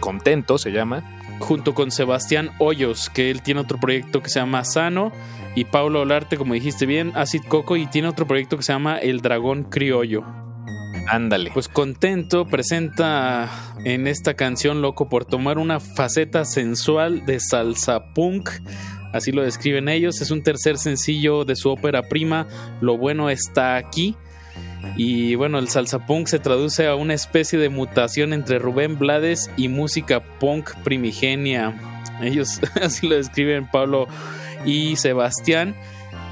Contento 0.00 0.58
se 0.58 0.72
llama 0.72 1.04
junto 1.38 1.74
con 1.74 1.90
Sebastián 1.90 2.50
Hoyos, 2.58 3.10
que 3.10 3.30
él 3.30 3.42
tiene 3.42 3.60
otro 3.60 3.78
proyecto 3.78 4.22
que 4.22 4.30
se 4.30 4.40
llama 4.40 4.64
Sano, 4.64 5.12
y 5.54 5.64
Paulo 5.64 6.02
Olarte, 6.02 6.36
como 6.36 6.54
dijiste 6.54 6.86
bien, 6.86 7.12
Acid 7.14 7.42
Coco, 7.48 7.76
y 7.76 7.86
tiene 7.86 8.08
otro 8.08 8.26
proyecto 8.26 8.56
que 8.56 8.62
se 8.62 8.72
llama 8.72 8.98
El 8.98 9.20
Dragón 9.20 9.64
Criollo. 9.64 10.24
Ándale. 11.08 11.50
Pues 11.54 11.68
contento, 11.68 12.46
presenta 12.46 13.48
en 13.84 14.06
esta 14.06 14.34
canción 14.34 14.82
Loco 14.82 15.08
por 15.08 15.24
tomar 15.24 15.58
una 15.58 15.80
faceta 15.80 16.44
sensual 16.44 17.24
de 17.24 17.40
salsa 17.40 18.12
punk. 18.12 18.50
Así 19.14 19.32
lo 19.32 19.42
describen 19.42 19.88
ellos. 19.88 20.20
Es 20.20 20.30
un 20.30 20.42
tercer 20.42 20.76
sencillo 20.76 21.46
de 21.46 21.56
su 21.56 21.70
ópera 21.70 22.02
prima, 22.02 22.46
Lo 22.82 22.98
bueno 22.98 23.30
está 23.30 23.76
aquí 23.76 24.16
y 24.96 25.34
bueno, 25.34 25.58
el 25.58 25.68
salsa 25.68 26.06
punk 26.06 26.26
se 26.26 26.38
traduce 26.38 26.86
a 26.86 26.94
una 26.94 27.14
especie 27.14 27.58
de 27.58 27.68
mutación 27.68 28.32
entre 28.32 28.58
Rubén 28.58 28.98
Blades 28.98 29.50
y 29.56 29.68
música 29.68 30.22
punk 30.38 30.74
primigenia. 30.84 31.74
Ellos 32.20 32.60
así 32.82 33.08
lo 33.08 33.16
describen 33.16 33.68
Pablo 33.70 34.06
y 34.64 34.96
Sebastián. 34.96 35.74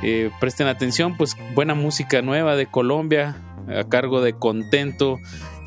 Eh, 0.03 0.31
presten 0.41 0.67
atención, 0.67 1.17
pues 1.17 1.37
buena 1.55 1.75
música 1.75 2.23
nueva 2.23 2.57
de 2.57 2.67
Colombia 2.67 3.37
a 3.69 3.89
cargo 3.89 4.21
de 4.21 4.35
Contento 4.35 5.19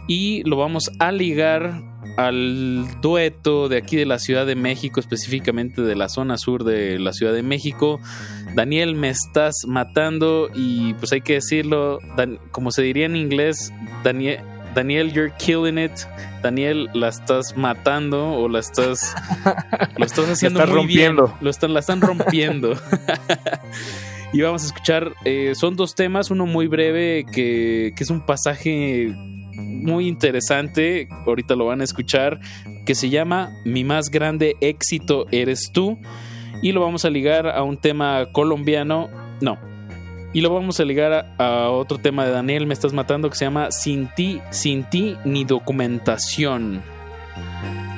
y 0.07 0.43
lo 0.43 0.57
vamos 0.57 0.91
a 0.99 1.11
ligar 1.11 1.81
al 2.27 2.99
dueto 3.01 3.69
de 3.69 3.77
aquí 3.77 3.95
de 3.95 4.05
la 4.05 4.19
Ciudad 4.19 4.45
de 4.45 4.55
México, 4.55 4.99
específicamente 4.99 5.81
de 5.81 5.95
la 5.95 6.09
zona 6.09 6.37
sur 6.37 6.65
de 6.65 6.99
la 6.99 7.13
Ciudad 7.13 7.31
de 7.31 7.43
México. 7.43 8.01
Daniel, 8.55 8.95
me 8.95 9.09
estás 9.09 9.55
matando 9.65 10.49
y 10.53 10.95
pues 10.95 11.13
hay 11.13 11.21
que 11.21 11.35
decirlo, 11.35 11.99
como 12.51 12.71
se 12.71 12.81
diría 12.81 13.05
en 13.05 13.15
inglés, 13.15 13.71
Daniel, 14.03 14.39
Daniel, 14.75 15.13
you're 15.13 15.33
killing 15.39 15.77
it. 15.77 15.91
Daniel, 16.43 16.89
la 16.93 17.07
estás 17.07 17.55
matando 17.55 18.33
o 18.33 18.49
la 18.49 18.59
estás, 18.59 19.15
lo 19.97 20.05
estás 20.05 20.25
haciendo 20.29 20.59
muy 20.59 20.75
rompiendo. 20.75 21.27
bien. 21.27 21.37
Lo 21.39 21.49
están, 21.49 21.73
la 21.73 21.79
están 21.79 22.01
rompiendo. 22.01 22.73
y 24.33 24.41
vamos 24.41 24.63
a 24.63 24.65
escuchar, 24.67 25.13
eh, 25.23 25.53
son 25.55 25.77
dos 25.77 25.95
temas, 25.95 26.31
uno 26.31 26.45
muy 26.45 26.67
breve 26.67 27.25
que, 27.31 27.93
que 27.95 28.03
es 28.03 28.09
un 28.09 28.25
pasaje 28.25 29.15
muy 29.59 30.07
interesante, 30.07 31.07
ahorita 31.25 31.55
lo 31.55 31.65
van 31.65 31.81
a 31.81 31.83
escuchar, 31.83 32.39
que 32.85 32.95
se 32.95 33.09
llama 33.09 33.51
Mi 33.65 33.83
más 33.83 34.09
grande 34.09 34.55
éxito 34.61 35.25
eres 35.31 35.71
tú. 35.71 35.99
Y 36.61 36.71
lo 36.71 36.81
vamos 36.81 37.05
a 37.05 37.09
ligar 37.09 37.47
a 37.47 37.63
un 37.63 37.77
tema 37.77 38.27
colombiano, 38.33 39.09
no. 39.41 39.57
Y 40.33 40.41
lo 40.41 40.53
vamos 40.53 40.79
a 40.79 40.85
ligar 40.85 41.33
a, 41.37 41.69
otro 41.69 41.97
tema 41.97 42.25
de 42.25 42.31
Daniel, 42.31 42.67
me 42.67 42.73
estás 42.73 42.93
matando, 42.93 43.29
que 43.29 43.35
se 43.35 43.45
llama 43.45 43.71
Sin 43.71 44.09
ti, 44.15 44.41
sin 44.51 44.83
ti 44.83 45.15
ni 45.25 45.43
documentación. 45.43 46.81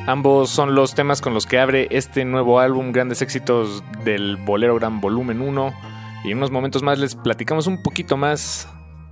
Ambos 0.07 0.49
son 0.49 0.75
los 0.75 0.95
temas 0.95 1.21
con 1.21 1.33
los 1.33 1.45
que 1.45 1.59
abre 1.59 1.87
este 1.91 2.25
nuevo 2.25 2.59
álbum, 2.59 2.91
grandes 2.91 3.21
éxitos 3.21 3.83
del 4.03 4.37
Bolero 4.37 4.75
Gran 4.75 5.01
Volumen 5.01 5.41
1. 5.41 5.73
Y 6.23 6.31
en 6.31 6.37
unos 6.37 6.51
momentos 6.51 6.83
más 6.83 6.99
les 6.99 7.15
platicamos 7.15 7.67
un 7.67 7.81
poquito 7.83 8.17
más. 8.17 8.67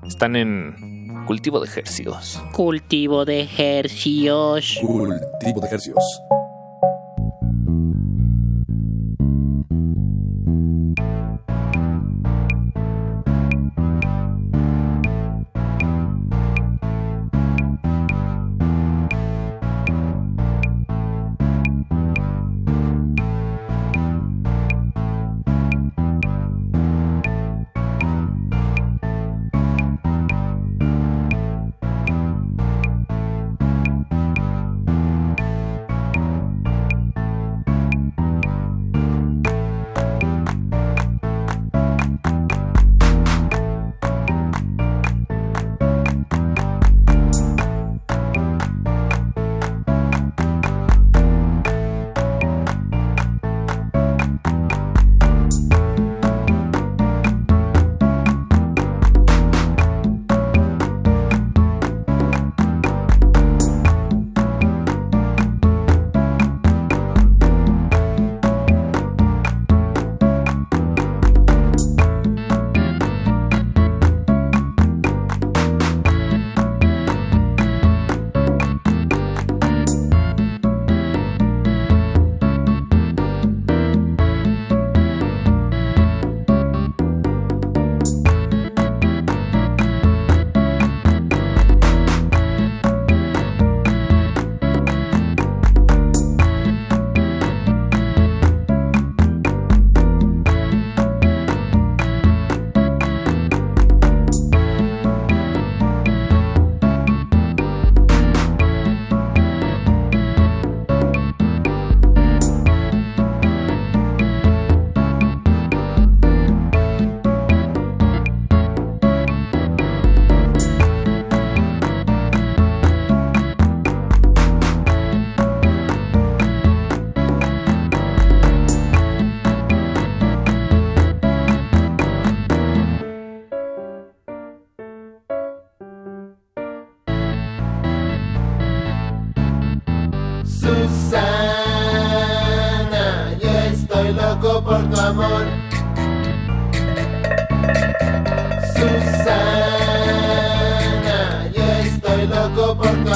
Están 0.06 0.36
en 0.36 0.99
Cultivo 1.30 1.60
de 1.60 1.68
ejercicios. 1.68 2.42
Cultivo 2.54 3.24
de 3.24 3.42
ejercicios. 3.42 4.80
Cultivo 4.82 5.62
de 5.62 5.68
ejercicios. 5.68 6.04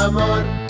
Amor. 0.04 0.63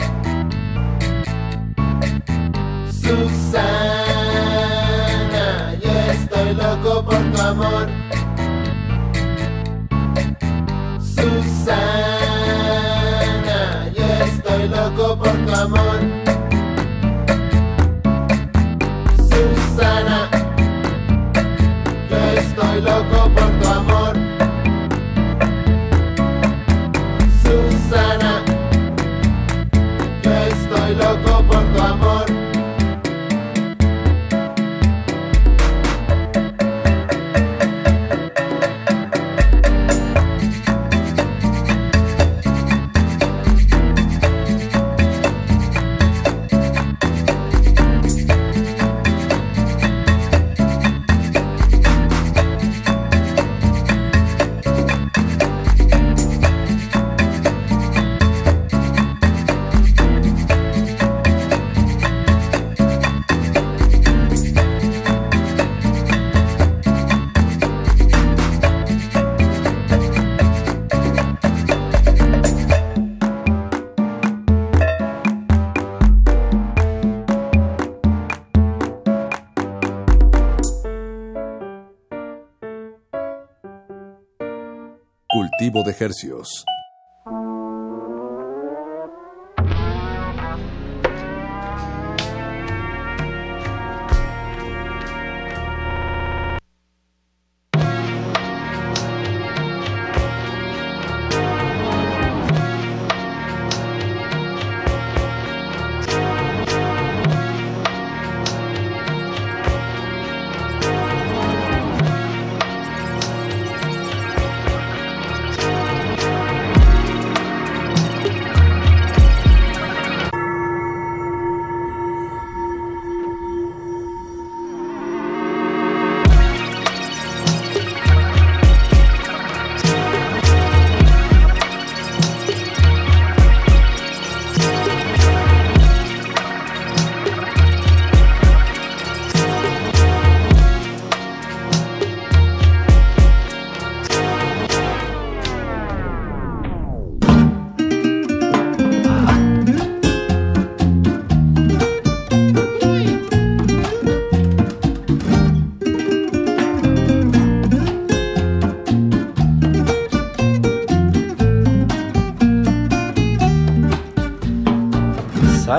De 85.84 85.96
hercios. 86.00 86.66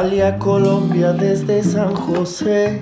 Salí 0.04 0.20
a 0.20 0.38
Colombia 0.38 1.14
desde 1.14 1.64
San 1.64 1.94
José, 1.94 2.78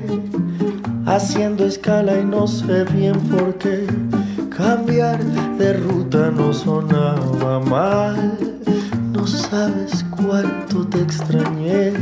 haciendo 1.07 1.65
escala 1.65 2.19
y 2.19 2.25
no 2.25 2.49
sé 2.49 2.83
bien 2.83 3.17
por 3.31 3.55
qué. 3.59 3.87
Cambiar 4.51 5.23
de 5.57 5.75
ruta 5.75 6.33
no 6.37 6.53
sonaba 6.53 7.61
mal, 7.61 8.37
no 9.13 9.25
sabes 9.25 10.05
cuánto 10.11 10.85
te 10.89 11.03
extrañé. 11.03 11.93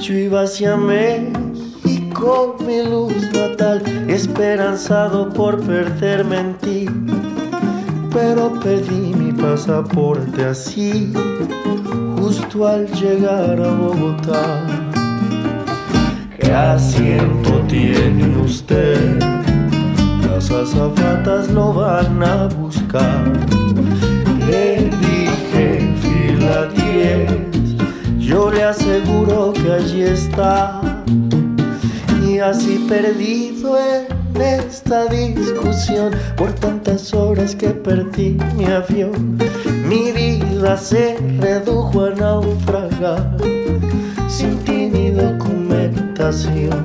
Yo 0.00 0.14
iba 0.14 0.44
hacia 0.44 0.74
México, 0.78 2.56
mi 2.66 2.84
luz 2.84 3.30
natal, 3.34 3.82
esperanzado 4.08 5.28
por 5.28 5.60
perderme 5.60 6.38
en 6.38 6.54
ti. 6.54 6.86
Pero 8.10 8.58
perdí 8.58 9.12
mi 9.14 9.32
pasaporte 9.32 10.46
así 10.46 11.12
al 12.66 12.86
llegar 12.92 13.60
a 13.60 13.68
Bogotá. 13.68 14.66
¿Qué 16.38 16.52
asiento 16.52 17.60
tiene 17.68 18.36
usted? 18.38 19.18
Las 20.26 20.50
azafatas 20.50 21.50
lo 21.50 21.72
van 21.72 22.22
a 22.22 22.48
buscar. 22.48 23.32
Le 24.48 24.90
dije 25.00 25.94
fila 26.00 26.68
10, 26.74 28.18
yo 28.18 28.50
le 28.50 28.64
aseguro 28.64 29.52
que 29.52 29.72
allí 29.72 30.02
está. 30.02 30.80
Y 32.26 32.38
así 32.38 32.84
perdido 32.88 33.78
en 33.78 34.40
esta 34.40 35.06
discusión 35.06 36.12
por 36.36 36.52
tantas 36.54 37.14
horas 37.14 37.54
que 37.54 37.68
perdí 37.68 38.36
mi 38.56 38.66
avión. 38.66 39.38
Mi 39.88 40.12
vida 40.12 40.37
se 40.76 41.16
redujo 41.40 42.04
a 42.04 42.10
naufragar 42.10 43.36
sin 44.28 44.58
ti 44.64 44.88
ni 44.92 45.10
documentación. 45.10 46.77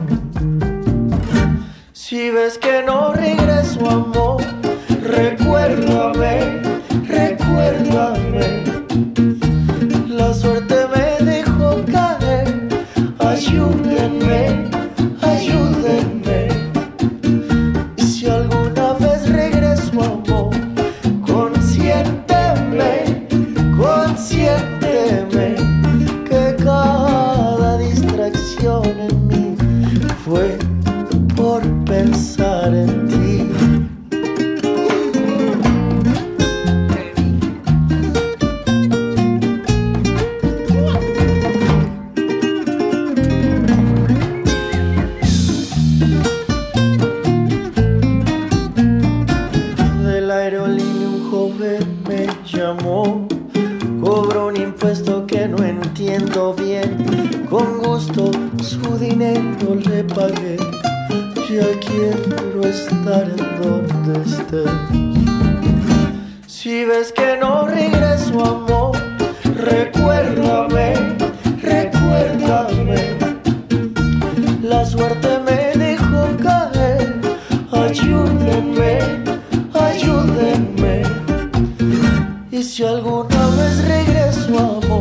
Y 82.64 82.66
si 82.66 82.82
alguna 82.82 83.46
vez 83.58 83.86
regreso, 83.86 84.80
consiénteme, 84.88 84.93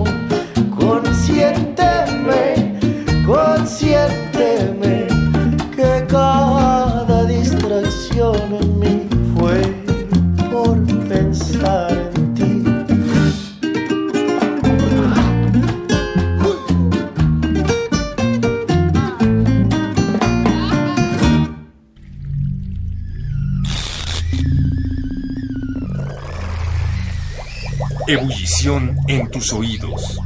En 28.65 29.29
tus 29.29 29.53
oídos. 29.53 30.21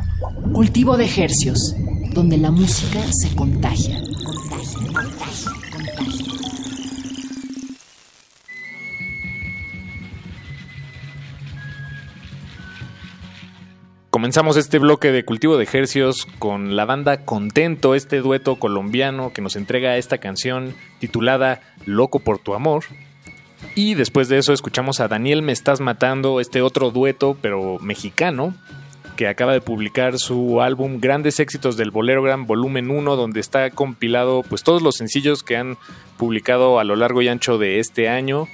Cultivo 0.53 0.99
de 0.99 1.07
ejercios, 1.07 1.75
donde 2.13 2.37
la 2.37 2.51
música 2.51 3.01
se 3.11 3.35
contagia. 3.35 3.99
Comenzamos 14.11 14.59
este 14.59 14.79
bloque 14.81 15.13
de 15.13 15.25
cultivo 15.25 15.57
de 15.57 15.65
ejercios 15.65 16.27
con 16.39 16.77
la 16.77 16.85
banda 16.85 17.25
Contento, 17.25 17.95
este 17.95 18.19
dueto 18.19 18.57
colombiano 18.57 19.33
que 19.33 19.41
nos 19.41 19.57
entrega 19.57 19.97
esta 19.97 20.19
canción 20.19 20.75
titulada 20.99 21.63
Loco 21.87 22.19
por 22.19 22.39
tu 22.39 22.53
amor. 22.53 22.85
Y 23.75 23.95
después 23.95 24.29
de 24.29 24.39
eso 24.39 24.53
escuchamos 24.53 25.01
a 25.01 25.09
Daniel 25.09 25.43
Me 25.43 25.53
Estás 25.53 25.81
Matando, 25.81 26.41
este 26.41 26.63
otro 26.63 26.91
dueto, 26.91 27.37
pero 27.41 27.79
mexicano, 27.81 28.55
que 29.17 29.29
acaba 29.29 29.53
de 29.53 29.61
publicar 29.61 30.19
su 30.19 30.61
álbum 30.61 31.01
Grandes 31.01 31.41
Éxitos 31.41 31.77
del 31.77 31.91
Bolerogram 31.91 32.47
Volumen 32.47 32.91
1, 32.91 33.17
donde 33.17 33.41
está 33.41 33.71
compilado 33.71 34.43
pues 34.49 34.63
todos 34.63 34.83
los 34.83 34.97
sencillos 34.97 35.43
que 35.43 35.57
han 35.57 35.77
publicado 36.17 36.79
a 36.79 36.85
lo 36.85 36.97
largo 36.97 37.23
y 37.23 37.29
ancho 37.29 37.59
de 37.59 37.81
este 37.81 38.09
año. 38.09 38.47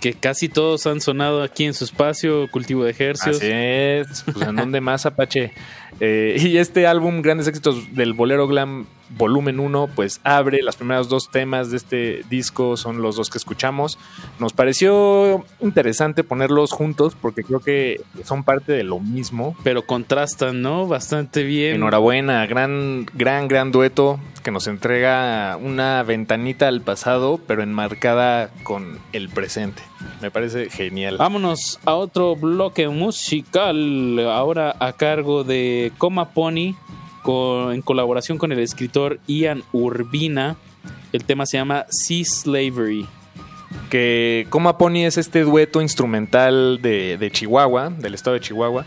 Que 0.00 0.12
casi 0.12 0.48
todos 0.48 0.86
han 0.86 1.00
sonado 1.00 1.42
aquí 1.42 1.64
en 1.64 1.72
su 1.72 1.84
espacio, 1.84 2.48
Cultivo 2.50 2.84
de 2.84 2.90
Ejercios. 2.90 3.36
Así 3.36 3.48
es, 3.50 4.22
pues 4.32 4.46
en 4.46 4.54
dónde 4.54 4.80
más, 4.80 5.06
Apache. 5.06 5.52
Eh, 6.00 6.36
y 6.38 6.56
este 6.58 6.86
álbum, 6.86 7.22
Grandes 7.22 7.46
Éxitos 7.46 7.94
del 7.94 8.12
Bolero 8.12 8.46
Glam 8.46 8.86
Volumen 9.10 9.60
1, 9.60 9.90
pues 9.94 10.20
abre 10.24 10.62
las 10.62 10.76
primeros 10.76 11.08
dos 11.08 11.30
temas 11.30 11.70
de 11.70 11.76
este 11.76 12.24
disco, 12.28 12.76
son 12.76 13.02
los 13.02 13.16
dos 13.16 13.30
que 13.30 13.38
escuchamos. 13.38 13.98
Nos 14.38 14.52
pareció 14.52 15.44
interesante 15.60 16.24
ponerlos 16.24 16.72
juntos 16.72 17.16
porque 17.20 17.44
creo 17.44 17.60
que 17.60 18.00
son 18.24 18.44
parte 18.44 18.72
de 18.72 18.82
lo 18.84 19.00
mismo. 19.00 19.56
Pero 19.62 19.86
contrastan, 19.86 20.62
¿no? 20.62 20.86
Bastante 20.86 21.42
bien. 21.44 21.76
Enhorabuena, 21.76 22.46
gran, 22.46 23.06
gran, 23.14 23.48
gran 23.48 23.70
dueto 23.72 24.18
que 24.42 24.50
nos 24.50 24.66
entrega 24.66 25.56
una 25.60 26.02
ventanita 26.02 26.68
al 26.68 26.80
pasado, 26.80 27.40
pero 27.46 27.62
enmarcada 27.62 28.50
con 28.62 28.98
el 29.12 29.28
presente. 29.28 29.82
Me 30.20 30.30
parece 30.30 30.70
genial. 30.70 31.16
Vámonos 31.18 31.78
a 31.84 31.94
otro 31.94 32.36
bloque 32.36 32.88
musical, 32.88 34.18
ahora 34.30 34.74
a 34.78 34.92
cargo 34.94 35.44
de 35.44 35.92
Coma 35.98 36.30
Pony, 36.30 36.74
con- 37.22 37.72
en 37.74 37.82
colaboración 37.82 38.38
con 38.38 38.52
el 38.52 38.58
escritor 38.58 39.20
Ian 39.26 39.62
Urbina. 39.72 40.56
El 41.12 41.24
tema 41.24 41.46
se 41.46 41.56
llama 41.58 41.86
Sea 41.90 42.24
Slavery. 42.24 43.06
que 43.90 44.46
Coma 44.50 44.78
Pony 44.78 45.04
es 45.04 45.18
este 45.18 45.40
dueto 45.42 45.82
instrumental 45.82 46.80
de, 46.80 47.18
de 47.18 47.30
Chihuahua, 47.30 47.90
del 47.90 48.14
estado 48.14 48.34
de 48.34 48.40
Chihuahua, 48.40 48.86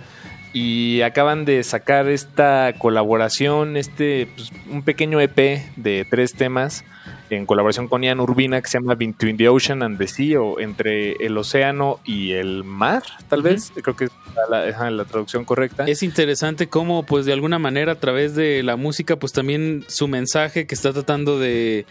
y 0.54 1.02
acaban 1.02 1.44
de 1.46 1.62
sacar 1.64 2.08
esta 2.08 2.74
colaboración, 2.80 3.76
este 3.78 4.28
pues, 4.36 4.52
un 4.70 4.84
pequeño 4.84 5.20
EP 5.20 5.62
de 5.76 6.06
tres 6.10 6.34
temas 6.34 6.84
en 7.30 7.46
colaboración 7.46 7.88
con 7.88 8.04
Ian 8.04 8.20
Urbina 8.20 8.62
que 8.62 8.70
se 8.70 8.80
llama 8.80 8.96
Between 8.96 9.38
the 9.38 9.50
Ocean 9.50 9.84
and 9.84 9.98
the 9.98 10.08
Sea 10.08 10.42
o 10.42 10.60
entre 10.60 11.14
el 11.14 11.38
océano 11.38 12.00
y 12.06 12.32
el 12.32 12.64
mar, 12.64 13.04
tal 13.30 13.42
vez, 13.42 13.72
creo 13.82 13.96
que 13.96 14.06
es 14.06 14.12
la, 14.50 14.92
la 14.92 15.06
traducción 15.06 15.46
correcta. 15.46 15.86
Es 15.86 16.04
interesante 16.04 16.68
cómo, 16.68 17.04
pues, 17.04 17.26
de 17.26 17.34
alguna 17.34 17.60
manera, 17.60 17.94
a 17.94 18.00
través 18.00 18.36
de 18.36 18.64
la 18.64 18.76
música, 18.76 19.18
pues 19.18 19.34
también 19.34 19.86
su 19.88 20.08
mensaje 20.08 20.68
que 20.68 20.76
está 20.76 20.94
tratando 20.94 21.40
de, 21.40 21.86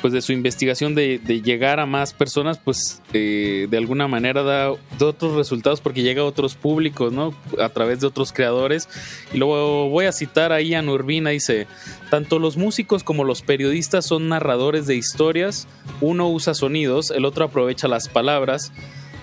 pues, 0.00 0.12
de 0.12 0.22
su 0.22 0.32
investigación 0.32 0.94
de, 0.94 1.18
llegar 1.44 1.80
a 1.80 1.86
más 1.86 2.12
personas, 2.12 2.58
pues, 2.58 3.02
eh, 3.12 3.66
de 3.70 3.76
alguna 3.76 4.08
manera 4.08 4.42
da, 4.42 4.72
otros 5.00 5.34
resultados 5.34 5.80
porque 5.80 6.02
llega 6.02 6.22
a 6.22 6.24
otros 6.24 6.54
públicos, 6.54 7.12
¿no? 7.12 7.34
A 7.60 7.68
través 7.68 8.00
de 8.00 8.06
otros 8.06 8.32
creadores. 8.32 8.88
Y 9.32 9.38
luego 9.38 9.88
voy 9.88 10.06
a 10.06 10.12
citar 10.12 10.52
a 10.52 10.60
Ian 10.60 10.88
Urbina, 10.88 11.30
dice, 11.30 11.66
tanto 12.10 12.38
los 12.38 12.56
músicos 12.56 13.04
como 13.04 13.24
los 13.24 13.42
periodistas 13.42 14.06
son 14.06 14.28
narradores 14.28 14.86
de 14.86 14.96
historias, 14.96 15.66
uno 16.00 16.28
usa 16.28 16.54
sonidos, 16.54 17.10
el 17.10 17.24
otro 17.24 17.44
aprovecha 17.44 17.88
las 17.88 18.08
palabras. 18.08 18.72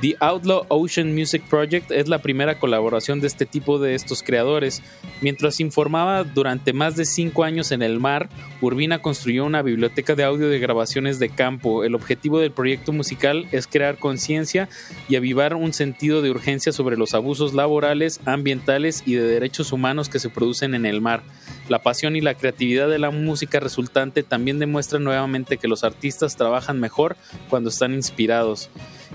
The 0.05 0.17
Outlaw 0.19 0.67
Ocean 0.67 1.15
Music 1.15 1.41
Project 1.49 1.89
es 1.89 2.07
la 2.07 2.19
primera 2.19 2.59
colaboración 2.59 3.21
de 3.21 3.25
este 3.25 3.47
tipo 3.47 3.79
de 3.79 3.95
estos 3.95 4.21
creadores. 4.21 4.83
Mientras 5.19 5.59
informaba 5.59 6.23
durante 6.23 6.73
más 6.73 6.95
de 6.95 7.05
cinco 7.05 7.43
años 7.43 7.71
en 7.71 7.81
el 7.81 7.99
mar, 7.99 8.29
Urbina 8.61 9.01
construyó 9.01 9.45
una 9.45 9.63
biblioteca 9.63 10.13
de 10.13 10.23
audio 10.23 10.47
de 10.47 10.59
grabaciones 10.59 11.17
de 11.17 11.29
campo. 11.29 11.83
El 11.83 11.95
objetivo 11.95 12.37
del 12.37 12.51
proyecto 12.51 12.91
musical 12.93 13.47
es 13.51 13.65
crear 13.65 13.97
conciencia 13.97 14.69
y 15.09 15.15
avivar 15.15 15.55
un 15.55 15.73
sentido 15.73 16.21
de 16.21 16.29
urgencia 16.29 16.71
sobre 16.71 16.97
los 16.97 17.15
abusos 17.15 17.55
laborales, 17.55 18.19
ambientales 18.25 19.01
y 19.07 19.15
de 19.15 19.23
derechos 19.23 19.71
humanos 19.71 20.07
que 20.07 20.19
se 20.19 20.29
producen 20.29 20.75
en 20.75 20.85
el 20.85 21.01
mar. 21.01 21.23
La 21.67 21.81
pasión 21.81 22.15
y 22.15 22.21
la 22.21 22.35
creatividad 22.35 22.89
de 22.89 22.99
la 22.99 23.09
música 23.09 23.59
resultante 23.59 24.21
también 24.21 24.59
demuestran 24.59 25.03
nuevamente 25.03 25.57
que 25.57 25.67
los 25.67 25.83
artistas 25.83 26.35
trabajan 26.35 26.79
mejor 26.79 27.17
cuando 27.49 27.69
están 27.69 27.95
inspirados. 27.95 28.69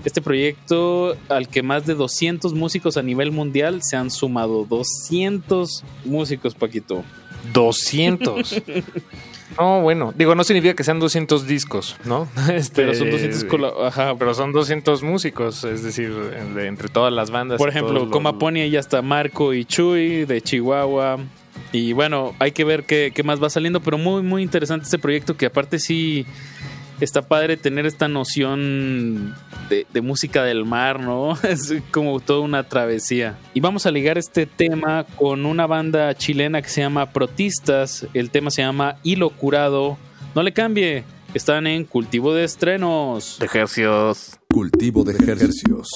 Este 0.05 0.21
proyecto 0.21 1.15
al 1.29 1.47
que 1.47 1.63
más 1.63 1.85
de 1.85 1.93
200 1.95 2.53
músicos 2.53 2.97
a 2.97 3.01
nivel 3.03 3.31
mundial 3.31 3.81
se 3.83 3.97
han 3.97 4.09
sumado. 4.09 4.65
200 4.69 5.83
músicos, 6.05 6.55
Paquito. 6.55 7.03
200. 7.53 8.63
No, 9.59 9.81
bueno, 9.81 10.13
digo, 10.17 10.33
no 10.33 10.45
significa 10.45 10.73
que 10.75 10.85
sean 10.85 11.01
200 11.01 11.45
discos, 11.45 11.97
¿no? 12.05 12.25
Este, 12.53 12.83
Pero 12.83 12.95
son 12.95 13.11
200 13.11 13.43
cola- 13.43 13.73
ajá. 13.85 14.15
Pero 14.17 14.33
son 14.33 14.53
200 14.53 15.03
músicos, 15.03 15.65
es 15.65 15.83
decir, 15.83 16.09
de- 16.55 16.67
entre 16.67 16.87
todas 16.87 17.11
las 17.11 17.31
bandas. 17.31 17.57
Por 17.57 17.67
ejemplo, 17.67 17.89
todos 17.95 18.03
los- 18.07 18.13
Coma 18.13 18.39
Pony, 18.39 18.61
ahí 18.61 18.69
ya 18.71 18.79
está 18.79 19.01
Marco 19.01 19.53
y 19.53 19.65
Chuy 19.65 20.23
de 20.23 20.41
Chihuahua. 20.41 21.17
Y 21.73 21.91
bueno, 21.91 22.33
hay 22.39 22.53
que 22.53 22.63
ver 22.63 22.85
qué, 22.85 23.11
qué 23.13 23.23
más 23.23 23.43
va 23.43 23.49
saliendo, 23.49 23.81
pero 23.81 23.97
muy, 23.97 24.21
muy 24.23 24.41
interesante 24.41 24.85
este 24.85 24.99
proyecto 24.99 25.35
que 25.35 25.47
aparte 25.47 25.79
sí 25.79 26.25
está 27.05 27.21
padre 27.21 27.57
tener 27.57 27.85
esta 27.85 28.07
noción 28.07 29.35
de, 29.69 29.85
de 29.91 30.01
música 30.01 30.43
del 30.43 30.65
mar, 30.65 30.99
¿no? 30.99 31.37
Es 31.43 31.73
como 31.91 32.19
toda 32.19 32.41
una 32.41 32.63
travesía. 32.67 33.37
Y 33.53 33.59
vamos 33.59 33.85
a 33.85 33.91
ligar 33.91 34.17
este 34.17 34.45
tema 34.45 35.05
con 35.15 35.45
una 35.45 35.67
banda 35.67 36.13
chilena 36.15 36.61
que 36.61 36.69
se 36.69 36.81
llama 36.81 37.11
Protistas. 37.11 38.07
El 38.13 38.29
tema 38.29 38.51
se 38.51 38.61
llama 38.61 38.97
Hilo 39.03 39.29
Curado. 39.29 39.97
No 40.35 40.43
le 40.43 40.53
cambie. 40.53 41.03
Están 41.33 41.65
en 41.67 41.85
cultivo 41.85 42.33
de 42.33 42.43
estrenos. 42.43 43.37
De 43.39 43.45
ejercios. 43.45 44.37
Cultivo 44.49 45.03
de 45.03 45.13
ejercicios. 45.13 45.89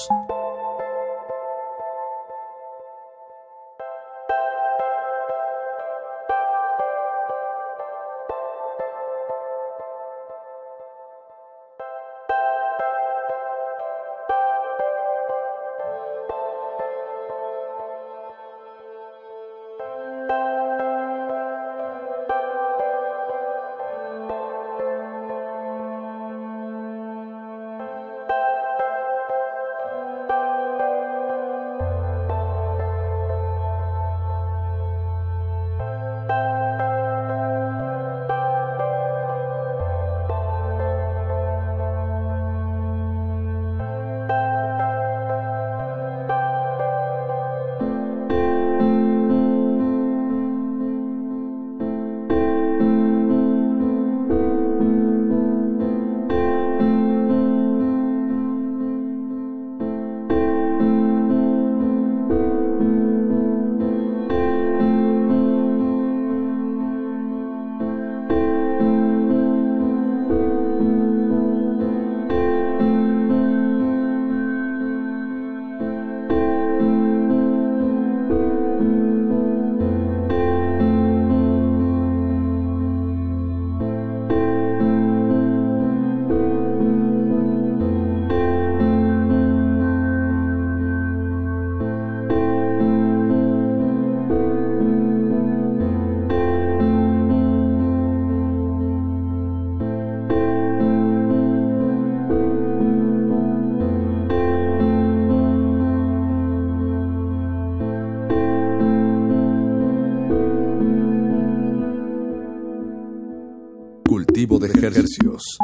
Hercios. 115.16 115.58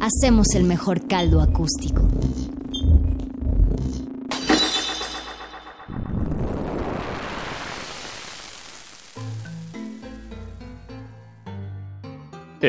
Hacemos 0.00 0.54
el 0.54 0.64
mejor 0.64 1.06
caldo 1.06 1.40
acústico. 1.40 2.07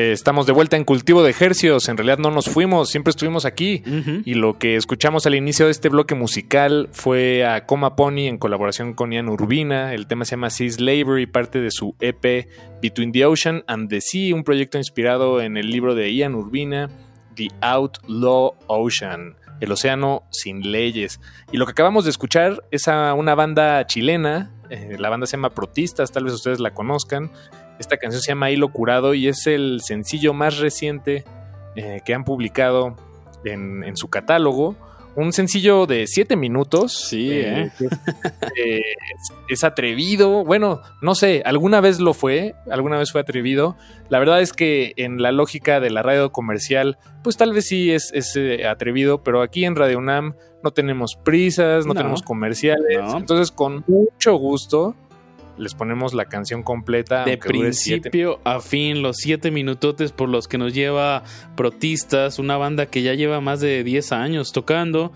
Eh, 0.00 0.12
estamos 0.12 0.46
de 0.46 0.52
vuelta 0.52 0.78
en 0.78 0.84
Cultivo 0.84 1.22
de 1.22 1.34
Hercios. 1.38 1.90
En 1.90 1.98
realidad 1.98 2.16
no 2.16 2.30
nos 2.30 2.46
fuimos, 2.48 2.88
siempre 2.88 3.10
estuvimos 3.10 3.44
aquí. 3.44 3.82
Y 4.24 4.32
lo 4.32 4.58
que 4.58 4.76
escuchamos 4.76 5.26
al 5.26 5.34
inicio 5.34 5.66
de 5.66 5.72
este 5.72 5.90
bloque 5.90 6.14
musical 6.14 6.88
fue 6.92 7.44
a 7.44 7.66
Coma 7.66 7.96
Pony 7.96 8.20
en 8.26 8.38
colaboración 8.38 8.94
con 8.94 9.12
Ian 9.12 9.28
Urbina. 9.28 9.92
El 9.92 10.06
tema 10.06 10.24
se 10.24 10.30
llama 10.32 10.48
Sea 10.48 10.70
Slavery, 10.70 11.26
parte 11.26 11.60
de 11.60 11.70
su 11.70 11.94
EP 12.00 12.48
Between 12.80 13.12
the 13.12 13.26
Ocean 13.26 13.62
and 13.66 13.90
the 13.90 14.00
Sea, 14.00 14.34
un 14.34 14.42
proyecto 14.42 14.78
inspirado 14.78 15.42
en 15.42 15.58
el 15.58 15.70
libro 15.70 15.94
de 15.94 16.14
Ian 16.14 16.34
Urbina, 16.34 16.88
The 17.34 17.48
Outlaw 17.60 18.54
Ocean. 18.68 19.36
El 19.60 19.70
océano 19.70 20.22
sin 20.30 20.72
leyes. 20.72 21.20
Y 21.52 21.58
lo 21.58 21.66
que 21.66 21.72
acabamos 21.72 22.04
de 22.04 22.10
escuchar 22.10 22.64
es 22.70 22.88
a 22.88 23.12
una 23.12 23.34
banda 23.34 23.86
chilena. 23.86 24.50
eh, 24.70 24.96
la 24.98 25.10
banda 25.10 25.26
se 25.26 25.36
llama 25.36 25.50
Protistas, 25.50 26.10
tal 26.10 26.24
vez 26.24 26.32
ustedes 26.32 26.58
la 26.58 26.72
conozcan. 26.72 27.30
Esta 27.80 27.96
canción 27.96 28.22
se 28.22 28.30
llama 28.30 28.50
Hilo 28.52 28.68
Curado 28.70 29.14
y 29.14 29.26
es 29.26 29.46
el 29.48 29.80
sencillo 29.82 30.32
más 30.34 30.58
reciente 30.58 31.24
eh, 31.74 32.00
que 32.04 32.14
han 32.14 32.24
publicado 32.24 32.94
en, 33.44 33.82
en 33.82 33.96
su 33.96 34.08
catálogo. 34.08 34.76
Un 35.16 35.32
sencillo 35.32 35.86
de 35.86 36.06
7 36.06 36.36
minutos. 36.36 36.92
Sí, 37.08 37.30
¿eh? 37.32 37.72
es, 37.80 37.82
eh, 38.56 38.78
es- 38.78 39.32
es 39.48 39.64
atrevido. 39.64 40.44
Bueno, 40.44 40.80
no 41.02 41.14
sé, 41.16 41.42
alguna 41.44 41.80
vez 41.80 41.98
lo 41.98 42.14
fue, 42.14 42.54
alguna 42.70 42.96
vez 42.96 43.10
fue 43.10 43.20
atrevido. 43.20 43.76
La 44.08 44.20
verdad 44.20 44.40
es 44.40 44.52
que 44.52 44.92
en 44.96 45.20
la 45.20 45.32
lógica 45.32 45.80
de 45.80 45.90
la 45.90 46.02
radio 46.02 46.30
comercial, 46.30 46.96
pues 47.24 47.36
tal 47.36 47.52
vez 47.52 47.66
sí 47.66 47.90
es, 47.90 48.12
es, 48.14 48.36
eh, 48.36 48.66
atrevido, 48.68 49.24
pero 49.24 49.42
aquí 49.42 49.64
en 49.64 49.74
Radio 49.74 49.98
UNAM 49.98 50.34
no 50.62 50.70
tenemos 50.70 51.16
prisas, 51.16 51.86
no, 51.86 51.94
No. 51.94 51.98
tenemos 52.00 52.22
comerciales. 52.22 53.00
No. 53.00 53.16
Entonces, 53.18 53.50
con 53.50 53.82
mucho 53.88 54.34
gusto 54.36 54.94
les 55.60 55.74
ponemos 55.74 56.14
la 56.14 56.24
canción 56.24 56.62
completa. 56.62 57.24
de 57.24 57.32
siete 57.32 57.48
principio 57.48 58.40
a 58.44 58.60
fin, 58.60 59.02
los 59.02 59.18
siete 59.18 59.50
minutotes 59.50 60.12
por 60.12 60.28
los 60.28 60.48
que 60.48 60.58
nos 60.58 60.74
lleva 60.74 61.22
Protistas, 61.56 62.38
una 62.38 62.56
banda 62.56 62.86
que 62.86 63.02
ya 63.02 63.14
lleva 63.14 63.40
más 63.40 63.60
de 63.60 63.84
10 63.84 64.12
años 64.12 64.52
tocando. 64.52 65.12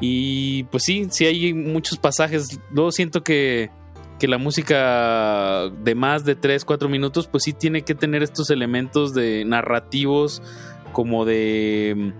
Y 0.00 0.64
pues 0.64 0.84
sí, 0.84 1.06
sí 1.10 1.26
hay 1.26 1.52
muchos 1.52 1.98
pasajes. 1.98 2.60
Luego 2.70 2.92
siento 2.92 3.22
que, 3.22 3.70
que 4.18 4.28
la 4.28 4.38
música 4.38 5.70
de 5.82 5.94
más 5.94 6.24
de 6.24 6.36
3, 6.36 6.64
4 6.64 6.88
minutos, 6.88 7.26
pues 7.26 7.44
sí 7.44 7.52
tiene 7.52 7.82
que 7.82 7.94
tener 7.94 8.22
estos 8.22 8.50
elementos 8.50 9.14
de 9.14 9.44
narrativos, 9.44 10.42
como 10.92 11.24
de. 11.24 12.14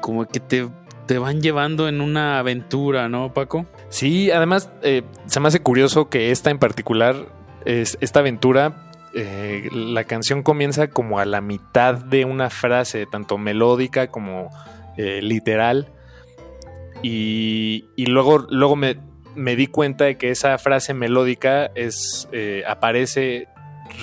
como 0.00 0.26
que 0.26 0.40
te, 0.40 0.68
te 1.06 1.18
van 1.18 1.40
llevando 1.40 1.88
en 1.88 2.00
una 2.00 2.38
aventura, 2.38 3.08
¿no, 3.08 3.32
Paco? 3.32 3.66
Sí, 3.88 4.30
además 4.30 4.70
eh, 4.82 5.02
se 5.26 5.40
me 5.40 5.48
hace 5.48 5.60
curioso 5.60 6.08
que 6.08 6.30
esta 6.30 6.50
en 6.50 6.58
particular, 6.58 7.16
es, 7.64 7.98
esta 8.00 8.20
aventura, 8.20 8.90
eh, 9.14 9.68
la 9.72 10.04
canción 10.04 10.42
comienza 10.42 10.88
como 10.88 11.18
a 11.18 11.24
la 11.24 11.40
mitad 11.40 11.94
de 11.94 12.24
una 12.24 12.50
frase, 12.50 13.06
tanto 13.06 13.38
melódica 13.38 14.08
como 14.08 14.50
eh, 14.96 15.20
literal. 15.22 15.88
Y, 17.02 17.86
y 17.96 18.06
luego, 18.06 18.46
luego 18.48 18.76
me, 18.76 18.96
me 19.34 19.56
di 19.56 19.66
cuenta 19.66 20.04
de 20.06 20.16
que 20.16 20.30
esa 20.30 20.56
frase 20.58 20.94
melódica 20.94 21.66
es, 21.74 22.28
aparece 22.66 23.48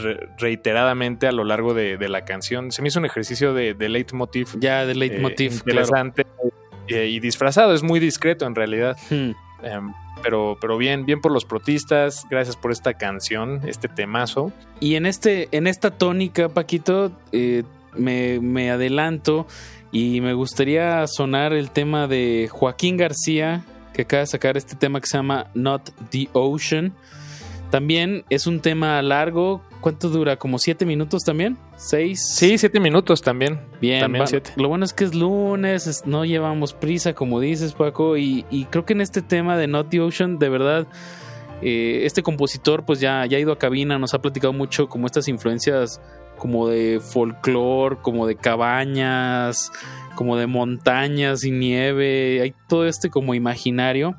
re- 0.04 0.30
reiteradamente 0.38 1.26
a 1.28 1.32
lo 1.32 1.44
largo 1.44 1.74
de, 1.74 1.98
de 1.98 2.10
la 2.10 2.26
canción. 2.26 2.72
Se 2.72 2.84
me 2.84 2.90
hizo 2.90 3.00
un 3.00 3.06
ejercicio 3.06 3.56
de, 3.56 3.74
de 3.74 3.90
leitmotiv. 3.90 4.50
Ya, 4.60 4.86
de 4.86 4.94
leitmotiv, 4.94 5.54
interesante 5.54 6.26
eh, 6.94 7.08
y 7.08 7.20
disfrazado. 7.20 7.74
Es 7.74 7.84
muy 7.84 8.00
discreto 8.00 8.46
en 8.46 8.56
realidad. 8.56 8.98
Hmm. 9.10 9.32
Em, 9.64 9.94
pero, 10.24 10.58
pero 10.60 10.78
bien, 10.78 11.06
bien 11.06 11.22
por 11.22 11.32
los 11.32 11.46
protistas. 11.46 12.26
Gracias 12.30 12.56
por 12.56 12.72
esta 12.72 12.94
canción, 12.94 13.62
este 13.66 13.88
temazo. 13.88 14.52
Y 14.80 14.96
en 14.96 15.06
este, 15.06 15.48
en 15.52 15.68
esta 15.68 15.92
tónica, 15.92 16.50
Paquito, 16.50 17.12
eh, 17.32 17.64
me, 17.96 18.40
me 18.40 18.72
adelanto 18.72 19.48
y 19.92 20.22
me 20.22 20.34
gustaría 20.34 21.06
sonar 21.08 21.54
el 21.54 21.72
tema 21.72 22.08
de 22.08 22.50
Joaquín 22.52 22.98
García, 22.98 23.64
que 23.94 24.04
acaba 24.04 24.22
de 24.22 24.28
sacar 24.28 24.58
este 24.58 24.76
tema 24.76 25.02
que 25.02 25.08
se 25.08 25.18
llama 25.18 25.48
Not 25.54 25.92
the 26.12 26.30
Ocean. 26.34 26.94
También 27.72 28.24
es 28.30 28.48
un 28.48 28.62
tema 28.62 29.02
largo. 29.02 29.62
¿Cuánto 29.82 30.10
dura? 30.10 30.38
¿Como 30.38 30.60
siete 30.60 30.86
minutos 30.86 31.24
también? 31.24 31.58
¿Seis? 31.76 32.24
Sí, 32.36 32.58
siete 32.58 32.80
minutos 32.80 33.22
también. 33.22 33.60
Bien, 33.82 34.02
También 34.02 34.28
siete. 34.28 34.52
lo 34.56 34.70
bueno 34.70 34.86
es 34.86 34.94
que 34.94 35.04
es 35.04 35.16
lunes, 35.16 35.88
es- 35.88 36.06
no 36.06 36.24
llevamos 36.24 36.74
prisa, 36.74 37.14
como 37.14 37.40
dices, 37.40 37.74
Paco, 37.74 38.16
y, 38.16 38.46
y 38.52 38.66
creo 38.66 38.86
que 38.86 38.94
en 38.94 39.02
este 39.02 39.22
tema 39.22 39.58
de 39.58 39.68
Not 39.68 39.90
the 39.90 40.00
Ocean, 40.00 40.38
de 40.38 40.50
verdad, 40.50 40.88
eh, 41.64 42.04
este 42.06 42.24
compositor 42.24 42.86
pues 42.86 43.00
ya, 43.00 43.26
ya 43.26 43.38
ha 43.38 43.40
ido 43.40 43.52
a 43.52 43.58
cabina, 43.60 43.98
nos 44.00 44.14
ha 44.14 44.22
platicado 44.22 44.54
mucho 44.54 44.88
como 44.88 45.08
estas 45.08 45.28
influencias 45.28 46.00
como 46.38 46.68
de 46.68 47.00
folclore, 47.00 47.98
como 48.02 48.26
de 48.28 48.36
cabañas, 48.36 49.72
como 50.16 50.38
de 50.38 50.48
montañas 50.48 51.44
y 51.44 51.52
nieve, 51.52 52.42
hay 52.42 52.54
todo 52.68 52.86
este 52.88 53.10
como 53.10 53.34
imaginario. 53.36 54.16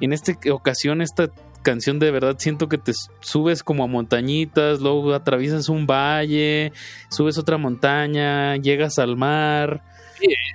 En 0.00 0.12
esta 0.12 0.32
ocasión 0.52 1.00
esta 1.00 1.28
canción 1.64 1.98
de 1.98 2.12
verdad 2.12 2.36
siento 2.38 2.68
que 2.68 2.78
te 2.78 2.92
subes 3.20 3.64
como 3.64 3.82
a 3.82 3.88
montañitas, 3.88 4.80
luego 4.80 5.12
atraviesas 5.12 5.68
un 5.68 5.84
valle, 5.88 6.72
subes 7.10 7.36
otra 7.38 7.58
montaña, 7.58 8.54
llegas 8.58 9.00
al 9.00 9.16
mar. 9.16 9.82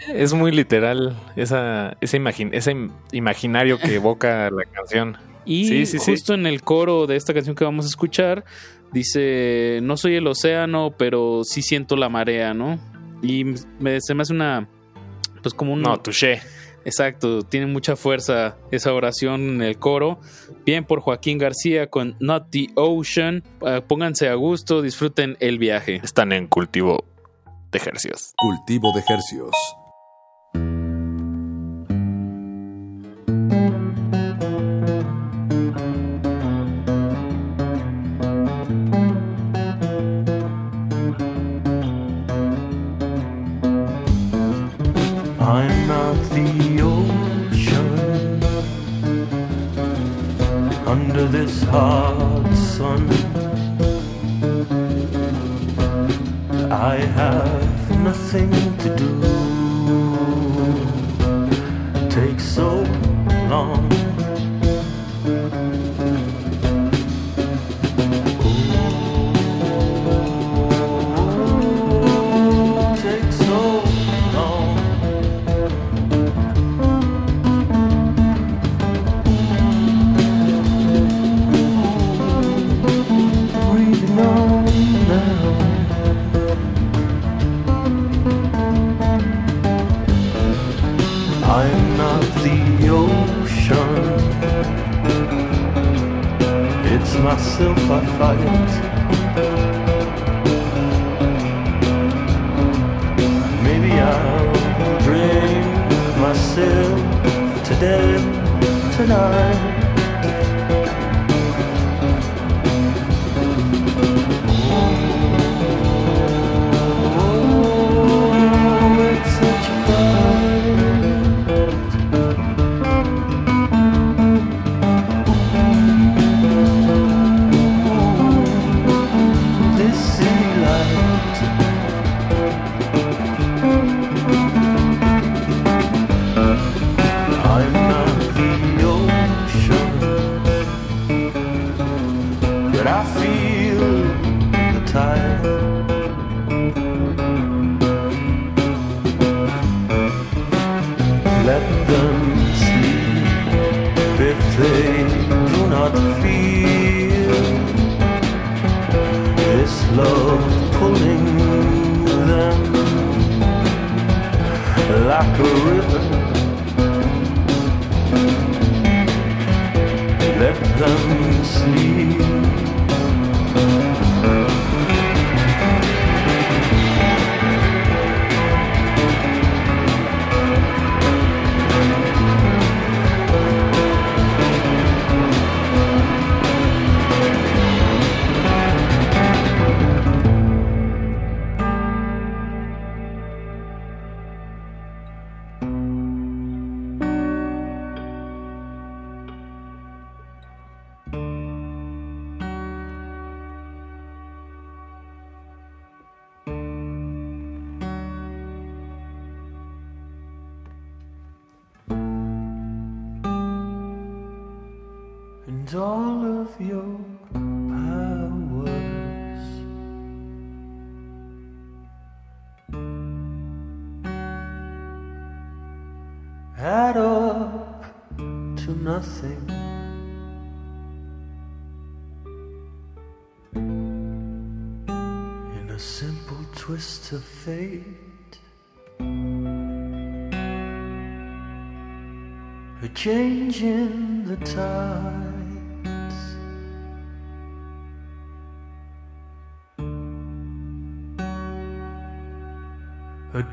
Es 0.07 0.33
muy 0.33 0.51
literal 0.53 1.15
esa, 1.35 1.97
ese, 1.99 2.17
imagin- 2.19 2.51
ese 2.53 2.71
im- 2.73 2.91
imaginario 3.11 3.77
que 3.77 3.95
evoca 3.95 4.49
la 4.51 4.63
canción. 4.63 5.17
Y 5.45 5.65
Sí, 5.65 5.85
sí, 5.85 5.99
sí. 5.99 6.11
justo 6.11 6.33
en 6.33 6.45
el 6.45 6.61
coro 6.61 7.05
de 7.07 7.15
esta 7.17 7.33
canción 7.33 7.55
que 7.55 7.65
vamos 7.65 7.85
a 7.85 7.89
escuchar, 7.89 8.45
dice, 8.93 9.79
no 9.83 9.97
soy 9.97 10.15
el 10.15 10.27
océano, 10.27 10.93
pero 10.97 11.41
sí 11.43 11.61
siento 11.61 11.95
la 11.95 12.07
marea, 12.09 12.53
¿no? 12.53 12.79
Y 13.21 13.43
me- 13.79 13.99
se 14.01 14.13
me 14.15 14.21
hace 14.23 14.33
una, 14.33 14.67
pues 15.41 15.53
como 15.53 15.73
un... 15.73 15.81
No, 15.81 15.97
touché. 15.97 16.41
Exacto, 16.89 17.43
tiene 17.43 17.67
mucha 17.67 17.95
fuerza 17.95 18.57
esa 18.71 18.91
oración 18.93 19.41
en 19.41 19.61
el 19.61 19.77
coro. 19.77 20.19
Bien 20.65 20.83
por 20.83 21.01
Joaquín 21.01 21.37
García 21.37 21.87
con 21.87 22.15
Not 22.19 22.49
the 22.49 22.69
Ocean. 22.73 23.43
Eh, 23.61 23.81
pónganse 23.87 24.27
a 24.27 24.33
gusto, 24.33 24.81
disfruten 24.81 25.37
el 25.39 25.59
viaje. 25.59 26.01
Están 26.03 26.31
en 26.31 26.47
cultivo 26.47 27.05
de 27.71 27.77
ejercicios. 27.77 28.33
Cultivo 28.37 28.91
de 28.91 29.03
hercios. 29.07 29.51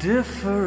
Different 0.06 0.65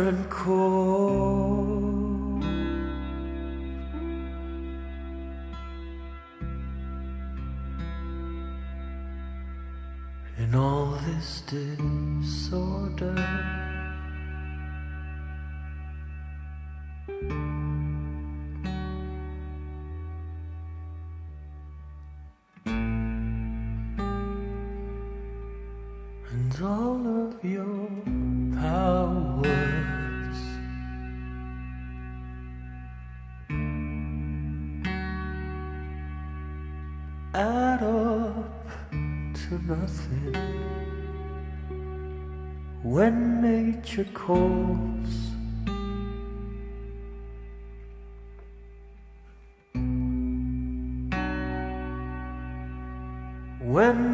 When 44.30 45.02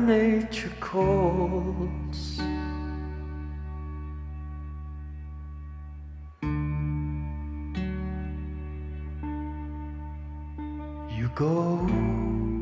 nature 0.08 0.72
calls. 0.80 2.40
You 11.12 11.30
go. 11.36 12.55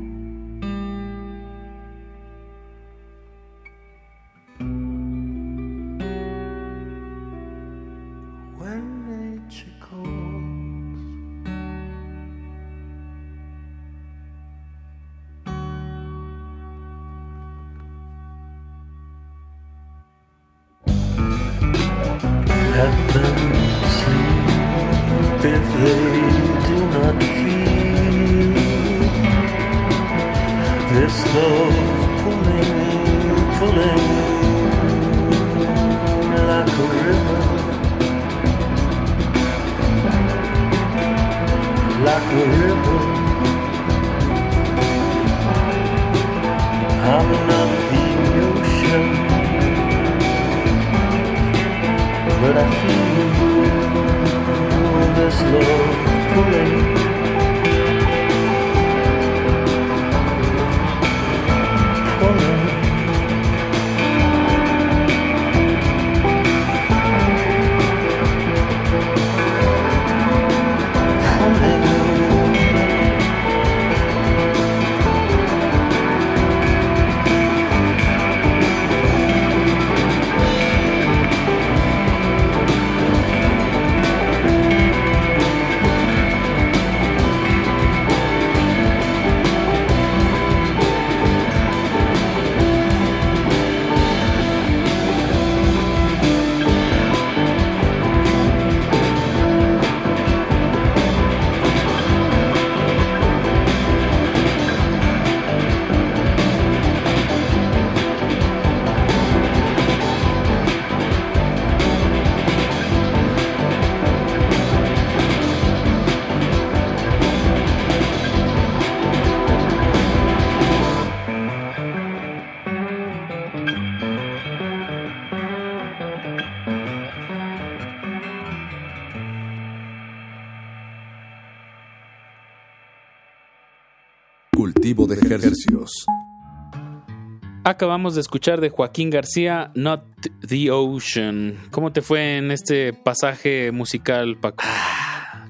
Acabamos 137.65 138.15
de 138.15 138.21
escuchar 138.21 138.61
de 138.61 138.69
Joaquín 138.69 139.09
García, 139.09 139.71
Not 139.75 140.03
the 140.47 140.71
Ocean. 140.71 141.57
¿Cómo 141.71 141.91
te 141.91 142.01
fue 142.01 142.37
en 142.37 142.49
este 142.51 142.93
pasaje 142.93 143.71
musical, 143.73 144.37
Paco? 144.37 144.63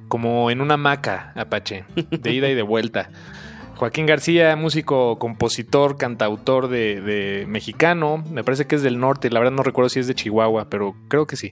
Como 0.07 0.49
en 0.49 0.61
una 0.61 0.77
maca, 0.77 1.31
Apache, 1.35 1.85
de 1.95 2.33
ida 2.33 2.49
y 2.49 2.55
de 2.55 2.63
vuelta. 2.63 3.11
Joaquín 3.75 4.07
García, 4.07 4.55
músico, 4.55 5.19
compositor, 5.19 5.97
cantautor 5.97 6.69
de, 6.69 6.99
de, 7.01 7.45
mexicano, 7.47 8.23
me 8.31 8.43
parece 8.43 8.65
que 8.65 8.75
es 8.75 8.81
del 8.81 8.99
norte, 8.99 9.29
la 9.29 9.39
verdad 9.39 9.53
no 9.53 9.63
recuerdo 9.63 9.89
si 9.89 9.99
es 9.99 10.07
de 10.07 10.15
Chihuahua, 10.15 10.69
pero 10.69 10.95
creo 11.07 11.27
que 11.27 11.35
sí. 11.35 11.51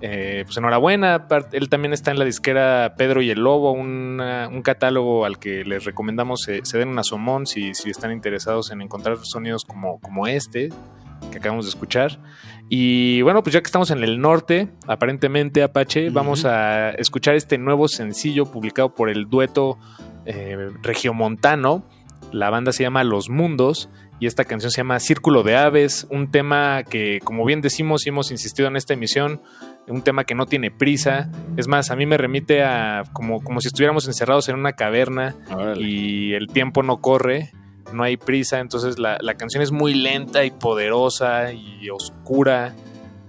Eh, 0.00 0.42
pues 0.44 0.56
enhorabuena, 0.56 1.26
él 1.50 1.68
también 1.68 1.92
está 1.92 2.12
en 2.12 2.20
la 2.20 2.24
disquera 2.24 2.94
Pedro 2.96 3.20
y 3.20 3.30
el 3.30 3.40
Lobo, 3.40 3.72
una, 3.72 4.48
un 4.48 4.62
catálogo 4.62 5.24
al 5.24 5.40
que 5.40 5.64
les 5.64 5.84
recomendamos 5.84 6.42
se, 6.42 6.64
se 6.64 6.78
den 6.78 6.90
un 6.90 6.98
asomón 7.00 7.46
si, 7.46 7.74
si, 7.74 7.90
están 7.90 8.12
interesados 8.12 8.70
en 8.70 8.80
encontrar 8.80 9.18
sonidos 9.22 9.64
como, 9.64 9.98
como 10.00 10.28
este 10.28 10.68
que 11.32 11.38
acabamos 11.38 11.64
de 11.64 11.70
escuchar. 11.70 12.20
Y 12.68 13.22
bueno, 13.22 13.42
pues 13.42 13.54
ya 13.54 13.60
que 13.60 13.66
estamos 13.66 13.90
en 13.90 14.04
el 14.04 14.20
norte, 14.20 14.68
aparentemente 14.86 15.64
Apache, 15.64 16.06
uh 16.06 16.10
-huh. 16.10 16.14
vamos 16.14 16.44
a 16.44 16.90
escuchar 16.90 17.34
este 17.34 17.58
nuevo 17.58 17.88
sencillo 17.88 18.46
publicado 18.46 18.94
por 18.94 19.08
el 19.08 19.28
dueto 19.28 19.78
eh, 20.26 20.70
regiomontano. 20.82 21.82
La 22.30 22.50
banda 22.50 22.72
se 22.72 22.84
llama 22.84 23.02
Los 23.02 23.30
Mundos 23.30 23.88
y 24.20 24.26
esta 24.26 24.44
canción 24.44 24.70
se 24.70 24.78
llama 24.78 24.98
Círculo 25.00 25.42
de 25.42 25.56
Aves, 25.56 26.06
un 26.10 26.30
tema 26.30 26.82
que, 26.82 27.20
como 27.22 27.44
bien 27.44 27.60
decimos 27.60 28.04
y 28.04 28.08
hemos 28.08 28.30
insistido 28.30 28.68
en 28.68 28.76
esta 28.76 28.94
emisión, 28.94 29.40
un 29.86 30.02
tema 30.02 30.24
que 30.24 30.34
no 30.34 30.46
tiene 30.46 30.70
prisa. 30.70 31.30
Es 31.56 31.68
más, 31.68 31.90
a 31.90 31.96
mí 31.96 32.04
me 32.04 32.16
remite 32.16 32.62
a 32.62 33.04
como, 33.12 33.40
como 33.40 33.60
si 33.60 33.68
estuviéramos 33.68 34.06
encerrados 34.06 34.48
en 34.48 34.56
una 34.56 34.72
caverna 34.72 35.36
Órale. 35.50 35.80
y 35.80 36.34
el 36.34 36.48
tiempo 36.48 36.82
no 36.82 37.00
corre, 37.00 37.52
no 37.92 38.02
hay 38.02 38.16
prisa, 38.16 38.58
entonces 38.58 38.98
la, 38.98 39.18
la 39.20 39.34
canción 39.34 39.62
es 39.62 39.70
muy 39.70 39.94
lenta 39.94 40.44
y 40.44 40.50
poderosa 40.50 41.52
y 41.52 41.88
oscura. 41.90 42.74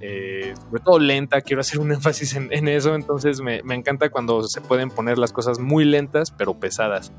Eh, 0.01 0.53
sobre 0.65 0.81
todo 0.83 0.99
lenta, 0.99 1.41
quiero 1.41 1.59
hacer 1.59 1.79
un 1.79 1.91
énfasis 1.91 2.35
en, 2.35 2.67
eso, 2.67 2.95
entonces 2.95 3.41
me, 3.41 3.61
encanta 3.73 4.09
cuando 4.09 4.47
se 4.47 4.61
pueden 4.61 4.89
poner 4.89 5.17
las 5.17 5.33
cosas 5.33 5.59
muy 5.59 5.83
lentas 5.83 6.31
pero 6.31 6.59
pesadas. 6.59 7.11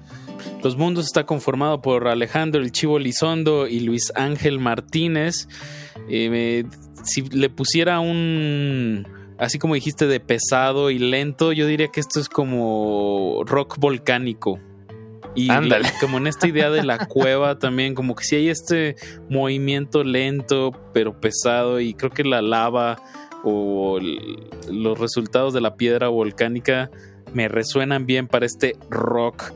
Los 0.63 0.77
Mundos 0.77 1.07
está 1.07 1.27
conformado 1.27 1.83
por 1.83 2.09
Alejandro 2.09 2.61
El 2.63 2.73
Chivo 2.73 2.99
Lizondo 2.99 3.67
y 3.67 3.81
Luis 3.81 4.13
Ángel 4.15 4.59
Martínez. 4.59 5.49
Eh, 6.09 6.65
si 7.05 7.23
le 7.23 7.51
pusiera 7.51 8.01
un 8.01 9.07
así 9.41 9.59
como 9.59 9.75
dijiste, 9.75 10.07
de 10.07 10.21
pesado 10.21 10.91
y 10.91 10.99
lento, 10.99 11.53
yo 11.53 11.67
diría 11.67 11.89
que 11.89 12.01
esto 12.01 12.21
es 12.21 12.29
como 12.29 13.43
rock 13.47 13.79
volcánico. 13.79 14.61
Y 15.35 15.49
como 16.01 16.19
en 16.19 16.27
esta 16.27 16.49
idea 16.49 16.71
de 16.71 16.85
la 16.85 17.07
cueva 17.07 17.59
también, 17.59 17.95
como 17.95 18.15
que 18.15 18.25
si 18.25 18.37
hay 18.37 18.49
este 18.49 18.97
movimiento 19.29 20.05
lento 20.05 20.73
pero 20.93 21.21
pesado 21.21 21.81
y 21.81 21.95
creo 21.95 22.11
que 22.11 22.25
la 22.25 22.43
lava 22.43 23.03
o 23.45 23.99
el, 23.99 24.51
los 24.71 24.99
resultados 24.99 25.55
de 25.55 25.61
la 25.61 25.77
piedra 25.77 26.09
volcánica 26.09 26.91
me 27.33 27.49
resuenan 27.49 28.07
bien 28.07 28.27
para 28.27 28.47
este 28.47 28.77
rock. 28.91 29.53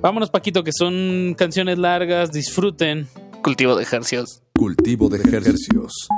Vámonos 0.00 0.30
Paquito, 0.30 0.64
que 0.64 0.72
son 0.72 1.34
canciones 1.36 1.78
largas, 1.78 2.30
disfruten. 2.32 3.06
Cultivo 3.42 3.74
de 3.76 3.82
ejercicios. 3.82 4.42
Cultivo 4.54 5.08
de 5.08 5.18
ejercicios. 5.18 6.08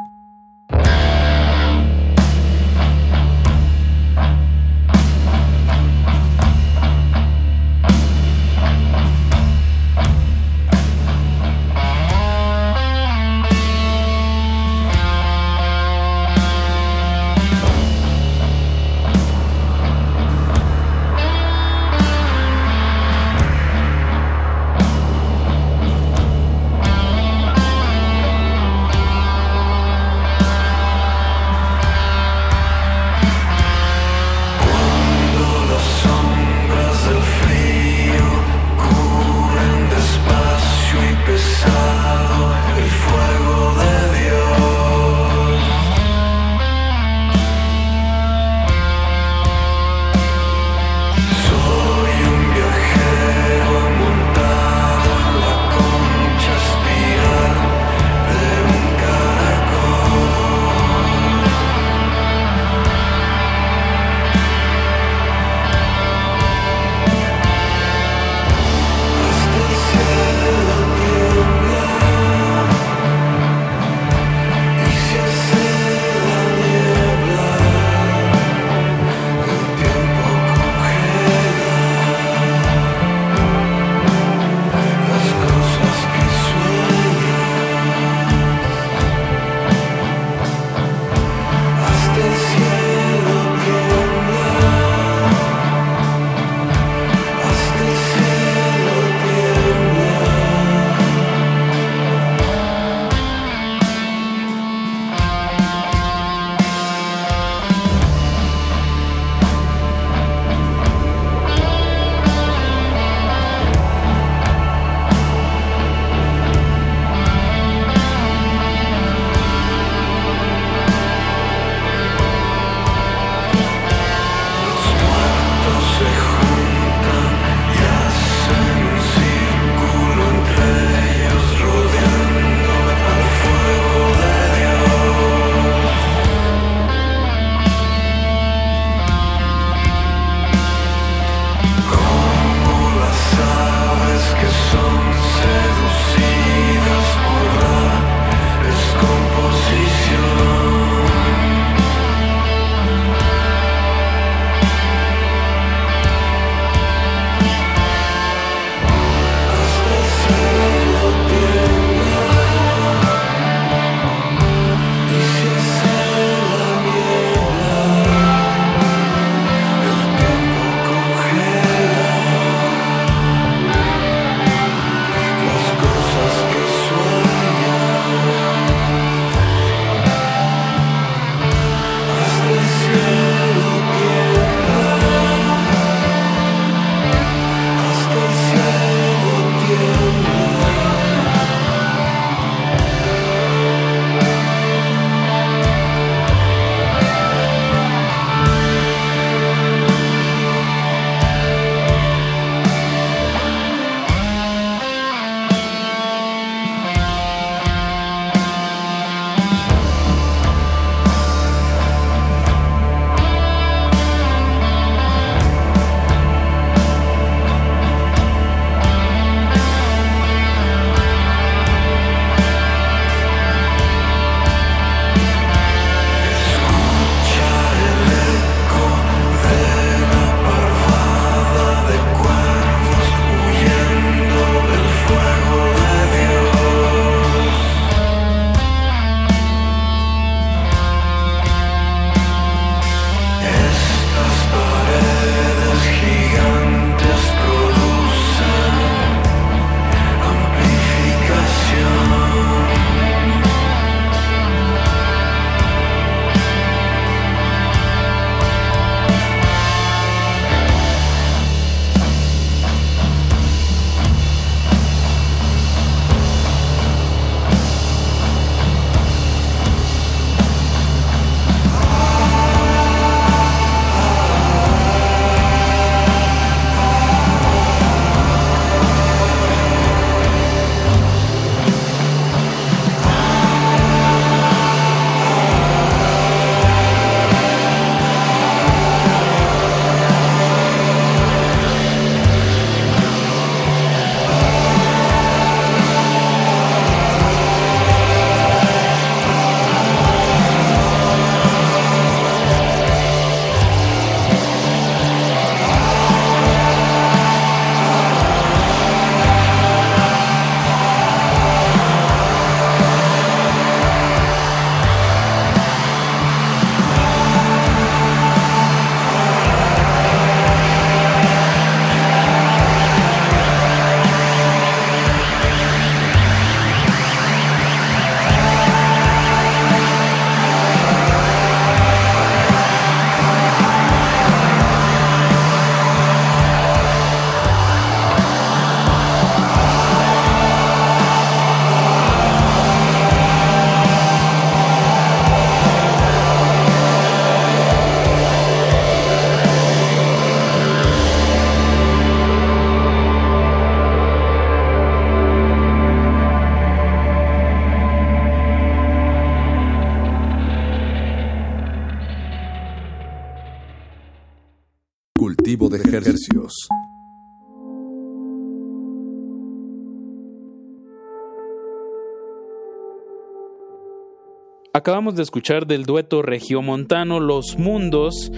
Acabamos 374.93 375.17
de 375.17 375.23
escuchar 375.23 375.67
del 375.67 375.87
dueto 375.87 376.21
regiomontano 376.21 377.19
Los 377.19 377.57
Mundos. 377.57 378.31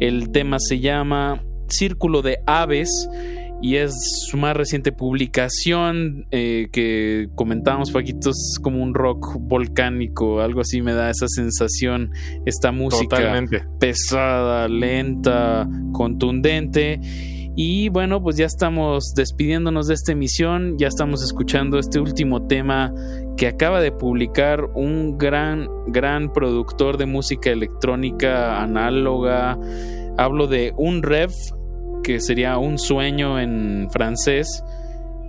El 0.00 0.30
tema 0.30 0.56
se 0.58 0.80
llama 0.80 1.44
Círculo 1.68 2.22
de 2.22 2.38
Aves 2.46 2.88
y 3.60 3.76
es 3.76 3.92
su 4.26 4.38
más 4.38 4.56
reciente 4.56 4.90
publicación 4.90 6.26
eh, 6.30 6.68
que 6.72 7.28
comentábamos 7.34 7.90
Paquito 7.90 8.30
es 8.30 8.58
como 8.62 8.82
un 8.82 8.94
rock 8.94 9.36
volcánico 9.38 10.40
algo 10.40 10.62
así 10.62 10.80
me 10.80 10.94
da 10.94 11.10
esa 11.10 11.28
sensación 11.28 12.12
esta 12.46 12.72
música 12.72 13.16
Totalmente. 13.16 13.64
pesada 13.78 14.66
lenta 14.66 15.68
contundente 15.92 17.00
y 17.54 17.88
bueno 17.88 18.22
pues 18.22 18.36
ya 18.36 18.46
estamos 18.46 19.12
despidiéndonos 19.14 19.88
de 19.88 19.94
esta 19.94 20.12
emisión 20.12 20.78
ya 20.78 20.86
estamos 20.86 21.22
escuchando 21.22 21.78
este 21.78 21.98
último 21.98 22.46
tema 22.46 22.94
que 23.38 23.46
acaba 23.46 23.80
de 23.80 23.92
publicar 23.92 24.64
un 24.74 25.16
gran 25.16 25.68
gran 25.86 26.32
productor 26.32 26.98
de 26.98 27.06
música 27.06 27.50
electrónica 27.50 28.60
análoga 28.60 29.56
hablo 30.18 30.48
de 30.48 30.74
un 30.76 31.02
rev 31.02 31.30
que 32.02 32.20
sería 32.20 32.58
un 32.58 32.78
sueño 32.78 33.40
en 33.40 33.88
francés, 33.90 34.64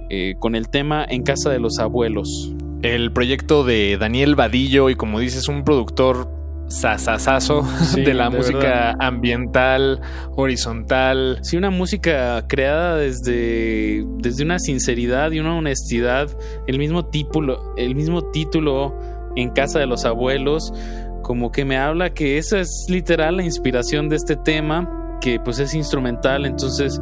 eh, 0.10 0.36
con 0.40 0.56
el 0.56 0.70
tema 0.70 1.06
En 1.08 1.24
casa 1.24 1.50
de 1.50 1.60
los 1.60 1.80
abuelos. 1.80 2.54
El 2.82 3.12
proyecto 3.12 3.64
de 3.64 3.98
Daniel 4.00 4.36
Vadillo 4.36 4.90
y 4.90 4.96
como 4.96 5.20
dices, 5.20 5.48
un 5.48 5.64
productor 5.64 6.39
sasasazo 6.70 7.64
Sí, 7.84 8.02
de 8.02 8.14
la 8.14 8.30
de 8.30 8.38
música 8.38 8.60
verdad. 8.60 8.96
ambiental, 9.00 10.02
horizontal. 10.36 11.40
Sí, 11.42 11.58
una 11.58 11.70
música 11.70 12.46
creada 12.48 12.98
desde, 12.98 14.06
desde 14.18 14.44
una 14.44 14.60
sinceridad 14.60 15.32
y 15.32 15.40
una 15.40 15.56
honestidad. 15.56 16.30
El 16.68 16.80
mismo 16.80 17.06
título, 17.06 17.74
el 17.78 17.96
mismo 17.96 18.24
título 18.32 18.98
en 19.36 19.50
casa 19.50 19.80
de 19.80 19.86
los 19.86 20.06
abuelos, 20.06 20.74
como 21.22 21.52
que 21.52 21.66
me 21.66 21.78
habla 21.78 22.14
que 22.14 22.38
esa 22.38 22.60
es 22.60 22.86
literal 22.90 23.38
la 23.38 23.44
inspiración 23.44 24.10
de 24.10 24.16
este 24.16 24.36
tema, 24.36 25.18
que 25.22 25.40
pues 25.40 25.60
es 25.60 25.74
instrumental, 25.74 26.46
entonces 26.46 27.00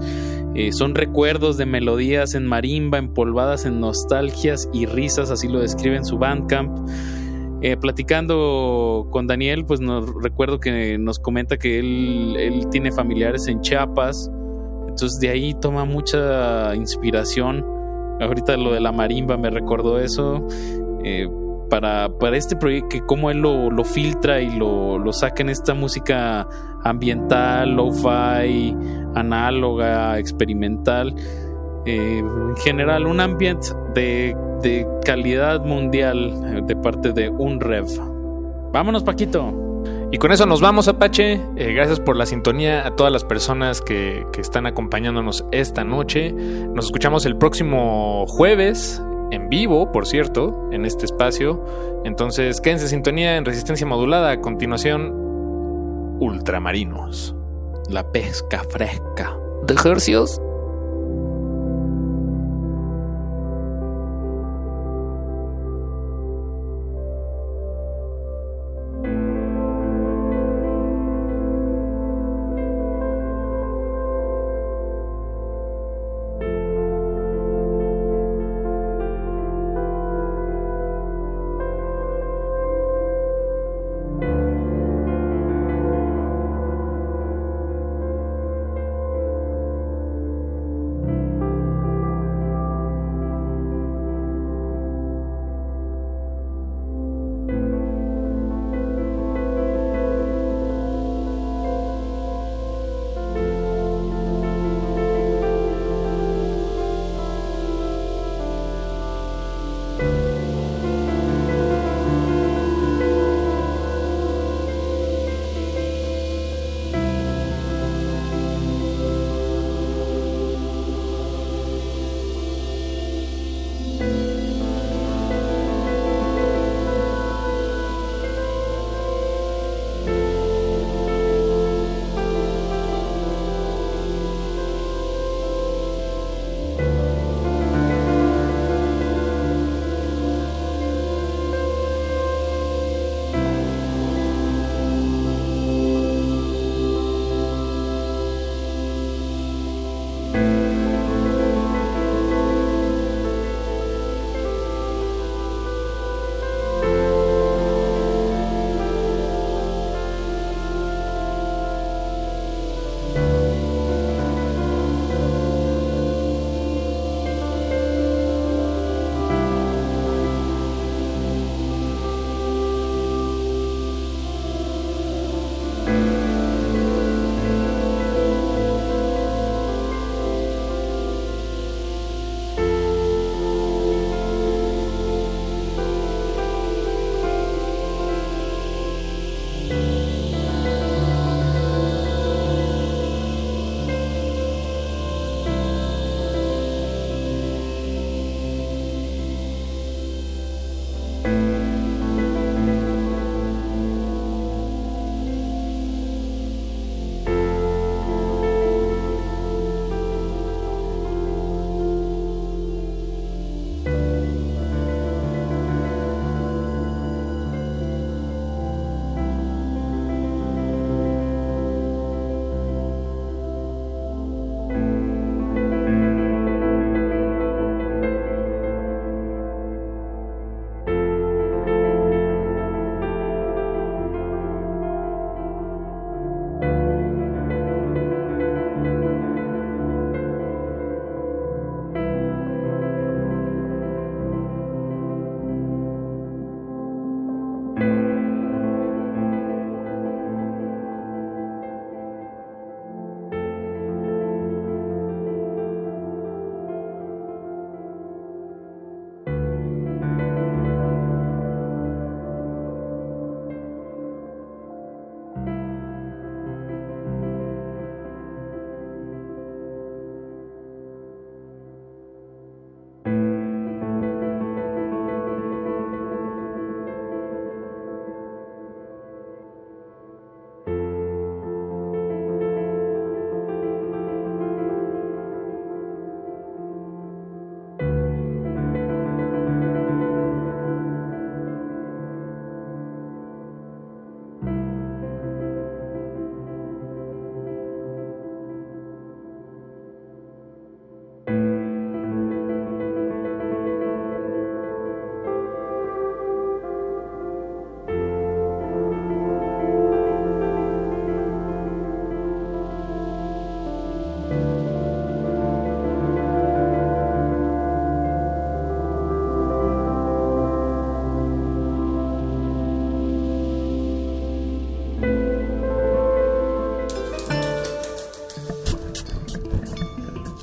eh, 0.56 0.72
son 0.72 0.95
recuerdos 0.95 1.57
de 1.57 1.65
melodías 1.65 2.34
en 2.34 2.45
marimba, 2.45 2.98
empolvadas 2.98 3.65
en 3.65 3.80
nostalgias 3.80 4.68
y 4.73 4.85
risas, 4.85 5.30
así 5.30 5.48
lo 5.48 5.60
describe 5.60 5.98
en 5.98 6.06
su 6.06 6.18
Bandcamp. 6.18 6.77
Eh, 7.62 7.76
platicando 7.76 9.08
con 9.12 9.26
Daniel, 9.26 9.66
pues 9.66 9.80
nos 9.80 10.06
recuerdo 10.22 10.60
que 10.60 10.98
nos 11.00 11.18
comenta 11.18 11.58
que 11.58 11.80
él, 11.80 12.68
tiene 12.70 12.92
familiares 12.92 13.48
en 13.48 13.62
Chiapas, 13.62 14.30
entonces 14.88 15.20
de 15.20 15.30
ahí 15.30 15.56
toma 15.60 15.86
mucha 15.86 16.76
inspiración. 16.76 17.66
Ahorita 18.22 18.58
lo 18.58 18.74
de 18.74 18.80
la 18.80 18.92
marimba 18.92 19.38
me 19.38 19.50
recordó 19.50 20.00
eso. 20.00 20.46
eh, 21.04 21.28
para, 21.70 22.10
para 22.18 22.38
este 22.38 22.56
proyecto, 22.56 22.90
que 22.90 23.02
cómo 23.02 23.30
él 23.30 23.40
lo, 23.40 23.70
lo 23.70 23.84
filtra 23.84 24.42
y 24.42 24.58
lo, 24.58 24.98
lo 24.98 25.12
saca 25.12 25.44
en 25.44 25.50
esta 25.50 25.74
música 25.74 26.48
ambiental, 26.84 27.72
lo-fi, 27.72 28.76
análoga, 29.16 30.18
experimental. 30.18 31.14
Eh, 31.88 32.18
en 32.20 32.58
general, 32.58 33.08
un 33.08 33.22
ambiente 33.22 33.70
de, 33.94 34.36
de 34.62 34.86
calidad 35.06 35.64
mundial 35.64 36.34
eh, 36.46 36.62
de 36.62 36.76
parte 36.76 37.14
de 37.14 37.30
un 37.30 37.62
rev. 37.62 37.88
Vámonos, 38.74 39.04
Paquito. 39.04 39.54
Y 40.12 40.18
con 40.18 40.34
eso 40.34 40.46
nos 40.46 40.60
vamos, 40.60 40.90
Apache. 40.90 41.42
Eh, 41.56 41.74
gracias 41.74 42.02
por 42.02 42.18
la 42.18 42.26
sintonía 42.26 42.86
a 42.86 42.96
todas 42.98 43.14
las 43.14 43.24
personas 43.24 43.82
que, 43.82 44.26
que 44.34 44.42
están 44.42 44.66
acompañándonos 44.66 45.46
esta 45.54 45.86
noche. 45.86 46.34
Nos 46.34 46.86
escuchamos 46.88 47.26
el 47.26 47.38
próximo 47.38 48.26
jueves, 48.28 49.02
en 49.32 49.48
vivo, 49.48 49.90
por 49.94 50.06
cierto, 50.08 50.70
en 50.74 50.84
este 50.84 51.06
espacio. 51.06 51.64
Entonces, 52.04 52.60
quédense 52.60 52.86
en 52.86 52.90
sintonía 52.90 53.38
en 53.38 53.46
resistencia 53.46 53.88
modulada. 53.88 54.32
A 54.32 54.42
continuación, 54.42 55.14
Ultramarinos. 56.20 57.34
La 57.90 58.12
pesca 58.12 58.64
fresca. 58.70 59.38
¿De 59.66 59.74
ejercicios? 59.74 60.42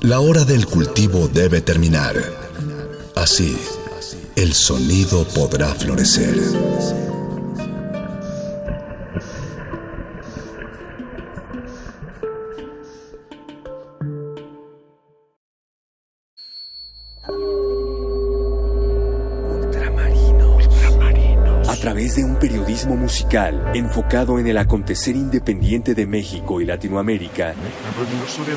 La 0.05 0.19
hora 0.19 0.45
del 0.45 0.67
cultivo 0.67 1.27
debe 1.27 1.61
terminar. 1.61 2.15
Así, 3.15 3.57
el 4.35 4.53
sonido 4.53 5.27
podrá 5.29 5.73
florecer. 5.73 7.04
periodismo 22.75 22.97
musical 22.97 23.71
enfocado 23.73 24.37
en 24.37 24.47
el 24.47 24.57
acontecer 24.57 25.15
independiente 25.15 25.95
de 25.95 26.05
México 26.05 26.59
y 26.59 26.65
Latinoamérica, 26.65 27.53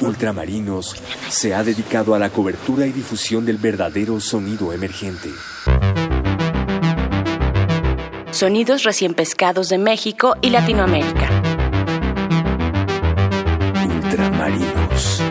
Ultramarinos 0.01 0.97
se 1.29 1.55
ha 1.55 1.63
dedicado 1.63 2.17
a 2.17 2.19
la 2.19 2.31
cobertura 2.31 2.85
y 2.87 2.91
difusión 2.91 3.47
del 3.47 3.59
verdadero 3.59 4.19
sonido 4.19 4.73
emergente. 4.73 5.29
Sonidos 8.33 8.83
recién 8.83 9.15
pescados 9.15 9.69
de 9.69 9.79
México 9.79 10.35
y 10.41 10.51
Latinoamérica. 10.51 11.31
Ultramarinos. 14.03 15.23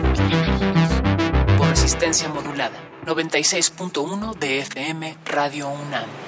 Por 1.58 1.68
resistencia 1.68 2.28
modulada. 2.30 2.78
96.1 3.04 4.38
de 4.38 4.60
FM 4.60 5.16
Radio 5.26 5.68
UNAM. 5.68 6.27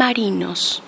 Ultramarinos. 0.00 0.82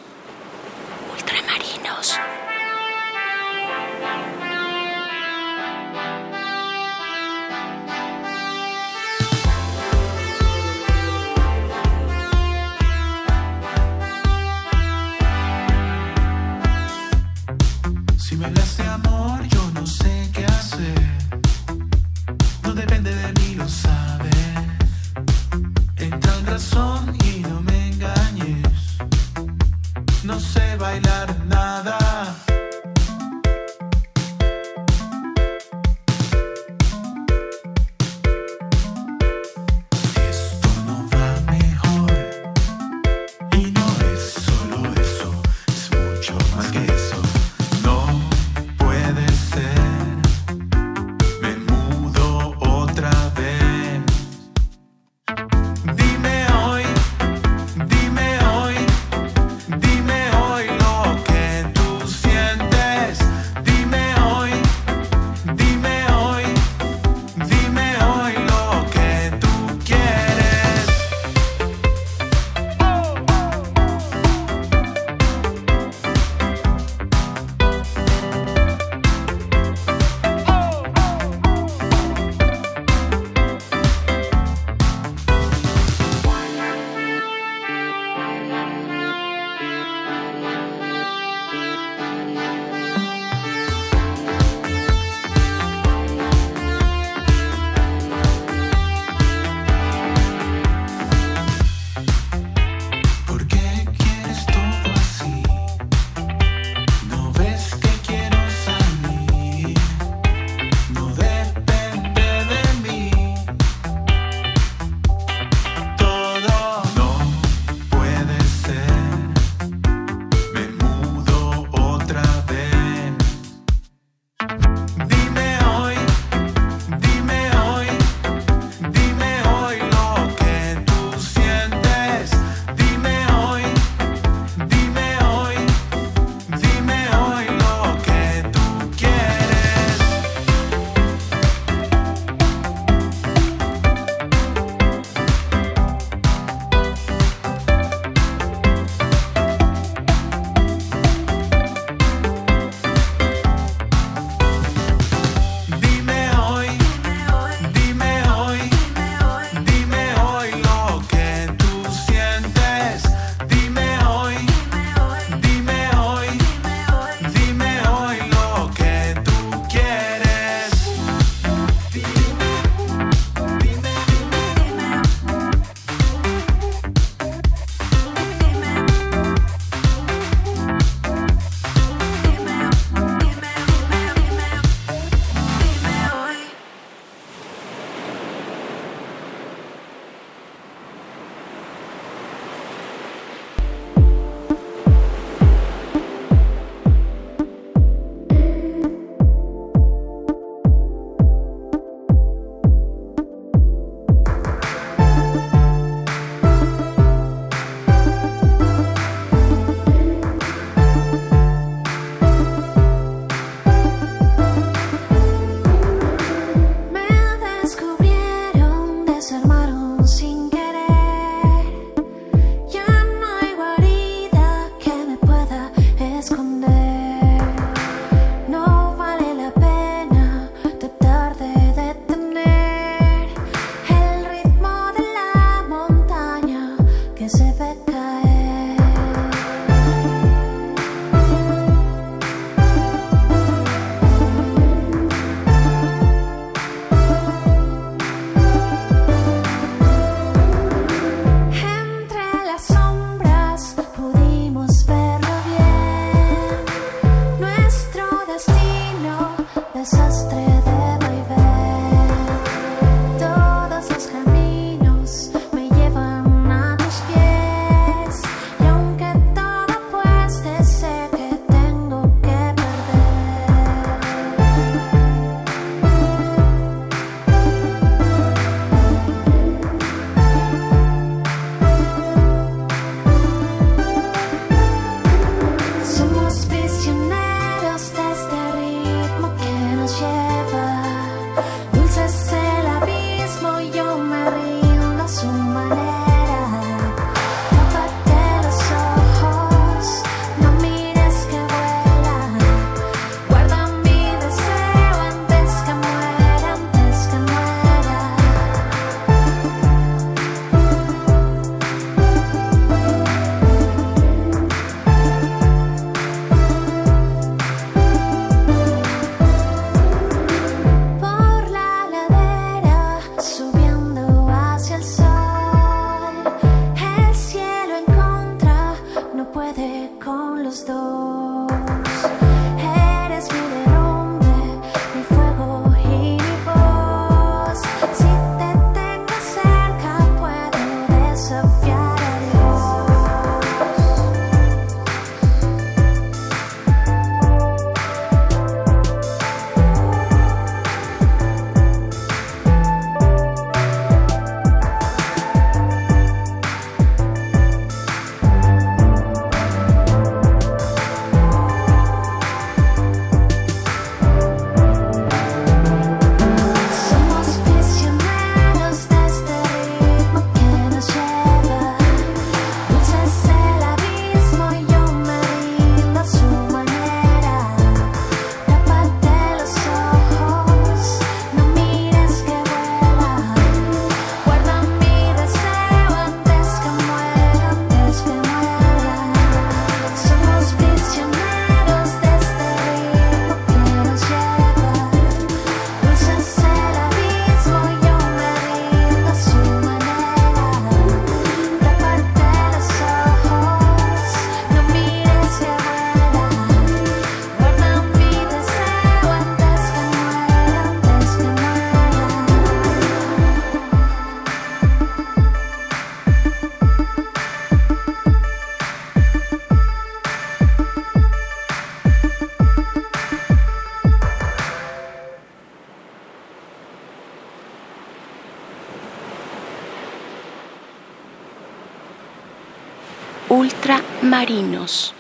Ultramarinos. 434.12 434.92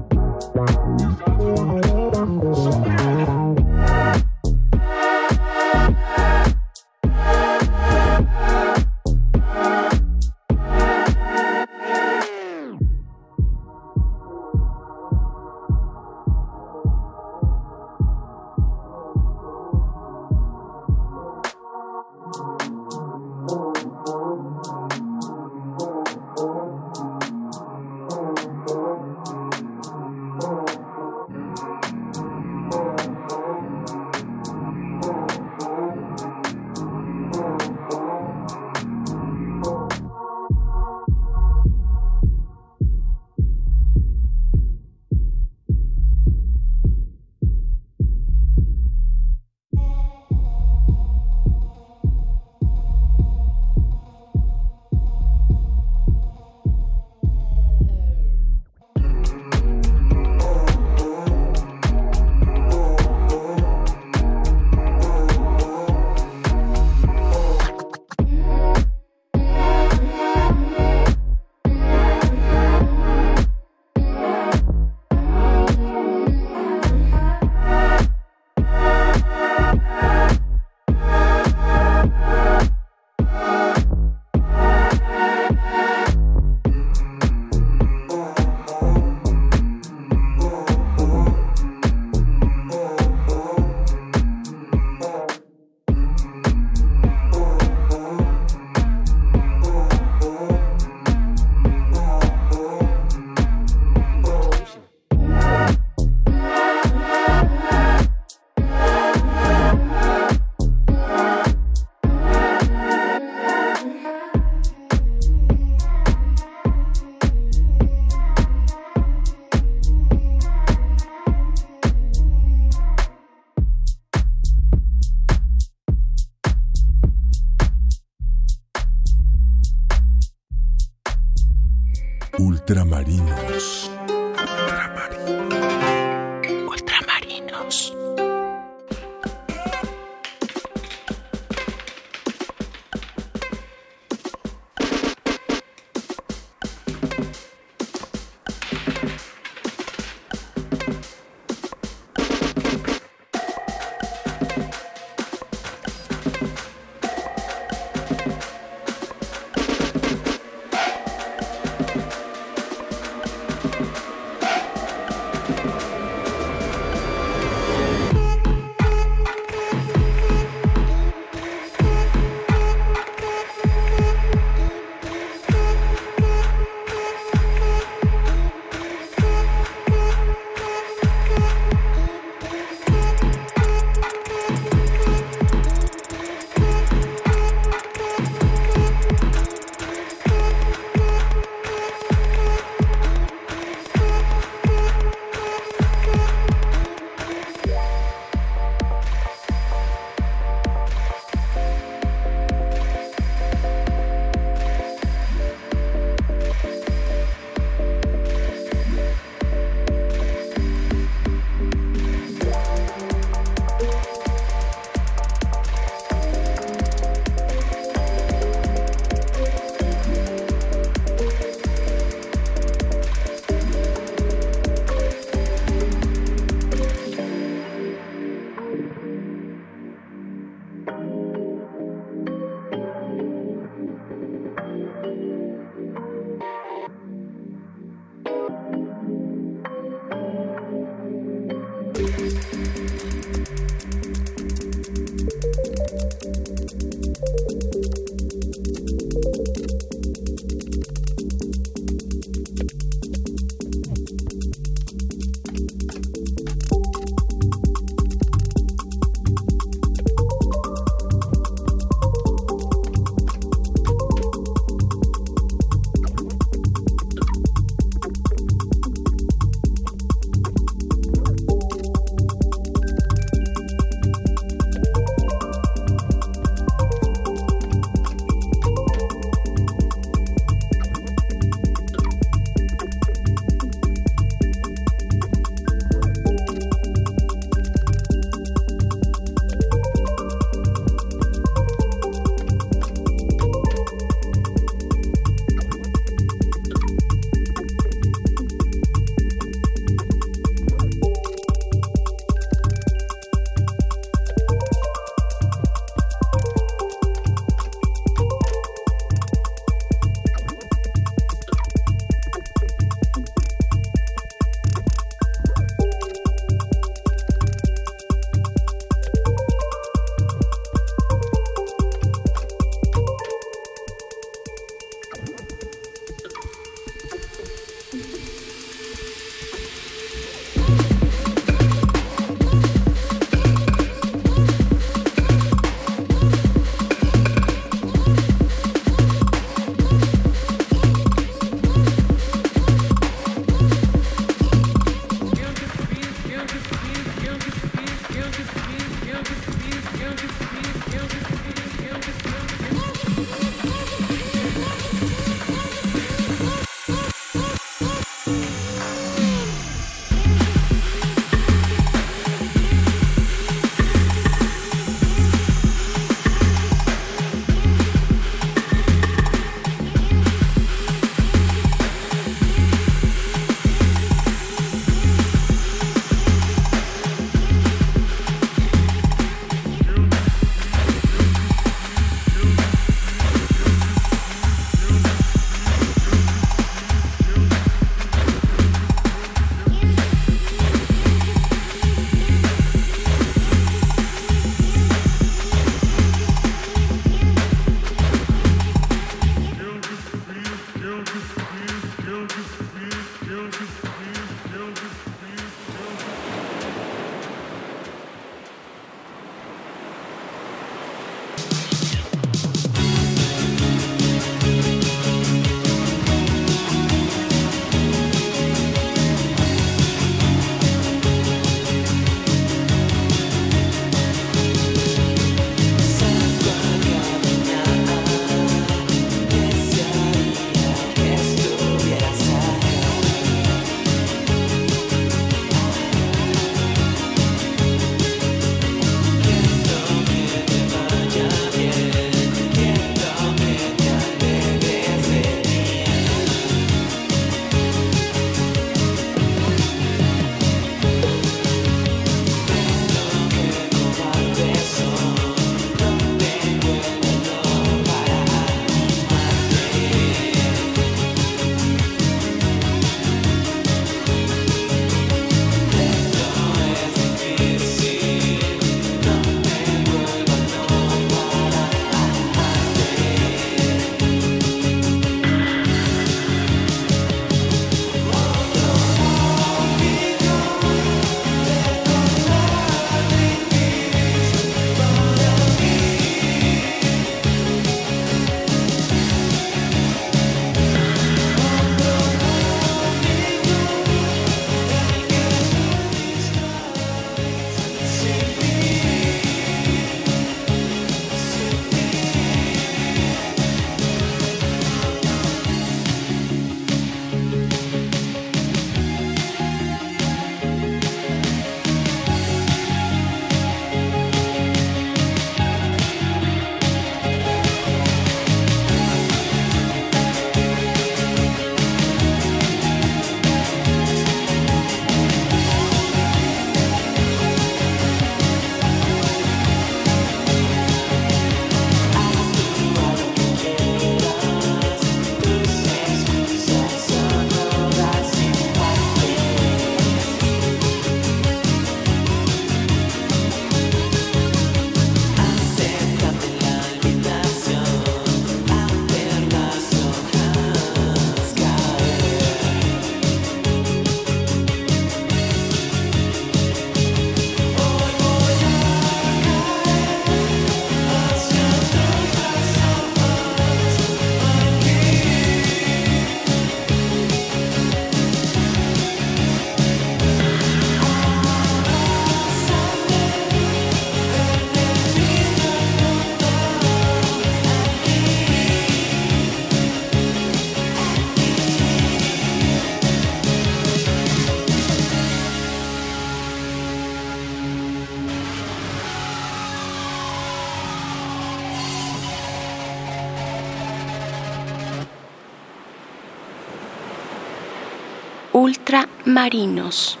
Ultramarinos. 599.11 600.00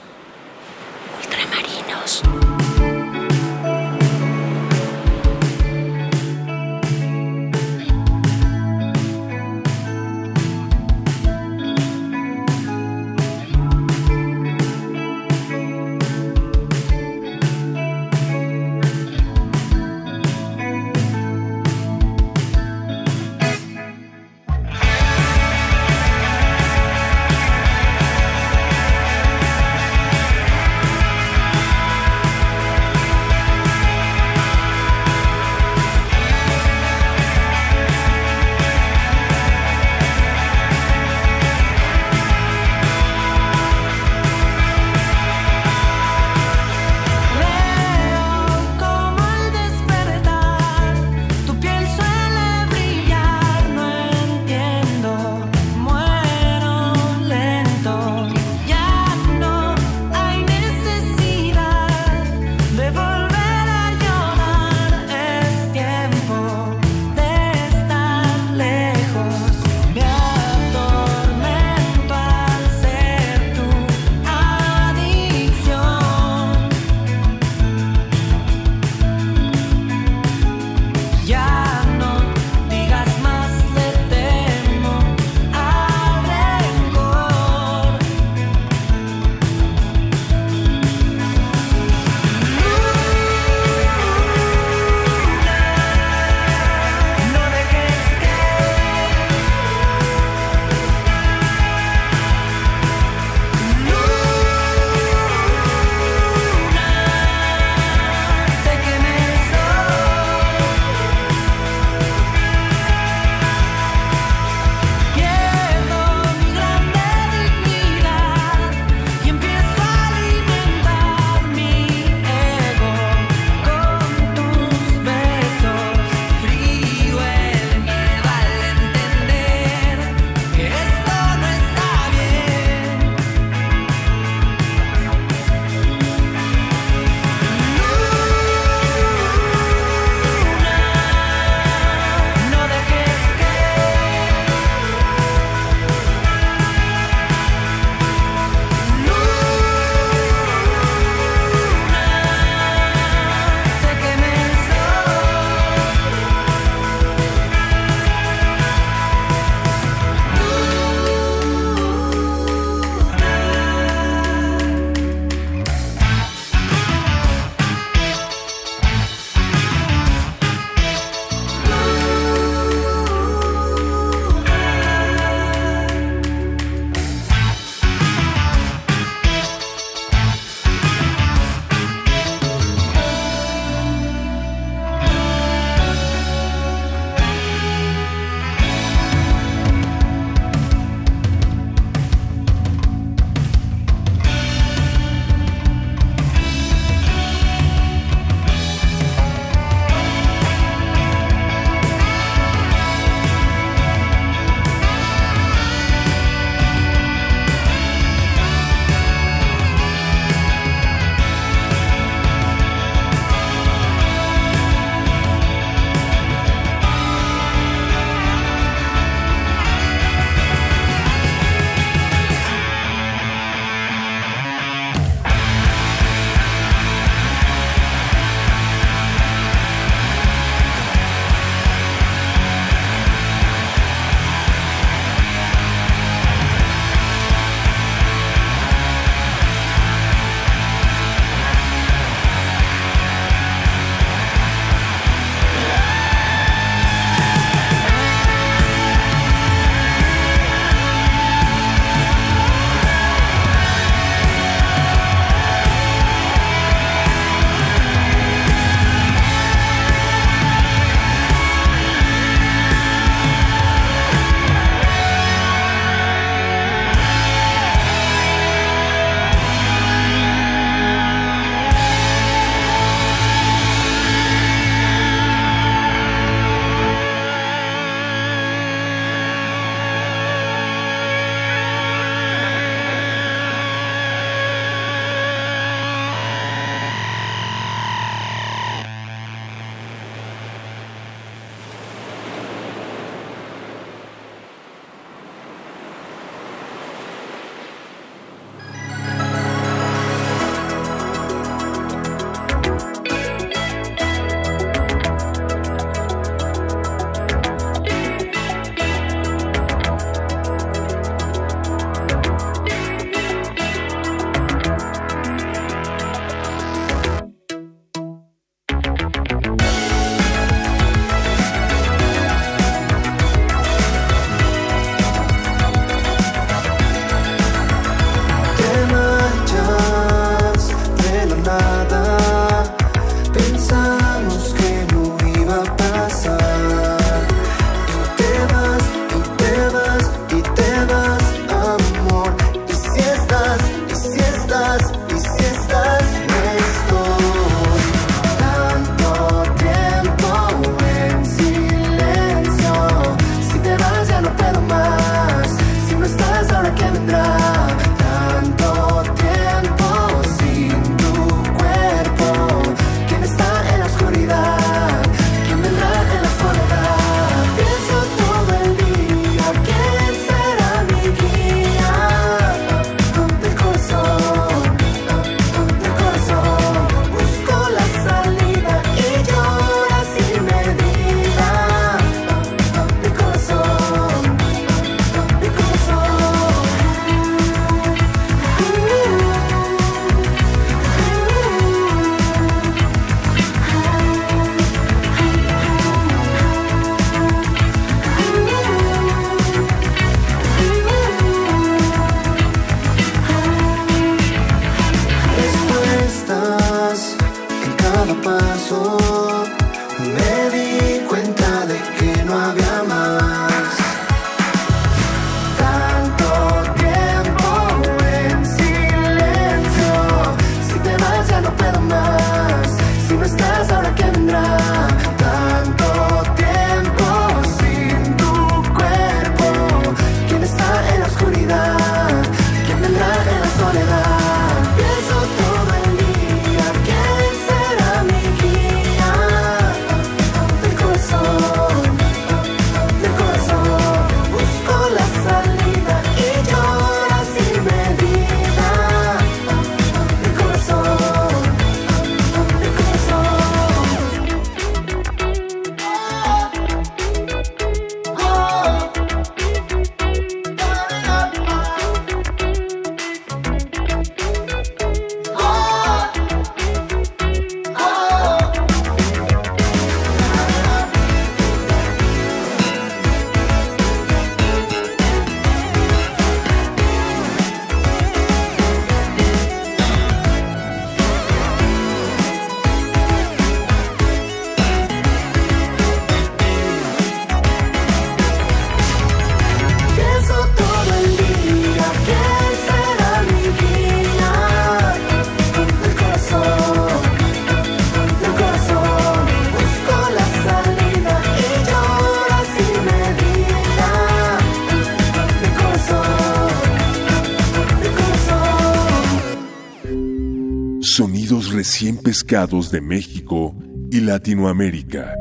Pescados 512.11 512.71
de 512.71 512.81
México 512.81 513.55
y 513.89 514.01
Latinoamérica. 514.01 515.15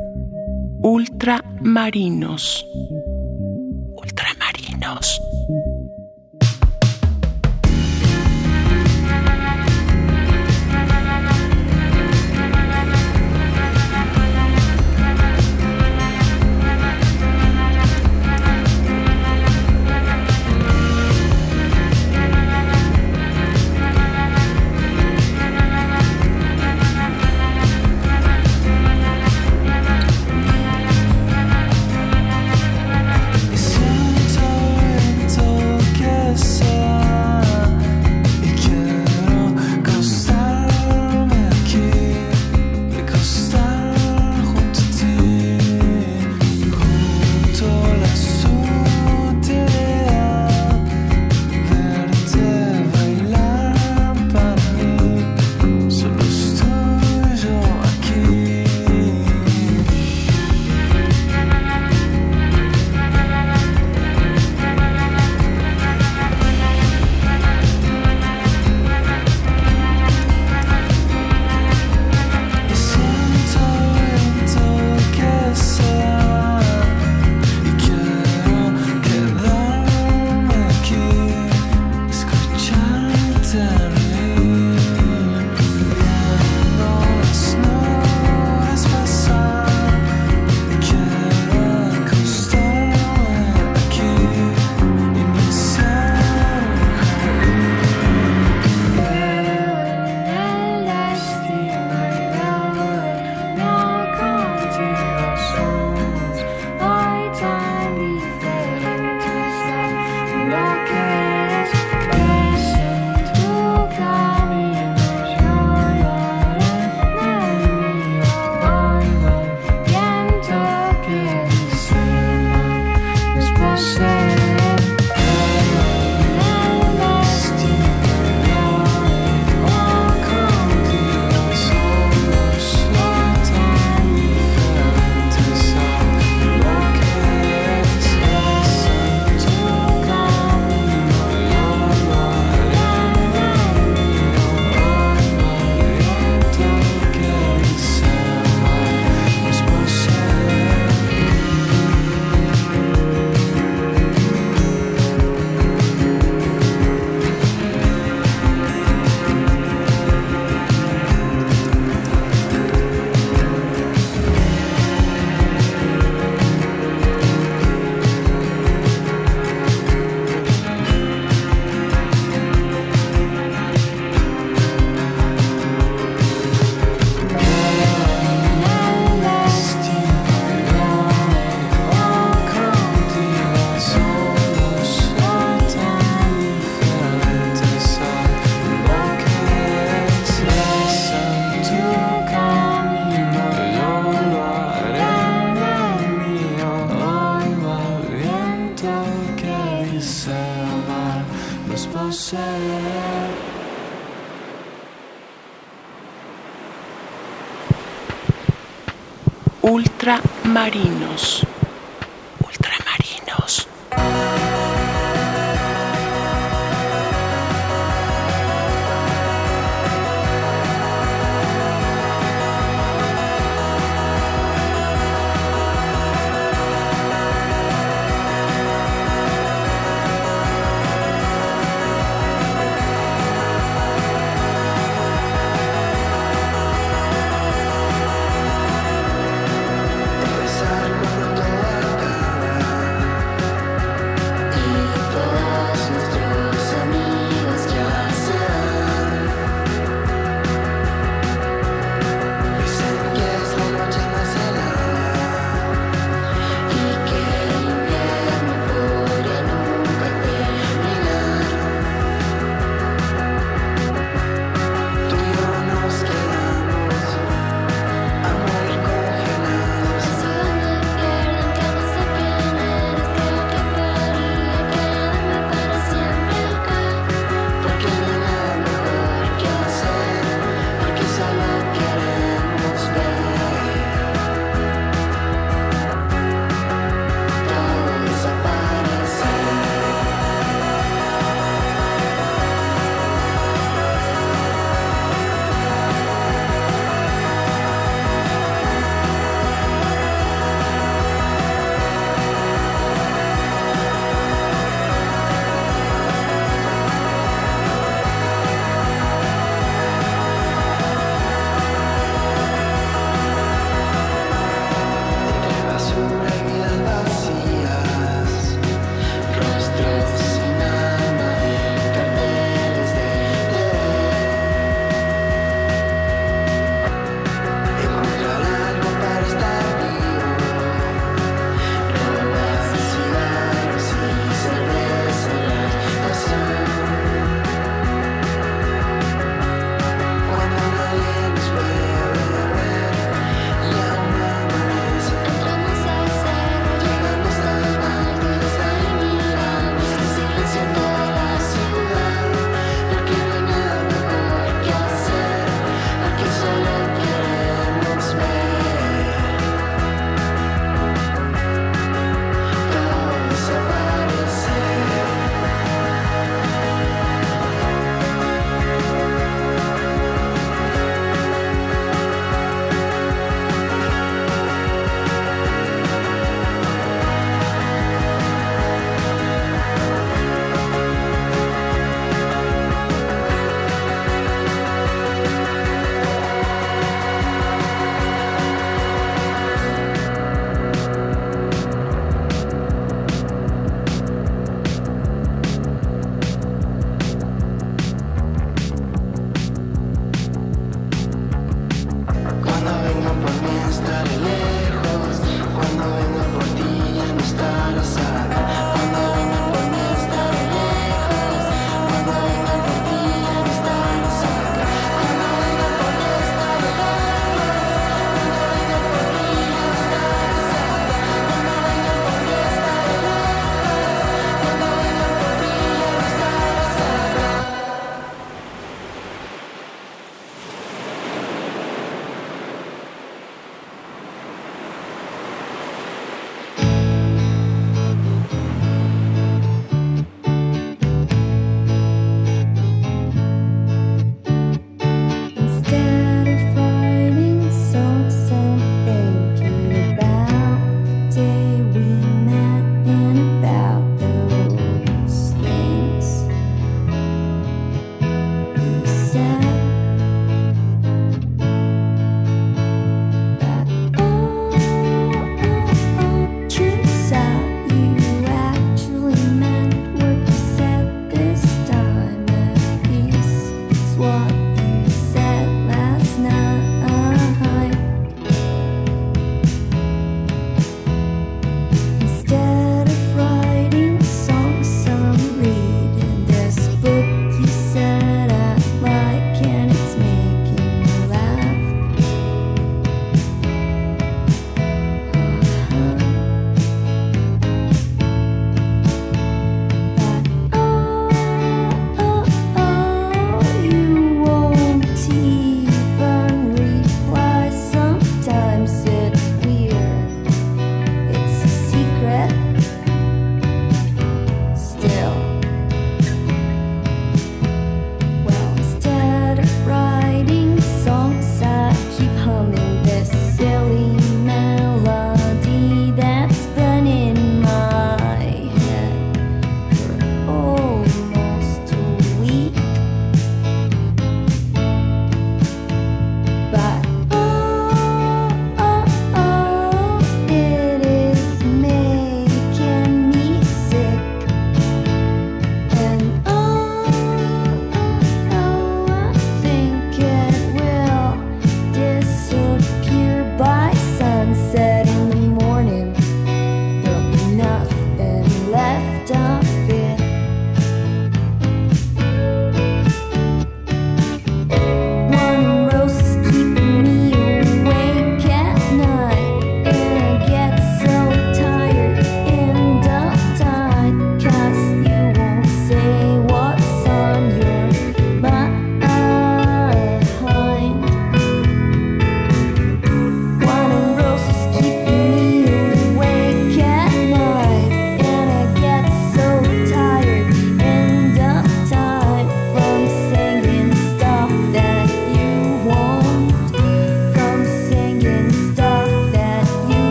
Ultramarinos. 0.83 2.67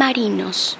Ultramarinos. 0.00 0.79